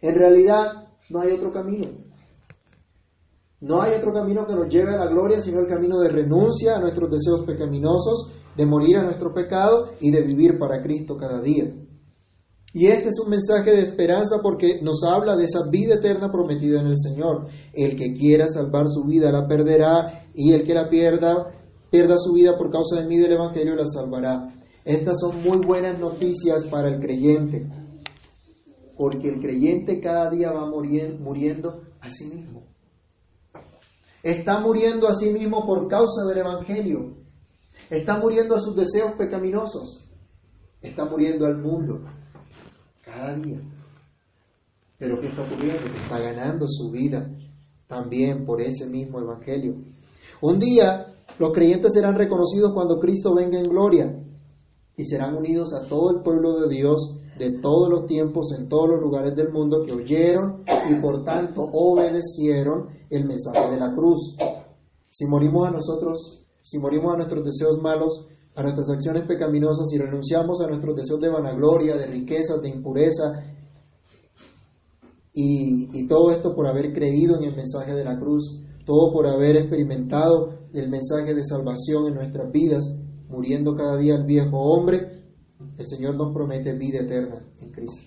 En 0.00 0.14
realidad, 0.14 0.88
no 1.10 1.20
hay 1.20 1.32
otro 1.32 1.52
camino. 1.52 1.90
No 3.60 3.82
hay 3.82 3.94
otro 3.94 4.12
camino 4.12 4.46
que 4.46 4.54
nos 4.54 4.68
lleve 4.68 4.94
a 4.94 4.98
la 4.98 5.08
gloria, 5.08 5.40
sino 5.40 5.60
el 5.60 5.66
camino 5.66 5.98
de 5.98 6.10
renuncia 6.10 6.76
a 6.76 6.80
nuestros 6.80 7.10
deseos 7.10 7.42
pecaminosos, 7.44 8.32
de 8.56 8.66
morir 8.66 8.98
a 8.98 9.02
nuestro 9.02 9.34
pecado 9.34 9.90
y 10.00 10.10
de 10.10 10.22
vivir 10.22 10.58
para 10.58 10.80
Cristo 10.82 11.16
cada 11.16 11.40
día. 11.40 11.74
Y 12.72 12.86
este 12.86 13.08
es 13.08 13.18
un 13.24 13.30
mensaje 13.30 13.72
de 13.72 13.80
esperanza 13.80 14.36
porque 14.42 14.80
nos 14.82 15.02
habla 15.02 15.36
de 15.36 15.44
esa 15.44 15.68
vida 15.70 15.94
eterna 15.94 16.30
prometida 16.30 16.80
en 16.80 16.88
el 16.88 16.96
Señor. 16.96 17.48
El 17.72 17.96
que 17.96 18.12
quiera 18.12 18.46
salvar 18.46 18.86
su 18.88 19.04
vida 19.04 19.32
la 19.32 19.48
perderá 19.48 20.28
y 20.34 20.52
el 20.52 20.64
que 20.64 20.74
la 20.74 20.88
pierda 20.88 21.54
pierda 21.90 22.16
su 22.18 22.34
vida 22.34 22.56
por 22.56 22.70
causa 22.70 23.00
de 23.00 23.08
mí 23.08 23.16
del 23.16 23.32
Evangelio 23.32 23.74
la 23.74 23.86
salvará. 23.86 24.48
Estas 24.84 25.18
son 25.20 25.42
muy 25.42 25.66
buenas 25.66 25.98
noticias 25.98 26.64
para 26.64 26.88
el 26.88 27.00
creyente, 27.00 27.66
porque 28.96 29.28
el 29.28 29.40
creyente 29.40 30.00
cada 30.00 30.30
día 30.30 30.50
va 30.50 30.70
muriendo 30.70 31.82
a 32.00 32.10
sí 32.10 32.26
mismo. 32.34 32.67
Está 34.22 34.60
muriendo 34.60 35.08
a 35.08 35.14
sí 35.14 35.32
mismo 35.32 35.64
por 35.66 35.88
causa 35.88 36.26
del 36.28 36.38
Evangelio. 36.38 37.16
Está 37.90 38.18
muriendo 38.18 38.56
a 38.56 38.60
sus 38.60 38.74
deseos 38.74 39.12
pecaminosos. 39.12 40.08
Está 40.82 41.04
muriendo 41.04 41.46
al 41.46 41.58
mundo 41.58 42.00
cada 43.04 43.34
día. 43.36 43.60
Pero 44.98 45.20
¿qué 45.20 45.28
está 45.28 45.42
ocurriendo? 45.42 45.86
está 45.86 46.18
ganando 46.18 46.66
su 46.66 46.90
vida 46.90 47.30
también 47.86 48.44
por 48.44 48.60
ese 48.60 48.86
mismo 48.86 49.20
Evangelio. 49.20 49.76
Un 50.40 50.58
día 50.58 51.14
los 51.38 51.52
creyentes 51.52 51.92
serán 51.92 52.16
reconocidos 52.16 52.72
cuando 52.72 52.98
Cristo 52.98 53.34
venga 53.34 53.58
en 53.58 53.68
gloria 53.68 54.24
y 54.96 55.04
serán 55.04 55.36
unidos 55.36 55.72
a 55.74 55.88
todo 55.88 56.16
el 56.16 56.22
pueblo 56.22 56.60
de 56.60 56.74
Dios 56.74 57.17
de 57.38 57.58
todos 57.60 57.88
los 57.88 58.06
tiempos 58.06 58.52
en 58.58 58.68
todos 58.68 58.88
los 58.90 59.00
lugares 59.00 59.34
del 59.36 59.50
mundo 59.50 59.80
que 59.86 59.94
oyeron 59.94 60.64
y 60.90 60.94
por 61.00 61.24
tanto 61.24 61.62
obedecieron 61.72 62.88
el 63.10 63.26
mensaje 63.26 63.70
de 63.70 63.80
la 63.80 63.94
cruz. 63.94 64.36
Si 65.10 65.26
morimos 65.26 65.68
a 65.68 65.70
nosotros, 65.70 66.46
si 66.62 66.78
morimos 66.78 67.14
a 67.14 67.16
nuestros 67.16 67.44
deseos 67.44 67.80
malos, 67.80 68.26
a 68.54 68.62
nuestras 68.62 68.90
acciones 68.90 69.22
pecaminosas 69.22 69.86
y 69.92 69.98
renunciamos 69.98 70.60
a 70.60 70.66
nuestros 70.66 70.96
deseos 70.96 71.20
de 71.20 71.30
vanagloria, 71.30 71.96
de 71.96 72.06
riqueza, 72.06 72.58
de 72.58 72.68
impureza, 72.68 73.32
y, 75.32 75.96
y 75.96 76.08
todo 76.08 76.32
esto 76.32 76.54
por 76.54 76.66
haber 76.66 76.92
creído 76.92 77.36
en 77.36 77.44
el 77.44 77.54
mensaje 77.54 77.94
de 77.94 78.04
la 78.04 78.18
cruz, 78.18 78.60
todo 78.84 79.12
por 79.12 79.26
haber 79.28 79.56
experimentado 79.56 80.58
el 80.72 80.90
mensaje 80.90 81.34
de 81.34 81.44
salvación 81.44 82.08
en 82.08 82.14
nuestras 82.14 82.50
vidas, 82.50 82.92
muriendo 83.28 83.74
cada 83.76 83.96
día 83.96 84.14
el 84.14 84.24
viejo 84.24 84.58
hombre, 84.58 85.17
el 85.78 85.86
Señor 85.86 86.16
nos 86.16 86.34
promete 86.34 86.74
vida 86.74 87.00
eterna 87.00 87.40
en 87.60 87.70
Cristo. 87.70 88.02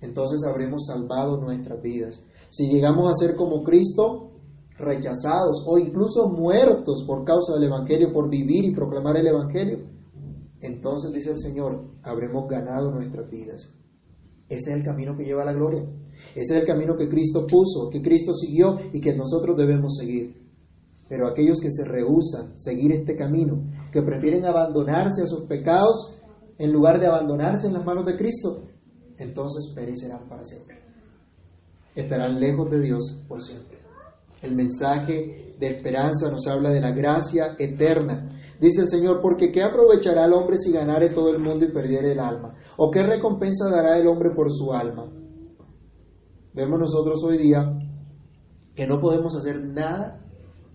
Entonces 0.00 0.40
habremos 0.44 0.86
salvado 0.86 1.36
nuestras 1.36 1.80
vidas. 1.80 2.18
Si 2.50 2.66
llegamos 2.68 3.10
a 3.10 3.14
ser 3.14 3.36
como 3.36 3.62
Cristo, 3.62 4.30
rechazados 4.78 5.64
o 5.66 5.78
incluso 5.78 6.28
muertos 6.28 7.04
por 7.06 7.24
causa 7.24 7.54
del 7.54 7.64
Evangelio, 7.64 8.12
por 8.12 8.28
vivir 8.28 8.64
y 8.64 8.74
proclamar 8.74 9.16
el 9.18 9.26
Evangelio, 9.26 9.78
entonces 10.60 11.12
dice 11.12 11.30
el 11.30 11.38
Señor, 11.38 11.84
habremos 12.02 12.48
ganado 12.48 12.90
nuestras 12.90 13.28
vidas. 13.30 13.68
Ese 14.48 14.70
es 14.70 14.76
el 14.76 14.82
camino 14.82 15.16
que 15.16 15.24
lleva 15.24 15.42
a 15.42 15.46
la 15.46 15.52
gloria. 15.52 15.84
Ese 16.34 16.54
es 16.54 16.60
el 16.60 16.66
camino 16.66 16.96
que 16.96 17.08
Cristo 17.08 17.46
puso, 17.46 17.90
que 17.90 18.02
Cristo 18.02 18.32
siguió 18.32 18.78
y 18.92 19.00
que 19.00 19.14
nosotros 19.14 19.56
debemos 19.56 19.96
seguir. 19.98 20.40
Pero 21.08 21.26
aquellos 21.26 21.60
que 21.60 21.70
se 21.70 21.84
rehusan 21.84 22.58
seguir 22.58 22.92
este 22.92 23.14
camino, 23.14 23.62
que 23.92 24.02
prefieren 24.02 24.44
abandonarse 24.44 25.22
a 25.22 25.26
sus 25.26 25.44
pecados 25.44 26.21
en 26.62 26.72
lugar 26.72 27.00
de 27.00 27.08
abandonarse 27.08 27.66
en 27.66 27.72
las 27.72 27.84
manos 27.84 28.04
de 28.04 28.16
Cristo, 28.16 28.62
entonces 29.18 29.72
perecerán 29.74 30.28
para 30.28 30.44
siempre. 30.44 30.80
Estarán 31.92 32.38
lejos 32.38 32.70
de 32.70 32.80
Dios 32.80 33.24
por 33.26 33.42
siempre. 33.42 33.78
El 34.40 34.54
mensaje 34.54 35.56
de 35.58 35.66
esperanza 35.66 36.30
nos 36.30 36.46
habla 36.46 36.70
de 36.70 36.80
la 36.80 36.92
gracia 36.92 37.56
eterna. 37.58 38.30
Dice 38.60 38.82
el 38.82 38.88
Señor, 38.88 39.20
porque 39.20 39.50
¿qué 39.50 39.62
aprovechará 39.62 40.26
el 40.26 40.34
hombre 40.34 40.56
si 40.56 40.70
ganare 40.70 41.10
todo 41.10 41.30
el 41.30 41.40
mundo 41.40 41.64
y 41.64 41.72
perdiere 41.72 42.12
el 42.12 42.20
alma? 42.20 42.54
¿O 42.76 42.92
qué 42.92 43.02
recompensa 43.02 43.68
dará 43.68 43.98
el 43.98 44.06
hombre 44.06 44.30
por 44.30 44.46
su 44.52 44.72
alma? 44.72 45.10
Vemos 46.54 46.78
nosotros 46.78 47.24
hoy 47.24 47.38
día 47.38 47.76
que 48.76 48.86
no 48.86 49.00
podemos 49.00 49.34
hacer 49.34 49.64
nada 49.64 50.20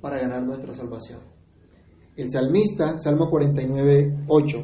para 0.01 0.19
ganar 0.19 0.43
nuestra 0.43 0.73
salvación. 0.73 1.21
El 2.17 2.29
salmista, 2.29 2.97
Salmo 2.97 3.29
49, 3.29 4.25
8, 4.27 4.57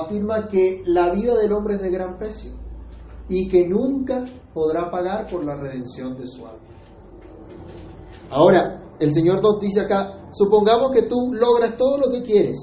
afirma 0.00 0.48
que 0.48 0.82
la 0.86 1.10
vida 1.10 1.36
del 1.36 1.52
hombre 1.52 1.74
es 1.74 1.80
de 1.80 1.90
gran 1.90 2.18
precio 2.18 2.52
y 3.28 3.48
que 3.48 3.66
nunca 3.66 4.24
podrá 4.52 4.90
pagar 4.90 5.26
por 5.26 5.44
la 5.44 5.56
redención 5.56 6.18
de 6.18 6.26
su 6.26 6.46
alma. 6.46 6.60
Ahora, 8.30 8.82
el 8.98 9.12
Señor 9.12 9.42
nos 9.42 9.60
dice 9.60 9.80
acá, 9.80 10.28
supongamos 10.30 10.90
que 10.90 11.02
tú 11.02 11.32
logras 11.32 11.76
todo 11.76 11.98
lo 11.98 12.10
que 12.10 12.22
quieres. 12.22 12.56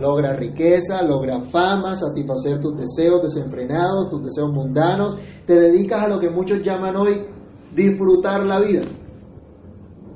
Logra 0.00 0.34
riqueza, 0.34 1.02
logra 1.02 1.40
fama, 1.42 1.96
satisfacer 1.96 2.60
tus 2.60 2.76
deseos 2.76 3.22
desenfrenados, 3.22 4.08
tus 4.08 4.24
deseos 4.24 4.50
mundanos. 4.52 5.16
Te 5.46 5.54
dedicas 5.54 6.02
a 6.02 6.08
lo 6.08 6.18
que 6.18 6.30
muchos 6.30 6.58
llaman 6.64 6.96
hoy 6.96 7.26
disfrutar 7.74 8.44
la 8.44 8.60
vida. 8.60 8.82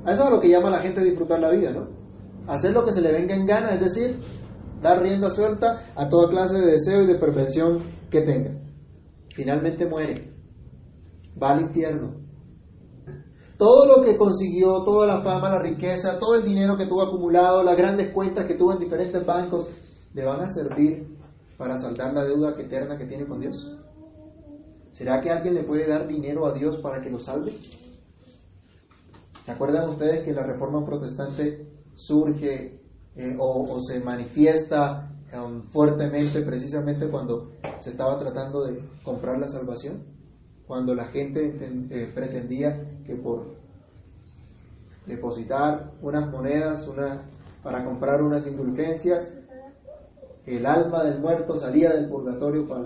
Eso 0.05 0.21
es 0.23 0.27
a 0.27 0.29
lo 0.29 0.39
que 0.39 0.49
llama 0.49 0.69
la 0.69 0.79
gente 0.79 1.01
disfrutar 1.01 1.39
la 1.39 1.49
vida, 1.49 1.71
¿no? 1.71 1.87
Hacer 2.47 2.73
lo 2.73 2.83
que 2.83 2.91
se 2.91 3.01
le 3.01 3.11
venga 3.11 3.35
en 3.35 3.45
gana, 3.45 3.73
es 3.73 3.79
decir, 3.79 4.19
dar 4.81 5.01
rienda 5.01 5.29
suelta 5.29 5.91
a 5.95 6.07
toda 6.09 6.29
clase 6.29 6.57
de 6.57 6.71
deseo 6.71 7.03
y 7.03 7.07
de 7.07 7.15
perfección 7.15 7.79
que 8.09 8.21
tenga. 8.21 8.51
Finalmente 9.33 9.85
muere, 9.85 10.33
va 11.41 11.51
al 11.53 11.61
infierno. 11.61 12.15
Todo 13.57 13.85
lo 13.85 14.03
que 14.03 14.17
consiguió, 14.17 14.83
toda 14.83 15.05
la 15.05 15.21
fama, 15.21 15.49
la 15.49 15.59
riqueza, 15.59 16.17
todo 16.17 16.35
el 16.35 16.43
dinero 16.43 16.77
que 16.77 16.85
tuvo 16.85 17.01
acumulado, 17.01 17.61
las 17.61 17.75
grandes 17.75 18.11
cuentas 18.11 18.45
que 18.45 18.55
tuvo 18.55 18.73
en 18.73 18.79
diferentes 18.79 19.25
bancos, 19.25 19.69
¿le 20.13 20.23
van 20.23 20.41
a 20.41 20.49
servir 20.49 21.17
para 21.57 21.77
saldar 21.77 22.13
la 22.13 22.23
deuda 22.23 22.55
eterna 22.57 22.97
que 22.97 23.05
tiene 23.05 23.25
con 23.25 23.41
Dios? 23.41 23.77
¿Será 24.93 25.19
que 25.21 25.29
alguien 25.29 25.55
le 25.55 25.63
puede 25.63 25.87
dar 25.87 26.07
dinero 26.07 26.47
a 26.47 26.53
Dios 26.53 26.77
para 26.81 27.01
que 27.01 27.09
lo 27.09 27.19
salve? 27.19 27.51
¿Se 29.45 29.51
acuerdan 29.51 29.89
ustedes 29.89 30.23
que 30.23 30.33
la 30.33 30.43
reforma 30.43 30.85
protestante 30.85 31.67
surge 31.95 32.79
eh, 33.19 33.35
o, 33.37 33.77
se 33.81 33.99
manifiesta 33.99 35.11
um, 35.33 35.63
fuertemente 35.63 36.41
precisamente 36.41 37.09
cuando 37.09 37.51
se 37.79 37.89
estaba 37.89 38.17
tratando 38.17 38.65
de 38.65 38.79
comprar 39.03 39.37
la 39.37 39.49
salvación, 39.49 40.05
cuando 40.65 40.95
la 40.95 41.03
gente 41.03 41.53
eh, 41.89 42.09
pretendía 42.15 43.01
que 43.05 43.15
por 43.15 43.57
depositar 45.05 45.91
unas 46.01 46.31
monedas 46.31 46.87
una, 46.87 47.29
para 47.61 47.83
comprar 47.83 48.21
unas 48.21 48.47
indulgencias, 48.47 49.33
el 50.45 50.65
alma 50.65 51.03
del 51.03 51.19
muerto 51.19 51.57
salía 51.57 51.89
del 51.91 52.07
purgatorio 52.07 52.65
para 52.69 52.85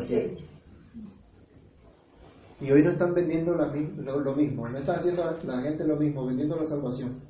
el, 0.00 0.04
cielo. 0.04 0.38
Y 2.60 2.70
hoy 2.70 2.84
no 2.84 2.90
están 2.90 3.14
vendiendo 3.14 3.52
lo, 3.52 4.20
lo, 4.20 4.32
mismo, 4.36 4.68
no 4.68 4.78
está 4.78 4.92
haciendo 4.92 5.24
la 5.44 5.60
gente 5.60 5.82
lo 5.82 5.96
mismo, 5.96 6.24
vendiendo 6.24 6.54
la 6.54 6.66
salvación. 6.66 7.20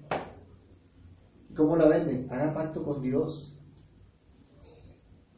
¿Cómo 1.56 1.76
la 1.76 1.88
venden? 1.88 2.26
Haga 2.30 2.52
pacto 2.52 2.82
con 2.82 3.00
Dios. 3.00 3.52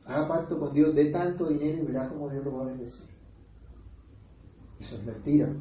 Haga 0.04 0.28
pacto 0.28 0.58
con 0.58 0.72
Dios, 0.72 0.94
dé 0.94 1.10
tanto 1.10 1.46
dinero 1.48 1.82
y 1.82 1.86
verá 1.86 2.08
cómo 2.08 2.30
Dios 2.30 2.44
lo 2.44 2.56
va 2.56 2.62
a 2.62 2.66
bendecir. 2.66 3.06
Eso 4.80 4.96
es 4.96 5.04
mentira. 5.04 5.52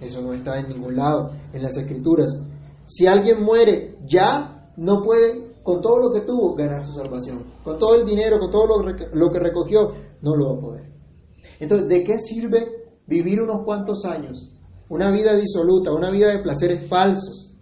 Eso 0.00 0.22
no 0.22 0.32
está 0.32 0.58
en 0.58 0.68
ningún 0.68 0.96
lado 0.96 1.32
en 1.52 1.62
las 1.62 1.76
escrituras. 1.76 2.38
Si 2.86 3.06
alguien 3.06 3.42
muere, 3.42 3.98
ya 4.06 4.72
no 4.76 5.02
puede, 5.02 5.54
con 5.62 5.80
todo 5.80 5.98
lo 5.98 6.12
que 6.12 6.20
tuvo, 6.20 6.54
ganar 6.54 6.84
su 6.84 6.92
salvación. 6.92 7.44
Con 7.62 7.78
todo 7.78 7.96
el 7.96 8.06
dinero, 8.06 8.38
con 8.38 8.50
todo 8.50 8.82
lo, 9.12 9.30
que 9.30 9.38
recogió, 9.38 9.92
no 10.22 10.36
lo 10.36 10.52
va 10.52 10.56
a 10.56 10.60
poder. 10.60 10.92
Entonces, 11.60 11.88
¿de 11.88 12.04
qué 12.04 12.18
sirve 12.18 12.66
vivir 13.06 13.40
unos 13.40 13.64
cuantos 13.64 14.04
años? 14.04 14.52
Una 14.88 15.10
vida 15.10 15.34
disoluta, 15.34 15.92
una 15.92 16.10
vida 16.10 16.32
de 16.32 16.42
placeres 16.42 16.88
falsos 16.88 17.56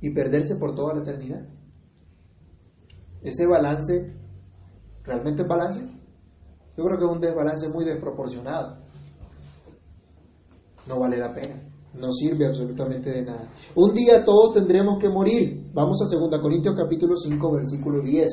y 0.00 0.10
perderse 0.10 0.56
por 0.56 0.74
toda 0.74 0.94
la 0.94 1.02
eternidad 1.02 1.57
ese 3.22 3.46
balance, 3.46 4.14
¿realmente 5.04 5.42
es 5.42 5.48
balance? 5.48 5.80
Yo 6.76 6.84
creo 6.84 6.98
que 6.98 7.04
es 7.04 7.10
un 7.10 7.20
desbalance 7.20 7.68
muy 7.68 7.84
desproporcionado. 7.84 8.78
No 10.86 11.00
vale 11.00 11.18
la 11.18 11.34
pena. 11.34 11.60
No 11.94 12.12
sirve 12.12 12.46
absolutamente 12.46 13.10
de 13.10 13.24
nada. 13.24 13.48
Un 13.74 13.94
día 13.94 14.24
todos 14.24 14.54
tendremos 14.54 14.98
que 15.00 15.08
morir. 15.08 15.70
Vamos 15.74 15.98
a 16.00 16.16
2 16.16 16.40
Corintios 16.40 16.74
capítulo 16.76 17.16
5 17.16 17.52
versículo 17.52 18.00
10. 18.00 18.28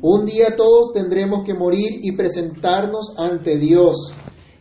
Un 0.00 0.24
día 0.26 0.54
todos 0.56 0.92
tendremos 0.92 1.42
que 1.44 1.54
morir 1.54 2.00
y 2.02 2.12
presentarnos 2.12 3.14
ante 3.18 3.58
Dios. 3.58 4.12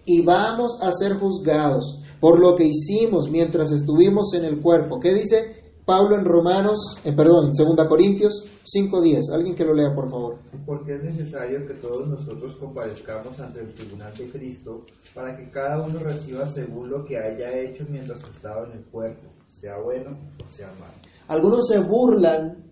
Y 0.06 0.24
vamos 0.24 0.80
a 0.82 0.92
ser 0.94 1.20
juzgados 1.20 2.02
por 2.20 2.40
lo 2.40 2.56
que 2.56 2.66
hicimos 2.66 3.30
mientras 3.30 3.72
estuvimos 3.72 4.34
en 4.34 4.46
el 4.46 4.62
cuerpo. 4.62 5.00
¿Qué 5.00 5.14
dice? 5.14 5.57
Pablo 5.88 6.18
en 6.18 6.26
Romanos, 6.26 7.00
en 7.06 7.16
perdón, 7.16 7.46
en 7.46 7.76
2 7.76 7.88
Corintios 7.88 8.44
5.10. 8.66 9.34
Alguien 9.34 9.56
que 9.56 9.64
lo 9.64 9.74
lea, 9.74 9.96
por 9.96 10.10
favor. 10.10 10.38
Porque 10.66 10.96
es 10.96 11.02
necesario 11.02 11.66
que 11.66 11.76
todos 11.76 12.10
nosotros 12.10 12.58
comparezcamos 12.58 13.40
ante 13.40 13.62
el 13.62 13.74
tribunal 13.74 14.14
de 14.18 14.30
Cristo 14.30 14.82
para 15.16 15.38
que 15.38 15.50
cada 15.50 15.82
uno 15.82 15.98
reciba 16.00 16.46
según 16.50 16.90
lo 16.90 17.06
que 17.06 17.18
haya 17.18 17.58
hecho 17.58 17.86
mientras 17.90 18.22
estaba 18.22 18.66
en 18.66 18.80
el 18.80 18.84
cuerpo, 18.88 19.30
sea 19.48 19.80
bueno 19.82 20.18
o 20.46 20.50
sea 20.52 20.68
malo. 20.78 20.92
Algunos 21.30 21.66
se 21.66 21.80
burlan 21.80 22.66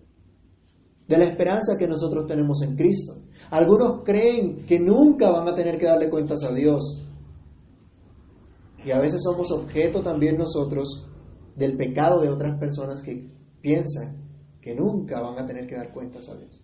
de 1.08 1.16
la 1.16 1.24
esperanza 1.24 1.78
que 1.78 1.88
nosotros 1.88 2.26
tenemos 2.26 2.60
en 2.60 2.76
Cristo. 2.76 3.14
Algunos 3.50 4.04
creen 4.04 4.66
que 4.66 4.78
nunca 4.78 5.30
van 5.30 5.48
a 5.48 5.54
tener 5.54 5.78
que 5.78 5.86
darle 5.86 6.10
cuentas 6.10 6.44
a 6.44 6.52
Dios. 6.52 7.02
Y 8.84 8.90
a 8.90 9.00
veces 9.00 9.22
somos 9.24 9.50
objeto 9.52 10.02
también 10.02 10.36
nosotros 10.36 11.06
del 11.56 11.76
pecado 11.76 12.20
de 12.20 12.28
otras 12.28 12.58
personas 12.58 13.02
que 13.02 13.28
piensan 13.60 14.26
que 14.60 14.74
nunca 14.74 15.20
van 15.20 15.38
a 15.38 15.46
tener 15.46 15.66
que 15.66 15.76
dar 15.76 15.92
cuentas 15.92 16.28
a 16.28 16.36
Dios. 16.36 16.62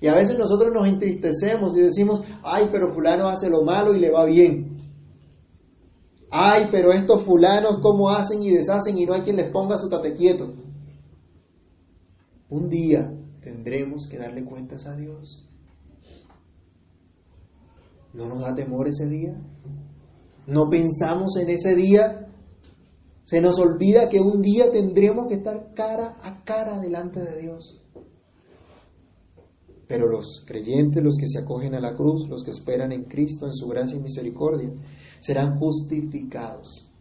Y 0.00 0.08
a 0.08 0.14
veces 0.14 0.36
nosotros 0.36 0.72
nos 0.72 0.88
entristecemos 0.88 1.76
y 1.76 1.80
decimos, 1.80 2.22
ay, 2.42 2.68
pero 2.72 2.92
fulano 2.92 3.28
hace 3.28 3.48
lo 3.48 3.62
malo 3.62 3.94
y 3.94 4.00
le 4.00 4.10
va 4.10 4.24
bien. 4.24 4.72
Ay, 6.30 6.68
pero 6.70 6.92
estos 6.92 7.22
fulanos 7.22 7.78
cómo 7.80 8.10
hacen 8.10 8.42
y 8.42 8.50
deshacen 8.50 8.98
y 8.98 9.06
no 9.06 9.14
hay 9.14 9.22
quien 9.22 9.36
les 9.36 9.50
ponga 9.50 9.78
su 9.78 9.88
tate 9.88 10.14
quieto. 10.14 10.54
Un 12.48 12.68
día 12.68 13.12
tendremos 13.42 14.08
que 14.10 14.18
darle 14.18 14.44
cuentas 14.44 14.86
a 14.86 14.96
Dios. 14.96 15.48
¿No 18.12 18.26
nos 18.26 18.40
da 18.40 18.54
temor 18.54 18.88
ese 18.88 19.08
día? 19.08 19.34
¿No 20.46 20.68
pensamos 20.68 21.36
en 21.36 21.50
ese 21.50 21.74
día? 21.74 22.28
Se 23.32 23.40
nos 23.40 23.58
olvida 23.58 24.10
que 24.10 24.20
un 24.20 24.42
día 24.42 24.70
tendremos 24.70 25.26
que 25.26 25.36
estar 25.36 25.72
cara 25.72 26.18
a 26.22 26.44
cara 26.44 26.78
delante 26.78 27.18
de 27.18 27.40
Dios. 27.40 27.82
Pero 29.88 30.06
los 30.06 30.44
creyentes, 30.46 31.02
los 31.02 31.16
que 31.18 31.26
se 31.26 31.38
acogen 31.38 31.74
a 31.74 31.80
la 31.80 31.94
cruz, 31.94 32.28
los 32.28 32.44
que 32.44 32.50
esperan 32.50 32.92
en 32.92 33.04
Cristo, 33.04 33.46
en 33.46 33.54
su 33.54 33.66
gracia 33.68 33.96
y 33.96 34.02
misericordia, 34.02 34.70
serán 35.20 35.58
justificados. 35.58 36.92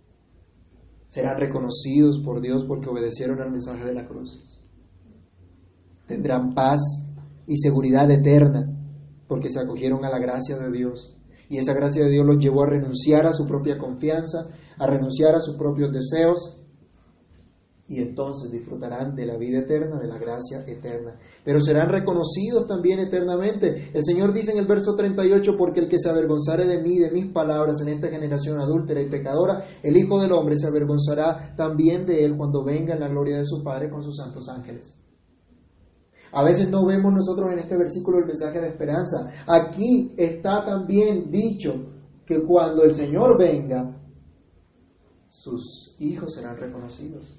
Serán 1.09 1.37
reconocidos 1.37 2.21
por 2.23 2.39
Dios 2.39 2.63
porque 2.65 2.87
obedecieron 2.87 3.41
al 3.41 3.51
mensaje 3.51 3.83
de 3.83 3.93
la 3.93 4.07
cruz. 4.07 4.41
Tendrán 6.07 6.53
paz 6.53 6.79
y 7.45 7.57
seguridad 7.57 8.09
eterna 8.09 8.73
porque 9.27 9.49
se 9.49 9.59
acogieron 9.59 10.05
a 10.05 10.09
la 10.09 10.19
gracia 10.19 10.57
de 10.57 10.71
Dios. 10.71 11.13
Y 11.51 11.57
esa 11.57 11.73
gracia 11.73 12.05
de 12.05 12.09
Dios 12.09 12.25
los 12.25 12.37
llevó 12.37 12.63
a 12.63 12.69
renunciar 12.69 13.27
a 13.27 13.33
su 13.33 13.45
propia 13.45 13.77
confianza, 13.77 14.47
a 14.77 14.87
renunciar 14.87 15.35
a 15.35 15.41
sus 15.41 15.57
propios 15.57 15.91
deseos, 15.91 16.55
y 17.89 17.99
entonces 17.99 18.49
disfrutarán 18.49 19.15
de 19.15 19.25
la 19.25 19.35
vida 19.35 19.59
eterna, 19.59 19.99
de 19.99 20.07
la 20.07 20.17
gracia 20.17 20.63
eterna. 20.65 21.19
Pero 21.43 21.59
serán 21.59 21.89
reconocidos 21.89 22.65
también 22.65 22.99
eternamente. 22.99 23.91
El 23.93 24.01
Señor 24.01 24.31
dice 24.31 24.53
en 24.53 24.59
el 24.59 24.65
verso 24.65 24.95
38, 24.95 25.57
porque 25.57 25.81
el 25.81 25.89
que 25.89 25.99
se 25.99 26.09
avergonzare 26.09 26.65
de 26.65 26.81
mí, 26.81 26.99
de 26.99 27.11
mis 27.11 27.33
palabras 27.33 27.81
en 27.81 27.89
esta 27.89 28.07
generación 28.07 28.57
adúltera 28.57 29.01
y 29.01 29.09
pecadora, 29.09 29.65
el 29.83 29.97
Hijo 29.97 30.21
del 30.21 30.31
Hombre 30.31 30.55
se 30.55 30.67
avergonzará 30.67 31.53
también 31.57 32.05
de 32.05 32.23
él 32.23 32.37
cuando 32.37 32.63
venga 32.63 32.93
en 32.93 33.01
la 33.01 33.09
gloria 33.09 33.39
de 33.39 33.45
su 33.45 33.61
Padre 33.61 33.89
con 33.89 34.01
sus 34.01 34.15
santos 34.15 34.47
ángeles. 34.47 34.95
A 36.33 36.43
veces 36.43 36.69
no 36.69 36.85
vemos 36.85 37.13
nosotros 37.13 37.51
en 37.51 37.59
este 37.59 37.77
versículo 37.77 38.19
el 38.19 38.25
mensaje 38.25 38.61
de 38.61 38.69
esperanza. 38.69 39.31
Aquí 39.47 40.13
está 40.17 40.63
también 40.65 41.29
dicho 41.29 41.73
que 42.25 42.41
cuando 42.43 42.83
el 42.83 42.91
Señor 42.95 43.37
venga, 43.37 43.97
sus 45.27 45.95
hijos 45.99 46.33
serán 46.33 46.55
reconocidos. 46.57 47.37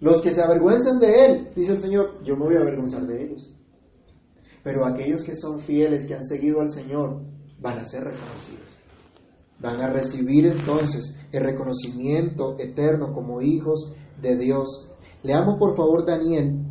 Los 0.00 0.20
que 0.20 0.30
se 0.30 0.42
avergüenzan 0.42 0.98
de 0.98 1.26
Él, 1.26 1.50
dice 1.56 1.72
el 1.72 1.80
Señor, 1.80 2.22
yo 2.22 2.36
me 2.36 2.44
voy 2.44 2.56
a 2.56 2.60
avergonzar 2.60 3.06
de 3.06 3.24
ellos. 3.24 3.56
Pero 4.62 4.84
aquellos 4.84 5.22
que 5.22 5.34
son 5.34 5.58
fieles, 5.58 6.06
que 6.06 6.14
han 6.14 6.24
seguido 6.24 6.60
al 6.60 6.68
Señor, 6.68 7.22
van 7.60 7.78
a 7.78 7.84
ser 7.86 8.04
reconocidos. 8.04 8.82
Van 9.58 9.80
a 9.80 9.90
recibir 9.90 10.46
entonces 10.46 11.18
el 11.32 11.42
reconocimiento 11.42 12.56
eterno 12.58 13.14
como 13.14 13.40
hijos 13.40 13.94
de 14.20 14.36
Dios. 14.36 14.92
Leamos 15.22 15.58
por 15.58 15.74
favor 15.74 16.04
Daniel 16.04 16.65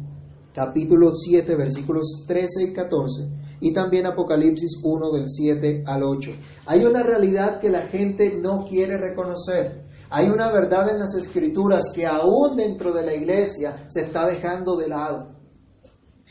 capítulo 0.56 1.12
7 1.14 1.53
versículos 1.56 2.24
13 2.28 2.70
y 2.70 2.74
14 2.74 3.30
y 3.60 3.74
también 3.74 4.06
Apocalipsis 4.06 4.80
1 4.84 5.12
del 5.12 5.30
7 5.30 5.84
al 5.86 6.03
8. 6.03 6.32
Hay 6.66 6.86
una 6.86 7.03
realidad 7.03 7.60
que 7.60 7.70
la 7.70 7.88
gente 7.88 8.38
no 8.41 8.66
quiere 8.66 8.97
reconocer. 8.97 9.86
Hay 10.10 10.30
una 10.30 10.51
verdad 10.51 10.89
en 10.91 10.99
las 10.99 11.16
escrituras 11.16 11.91
que 11.93 12.06
aún 12.06 12.56
dentro 12.56 12.93
de 12.93 13.06
la 13.06 13.14
iglesia 13.14 13.86
se 13.89 14.01
está 14.01 14.28
dejando 14.28 14.76
de 14.78 14.88
lado. 14.88 15.36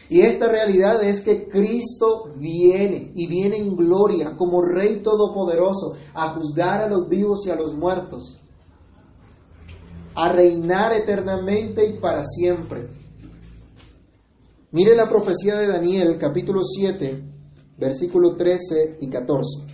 Y 0.09 0.21
esta 0.21 0.49
realidad 0.49 1.03
es 1.03 1.21
que 1.23 1.49
Cristo 1.49 2.33
viene 2.37 3.13
y 3.15 3.27
viene 3.27 3.57
en 3.57 3.75
gloria 3.77 4.37
como 4.37 4.63
Rey 4.63 5.03
Todopoderoso 5.03 5.97
a 6.15 6.31
juzgar 6.31 6.83
a 6.83 6.89
los 6.89 7.09
vivos 7.09 7.47
y 7.47 7.51
a 7.51 7.57
los 7.57 7.75
muertos, 7.75 8.41
a 10.15 10.33
reinar 10.33 10.93
eternamente 10.93 11.87
y 11.87 11.99
para 12.01 12.25
siempre. 12.25 13.04
Mire 14.75 14.97
la 14.97 15.09
profecía 15.09 15.55
de 15.55 15.69
Daniel, 15.69 16.19
capítulo 16.19 16.61
7, 16.61 17.23
versículo 17.79 18.35
13 18.35 18.97
y 19.03 19.09
14. 19.09 19.69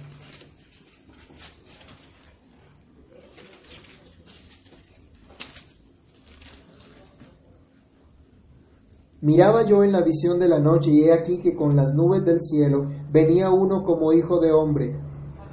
Miraba 9.23 9.67
yo 9.67 9.83
en 9.85 9.93
la 9.93 10.03
visión 10.03 10.39
de 10.39 10.49
la 10.49 10.59
noche 10.59 10.91
y 10.91 11.05
he 11.05 11.15
aquí 11.15 11.39
que 11.41 11.55
con 11.55 11.75
las 11.75 11.95
nubes 11.95 12.23
del 12.27 12.43
cielo 12.43 12.91
venía 13.11 13.51
uno 13.51 13.85
como 13.85 14.13
hijo 14.13 14.39
de 14.39 14.53
hombre, 14.53 15.01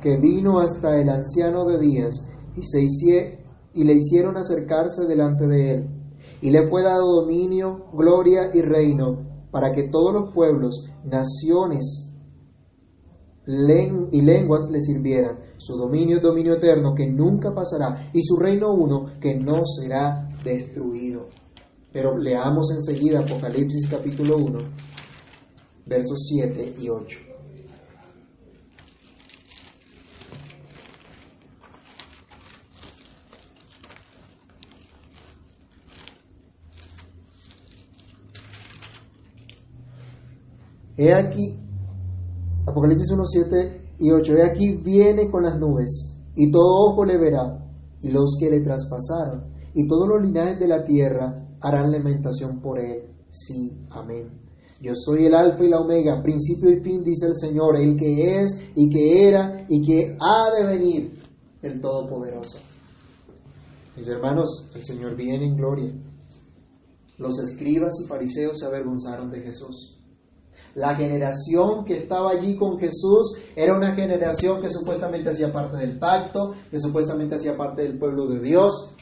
que 0.02 0.18
vino 0.18 0.60
hasta 0.60 1.00
el 1.00 1.08
anciano 1.08 1.64
de 1.64 1.80
días 1.80 2.30
y, 2.58 2.66
se 2.66 3.40
y 3.74 3.84
le 3.86 3.94
hicieron 3.94 4.36
acercarse 4.36 5.06
delante 5.08 5.48
de 5.48 5.72
él. 5.72 5.90
Y 6.42 6.52
le 6.52 6.68
fue 6.68 6.84
dado 6.84 7.22
dominio, 7.22 7.86
gloria 7.94 8.52
y 8.54 8.62
reino 8.62 9.27
para 9.52 9.74
que 9.74 9.90
todos 9.90 10.14
los 10.14 10.34
pueblos, 10.34 10.90
naciones 11.04 12.08
y 13.48 14.22
lenguas 14.22 14.70
le 14.70 14.82
sirvieran. 14.82 15.40
Su 15.58 15.78
dominio 15.78 16.18
es 16.18 16.24
dominio 16.24 16.56
eterno 16.56 16.94
que 16.94 17.10
nunca 17.10 17.54
pasará 17.54 18.10
y 18.14 18.22
su 18.22 18.36
reino 18.36 18.74
uno 18.74 19.20
que 19.22 19.36
no 19.36 19.64
será 19.66 20.28
destruido. 20.44 21.28
Pero 21.92 22.18
leamos 22.18 22.72
enseguida 22.72 23.22
Apocalipsis 23.22 23.90
capítulo 23.90 24.38
1, 24.38 24.60
versos 25.86 26.28
7 26.28 26.76
y 26.80 26.90
8. 26.90 27.27
He 40.98 41.14
aquí, 41.14 41.56
Apocalipsis 42.66 43.12
1, 43.12 43.24
7 43.24 43.82
y 44.00 44.12
8, 44.12 44.34
he 44.34 44.44
aquí 44.44 44.78
viene 44.84 45.30
con 45.30 45.44
las 45.44 45.58
nubes, 45.60 46.18
y 46.36 46.52
todo 46.52 46.92
ojo 46.92 47.06
le 47.06 47.18
verá, 47.18 47.64
y 48.02 48.10
los 48.10 48.36
que 48.40 48.50
le 48.50 48.62
traspasaron, 48.62 49.54
y 49.74 49.88
todos 49.88 50.08
los 50.08 50.24
linajes 50.24 50.60
de 50.60 50.68
la 50.68 50.84
tierra 50.84 51.36
harán 51.62 51.92
lamentación 51.92 52.60
por 52.60 52.80
él. 52.80 53.04
Sí, 53.30 53.72
amén. 53.92 54.48
Yo 54.82 54.94
soy 54.96 55.26
el 55.26 55.34
alfa 55.34 55.64
y 55.64 55.70
la 55.70 55.80
omega, 55.80 56.22
principio 56.22 56.72
y 56.72 56.82
fin, 56.82 57.04
dice 57.04 57.28
el 57.28 57.36
Señor, 57.36 57.78
el 57.78 57.96
que 57.96 58.42
es 58.42 58.72
y 58.76 58.90
que 58.90 59.28
era 59.28 59.66
y 59.70 59.86
que 59.86 60.18
ha 60.20 60.52
de 60.56 60.66
venir, 60.66 61.20
el 61.62 61.82
Todopoderoso. 61.82 62.60
Mis 63.96 64.08
hermanos, 64.08 64.70
el 64.76 64.84
Señor 64.84 65.16
viene 65.16 65.46
en 65.46 65.56
gloria. 65.56 65.92
Los 67.18 67.40
escribas 67.40 67.94
y 68.04 68.08
fariseos 68.08 68.60
se 68.60 68.68
avergonzaron 68.68 69.32
de 69.32 69.42
Jesús. 69.42 69.97
La 70.78 70.94
generación 70.94 71.84
que 71.86 71.98
estaba 71.98 72.30
allí 72.30 72.56
con 72.56 72.78
Jesús 72.78 73.36
era 73.56 73.76
una 73.76 73.96
generación 73.96 74.62
que 74.62 74.70
supuestamente 74.70 75.32
hacía 75.32 75.52
parte 75.52 75.76
del 75.78 75.98
pacto, 75.98 76.54
que 76.70 76.80
supuestamente 76.80 77.34
hacía 77.34 77.58
parte 77.58 77.82
del 77.82 77.98
pueblo 77.98 78.28
de 78.28 78.40
Dios, 78.40 78.94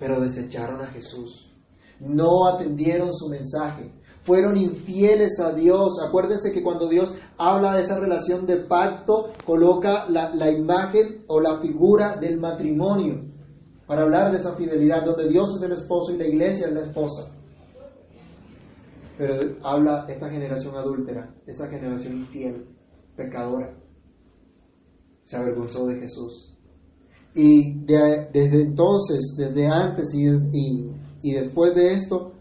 pero 0.00 0.20
desecharon 0.20 0.82
a 0.82 0.88
Jesús. 0.88 1.48
No 2.00 2.48
atendieron 2.48 3.14
su 3.14 3.28
mensaje. 3.28 3.92
Fueron 4.22 4.56
infieles 4.56 5.38
a 5.38 5.52
Dios. 5.52 6.02
Acuérdense 6.04 6.50
que 6.50 6.60
cuando 6.60 6.88
Dios 6.88 7.14
habla 7.38 7.76
de 7.76 7.82
esa 7.82 8.00
relación 8.00 8.44
de 8.44 8.56
pacto, 8.56 9.30
coloca 9.46 10.08
la, 10.08 10.34
la 10.34 10.50
imagen 10.50 11.22
o 11.28 11.40
la 11.40 11.60
figura 11.60 12.16
del 12.16 12.40
matrimonio 12.40 13.30
para 13.86 14.02
hablar 14.02 14.32
de 14.32 14.38
esa 14.38 14.56
fidelidad, 14.56 15.04
donde 15.04 15.28
Dios 15.28 15.54
es 15.54 15.62
el 15.62 15.70
esposo 15.70 16.12
y 16.12 16.18
la 16.18 16.26
iglesia 16.26 16.66
es 16.66 16.72
la 16.72 16.80
esposa 16.80 17.30
pero 19.22 19.56
habla 19.62 20.04
esta 20.08 20.28
generación 20.28 20.74
adúltera, 20.74 21.32
esta 21.46 21.68
generación 21.68 22.16
infiel, 22.16 22.66
pecadora. 23.14 23.72
Se 25.22 25.36
avergonzó 25.36 25.86
de 25.86 26.00
Jesús. 26.00 26.58
Y 27.32 27.84
desde 27.84 28.62
entonces, 28.62 29.36
desde 29.38 29.68
antes 29.68 30.12
y, 30.12 30.26
y 31.22 31.34
después 31.34 31.72
de 31.76 31.92
esto, 31.92 32.32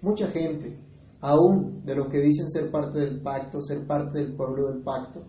mucha 0.00 0.28
gente, 0.28 0.80
aún 1.20 1.84
de 1.84 1.94
los 1.94 2.08
que 2.08 2.20
dicen 2.22 2.48
ser 2.48 2.70
parte 2.70 3.00
del 3.00 3.20
pacto, 3.20 3.60
ser 3.60 3.86
parte 3.86 4.20
del 4.20 4.34
pueblo 4.34 4.72
del 4.72 4.82
pacto, 4.82 5.24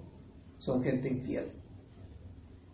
son 0.60 0.82
gente 0.82 1.10
infiel. 1.10 1.52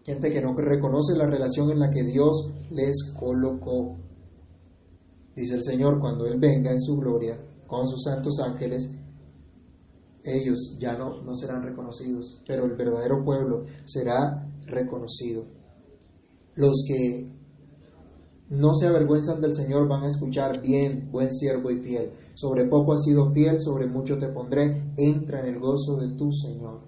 Gente 0.04 0.32
que 0.32 0.42
no 0.42 0.56
reconoce 0.56 1.18
la 1.18 1.26
relación 1.26 1.72
en 1.72 1.80
la 1.80 1.90
que 1.90 2.04
Dios 2.04 2.54
les 2.70 3.16
colocó. 3.20 3.98
Dice 5.36 5.56
el 5.56 5.64
Señor, 5.64 6.00
cuando 6.00 6.28
Él 6.28 6.40
venga 6.40 6.70
en 6.70 6.80
su 6.80 6.98
gloria, 6.98 7.36
con 7.68 7.88
sus 7.88 8.04
santos 8.04 8.40
ángeles, 8.40 8.90
ellos 10.24 10.78
ya 10.80 10.98
no, 10.98 11.22
no 11.22 11.36
serán 11.36 11.64
reconocidos, 11.64 12.42
pero 12.48 12.66
el 12.66 12.76
verdadero 12.76 13.24
pueblo 13.24 13.66
será 13.86 14.48
reconocido. 14.66 15.46
Los 16.56 16.84
que 16.88 17.36
no 18.50 18.76
se 18.76 18.88
avergüenzan 18.88 19.42
del 19.42 19.54
Señor, 19.54 19.88
van 19.88 20.04
a 20.04 20.08
escuchar 20.08 20.62
bien, 20.62 21.10
buen 21.12 21.32
siervo 21.32 21.72
y 21.72 21.82
fiel. 21.82 22.12
Sobre 22.36 22.66
poco 22.66 22.94
has 22.94 23.04
sido 23.04 23.32
fiel, 23.32 23.60
sobre 23.60 23.88
mucho 23.88 24.18
te 24.18 24.28
pondré. 24.28 24.94
Entra 24.98 25.42
en 25.42 25.56
el 25.56 25.60
gozo 25.60 25.98
de 25.98 26.16
tu 26.16 26.32
Señor. 26.32 26.82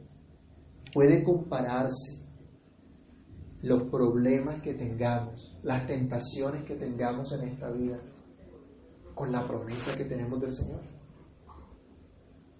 Puede 0.93 1.23
compararse 1.23 2.23
los 3.61 3.83
problemas 3.89 4.61
que 4.61 4.75
tengamos, 4.75 5.57
las 5.63 5.87
tentaciones 5.87 6.63
que 6.63 6.75
tengamos 6.75 7.31
en 7.33 7.47
esta 7.47 7.71
vida, 7.71 7.99
con 9.17 9.31
la 9.31 9.45
promesa 9.47 9.97
que 9.97 10.05
tenemos 10.05 10.39
del 10.39 10.53
Señor. 10.53 10.81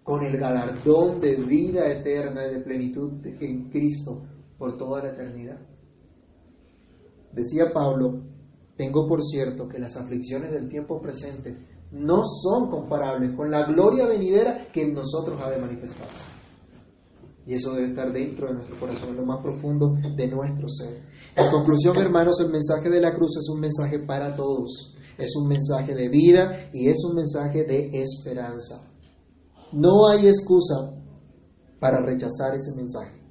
Con 0.04 0.26
el 0.26 0.38
galardón 0.38 1.22
de 1.22 1.36
vida 1.36 1.88
eterna 1.88 2.48
y 2.48 2.56
de 2.56 2.62
plenitud 2.62 3.26
en 3.26 3.70
Cristo 3.70 4.24
por 4.58 4.78
toda 4.78 5.04
la 5.04 5.12
eternidad. 5.12 5.60
Decía 7.32 7.72
Pablo, 7.72 8.24
tengo 8.76 9.08
por 9.08 9.24
cierto 9.24 9.68
que 9.68 9.78
las 9.78 9.96
aflicciones 9.98 10.52
del 10.52 10.68
tiempo 10.68 11.00
presente 11.00 11.56
no 11.92 12.24
son 12.26 12.70
comparables 12.70 13.36
con 13.36 13.52
la 13.52 13.64
gloria 13.66 14.08
venidera 14.08 14.68
que 14.74 14.84
en 14.84 14.94
nosotros 14.94 15.40
ha 15.42 15.50
de 15.50 15.60
manifestarse. 15.60 16.32
Y 17.46 17.54
eso 17.54 17.74
debe 17.74 17.90
estar 17.90 18.12
dentro 18.12 18.48
de 18.48 18.56
nuestro 18.56 18.78
corazón, 18.78 19.10
en 19.10 19.18
lo 19.18 19.26
más 19.26 19.42
profundo 19.42 19.94
de 19.94 20.28
nuestro 20.28 20.68
ser. 20.68 21.02
En 21.36 21.50
conclusión, 21.50 21.96
hermanos, 21.98 22.42
el 22.42 22.52
mensaje 22.52 22.90
de 22.90 23.00
la 23.00 23.14
cruz 23.16 23.38
es 23.38 23.48
un 23.50 23.62
mensaje 23.62 24.00
para 24.00 24.36
todos. 24.36 24.97
Es 25.18 25.36
un 25.36 25.48
mensaje 25.48 25.96
de 25.96 26.10
vida 26.10 26.70
y 26.74 26.90
es 26.90 26.98
un 27.10 27.16
mensaje 27.16 27.64
de 27.64 27.90
esperanza. 27.94 28.92
No 29.72 30.08
hay 30.08 30.28
excusa 30.28 30.94
para 31.80 32.00
rechazar 32.02 32.56
ese 32.56 32.76
mensaje. 32.76 33.22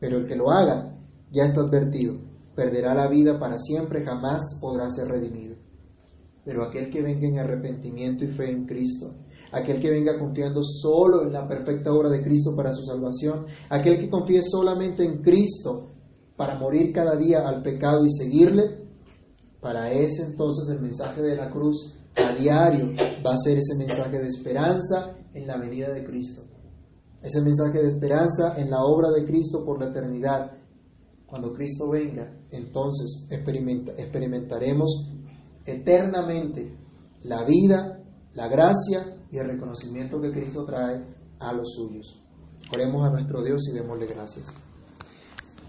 Pero 0.00 0.18
el 0.18 0.26
que 0.26 0.36
lo 0.36 0.50
haga 0.50 0.98
ya 1.30 1.44
está 1.44 1.60
advertido 1.60 2.32
perderá 2.54 2.94
la 2.94 3.08
vida 3.08 3.38
para 3.38 3.58
siempre, 3.58 4.04
jamás 4.04 4.58
podrá 4.60 4.88
ser 4.90 5.08
redimido. 5.08 5.56
Pero 6.44 6.64
aquel 6.64 6.90
que 6.90 7.02
venga 7.02 7.26
en 7.26 7.38
arrepentimiento 7.38 8.24
y 8.24 8.28
fe 8.28 8.50
en 8.50 8.66
Cristo, 8.66 9.14
aquel 9.52 9.80
que 9.80 9.90
venga 9.90 10.18
confiando 10.18 10.60
solo 10.62 11.22
en 11.22 11.32
la 11.32 11.46
perfecta 11.46 11.92
obra 11.92 12.10
de 12.10 12.22
Cristo 12.22 12.54
para 12.56 12.72
su 12.72 12.84
salvación, 12.84 13.46
aquel 13.70 13.98
que 13.98 14.10
confíe 14.10 14.42
solamente 14.42 15.04
en 15.04 15.22
Cristo 15.22 15.92
para 16.36 16.58
morir 16.58 16.92
cada 16.92 17.16
día 17.16 17.46
al 17.46 17.62
pecado 17.62 18.04
y 18.04 18.10
seguirle, 18.10 18.81
para 19.62 19.92
ese 19.92 20.24
entonces 20.24 20.68
el 20.74 20.82
mensaje 20.82 21.22
de 21.22 21.36
la 21.36 21.48
cruz 21.48 21.94
a 22.16 22.34
diario 22.34 22.90
va 23.24 23.32
a 23.32 23.38
ser 23.38 23.58
ese 23.58 23.78
mensaje 23.78 24.18
de 24.18 24.26
esperanza 24.26 25.16
en 25.32 25.46
la 25.46 25.56
venida 25.56 25.92
de 25.92 26.04
Cristo. 26.04 26.42
Ese 27.22 27.40
mensaje 27.40 27.80
de 27.80 27.88
esperanza 27.88 28.56
en 28.56 28.68
la 28.68 28.82
obra 28.82 29.10
de 29.10 29.24
Cristo 29.24 29.64
por 29.64 29.80
la 29.80 29.90
eternidad, 29.90 30.50
cuando 31.26 31.52
Cristo 31.54 31.88
venga, 31.88 32.36
entonces 32.50 33.28
experimentaremos 33.30 35.08
eternamente 35.64 36.76
la 37.22 37.44
vida, 37.44 38.02
la 38.34 38.48
gracia 38.48 39.16
y 39.30 39.38
el 39.38 39.46
reconocimiento 39.46 40.20
que 40.20 40.32
Cristo 40.32 40.64
trae 40.64 41.06
a 41.38 41.52
los 41.52 41.72
suyos. 41.72 42.20
Oremos 42.74 43.06
a 43.06 43.10
nuestro 43.10 43.44
Dios 43.44 43.68
y 43.70 43.74
démosle 43.74 44.06
gracias. 44.06 44.52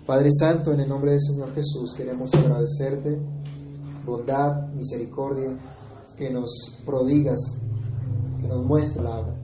Padre 0.07 0.29
Santo, 0.31 0.73
en 0.73 0.79
el 0.79 0.89
nombre 0.89 1.11
del 1.11 1.21
Señor 1.21 1.53
Jesús, 1.53 1.93
queremos 1.95 2.33
agradecerte 2.33 3.42
bondad, 4.05 4.67
misericordia 4.73 5.57
que 6.17 6.31
nos 6.31 6.79
prodigas, 6.85 7.39
que 8.41 8.47
nos 8.47 8.65
muestra 8.65 9.03
la. 9.03 9.35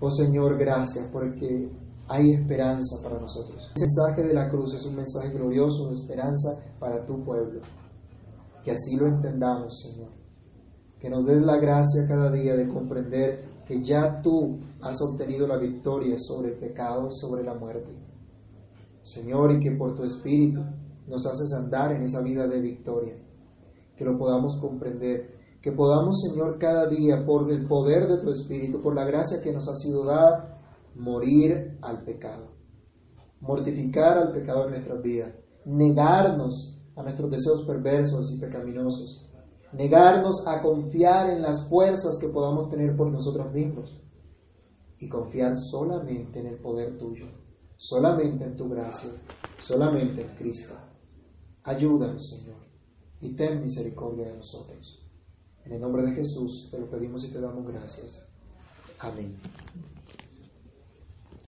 Oh 0.00 0.10
Señor, 0.10 0.58
gracias 0.58 1.08
porque 1.12 1.70
hay 2.08 2.32
esperanza 2.32 3.02
para 3.02 3.20
nosotros. 3.20 3.70
El 3.76 3.82
mensaje 3.82 4.22
de 4.26 4.34
la 4.34 4.48
cruz 4.48 4.74
es 4.74 4.84
un 4.86 4.96
mensaje 4.96 5.30
glorioso 5.30 5.86
de 5.86 5.92
esperanza 5.92 6.60
para 6.78 7.04
tu 7.04 7.22
pueblo. 7.22 7.60
Que 8.64 8.72
así 8.72 8.96
lo 8.96 9.06
entendamos, 9.06 9.80
Señor. 9.80 10.10
Que 10.98 11.08
nos 11.08 11.24
des 11.24 11.40
la 11.40 11.56
gracia 11.56 12.06
cada 12.08 12.30
día 12.32 12.56
de 12.56 12.68
comprender 12.68 13.44
que 13.66 13.82
ya 13.84 14.20
tú 14.20 14.58
has 14.82 15.00
obtenido 15.00 15.46
la 15.46 15.56
victoria 15.56 16.16
sobre 16.18 16.54
el 16.54 16.58
pecado 16.58 17.08
sobre 17.10 17.44
la 17.44 17.54
muerte. 17.54 17.94
Señor, 19.02 19.52
y 19.52 19.60
que 19.60 19.76
por 19.76 19.94
tu 19.94 20.02
Espíritu 20.02 20.60
nos 21.10 21.26
haces 21.26 21.52
andar 21.52 21.92
en 21.92 22.04
esa 22.04 22.22
vida 22.22 22.46
de 22.46 22.60
victoria. 22.60 23.16
Que 23.96 24.04
lo 24.04 24.16
podamos 24.16 24.58
comprender. 24.60 25.38
Que 25.60 25.72
podamos, 25.72 26.16
Señor, 26.30 26.58
cada 26.58 26.88
día, 26.88 27.24
por 27.26 27.50
el 27.52 27.66
poder 27.66 28.08
de 28.08 28.18
tu 28.18 28.30
Espíritu, 28.30 28.80
por 28.80 28.94
la 28.94 29.04
gracia 29.04 29.42
que 29.42 29.52
nos 29.52 29.68
ha 29.68 29.74
sido 29.74 30.04
dada, 30.06 30.58
morir 30.94 31.78
al 31.82 32.02
pecado, 32.02 32.52
mortificar 33.40 34.18
al 34.18 34.32
pecado 34.32 34.64
en 34.64 34.70
nuestras 34.70 35.02
vidas, 35.02 35.34
negarnos 35.66 36.78
a 36.96 37.02
nuestros 37.02 37.30
deseos 37.30 37.64
perversos 37.66 38.32
y 38.32 38.38
pecaminosos, 38.38 39.22
negarnos 39.72 40.46
a 40.46 40.62
confiar 40.62 41.30
en 41.30 41.42
las 41.42 41.68
fuerzas 41.68 42.18
que 42.20 42.28
podamos 42.28 42.70
tener 42.70 42.96
por 42.96 43.10
nosotros 43.10 43.52
mismos 43.52 44.00
y 44.98 45.08
confiar 45.08 45.52
solamente 45.56 46.40
en 46.40 46.46
el 46.46 46.58
poder 46.58 46.96
tuyo, 46.98 47.26
solamente 47.76 48.44
en 48.44 48.56
tu 48.56 48.68
gracia, 48.68 49.10
solamente 49.58 50.22
en 50.22 50.36
Cristo. 50.36 50.74
Ayúdanos, 51.64 52.30
Señor, 52.30 52.56
y 53.20 53.30
ten 53.34 53.62
misericordia 53.62 54.26
de 54.26 54.36
nosotros. 54.36 55.02
En 55.64 55.72
el 55.72 55.80
nombre 55.80 56.02
de 56.02 56.12
Jesús 56.12 56.68
te 56.70 56.78
lo 56.78 56.90
pedimos 56.90 57.24
y 57.24 57.28
te 57.28 57.40
damos 57.40 57.66
gracias. 57.66 58.26
Amén. 58.98 59.36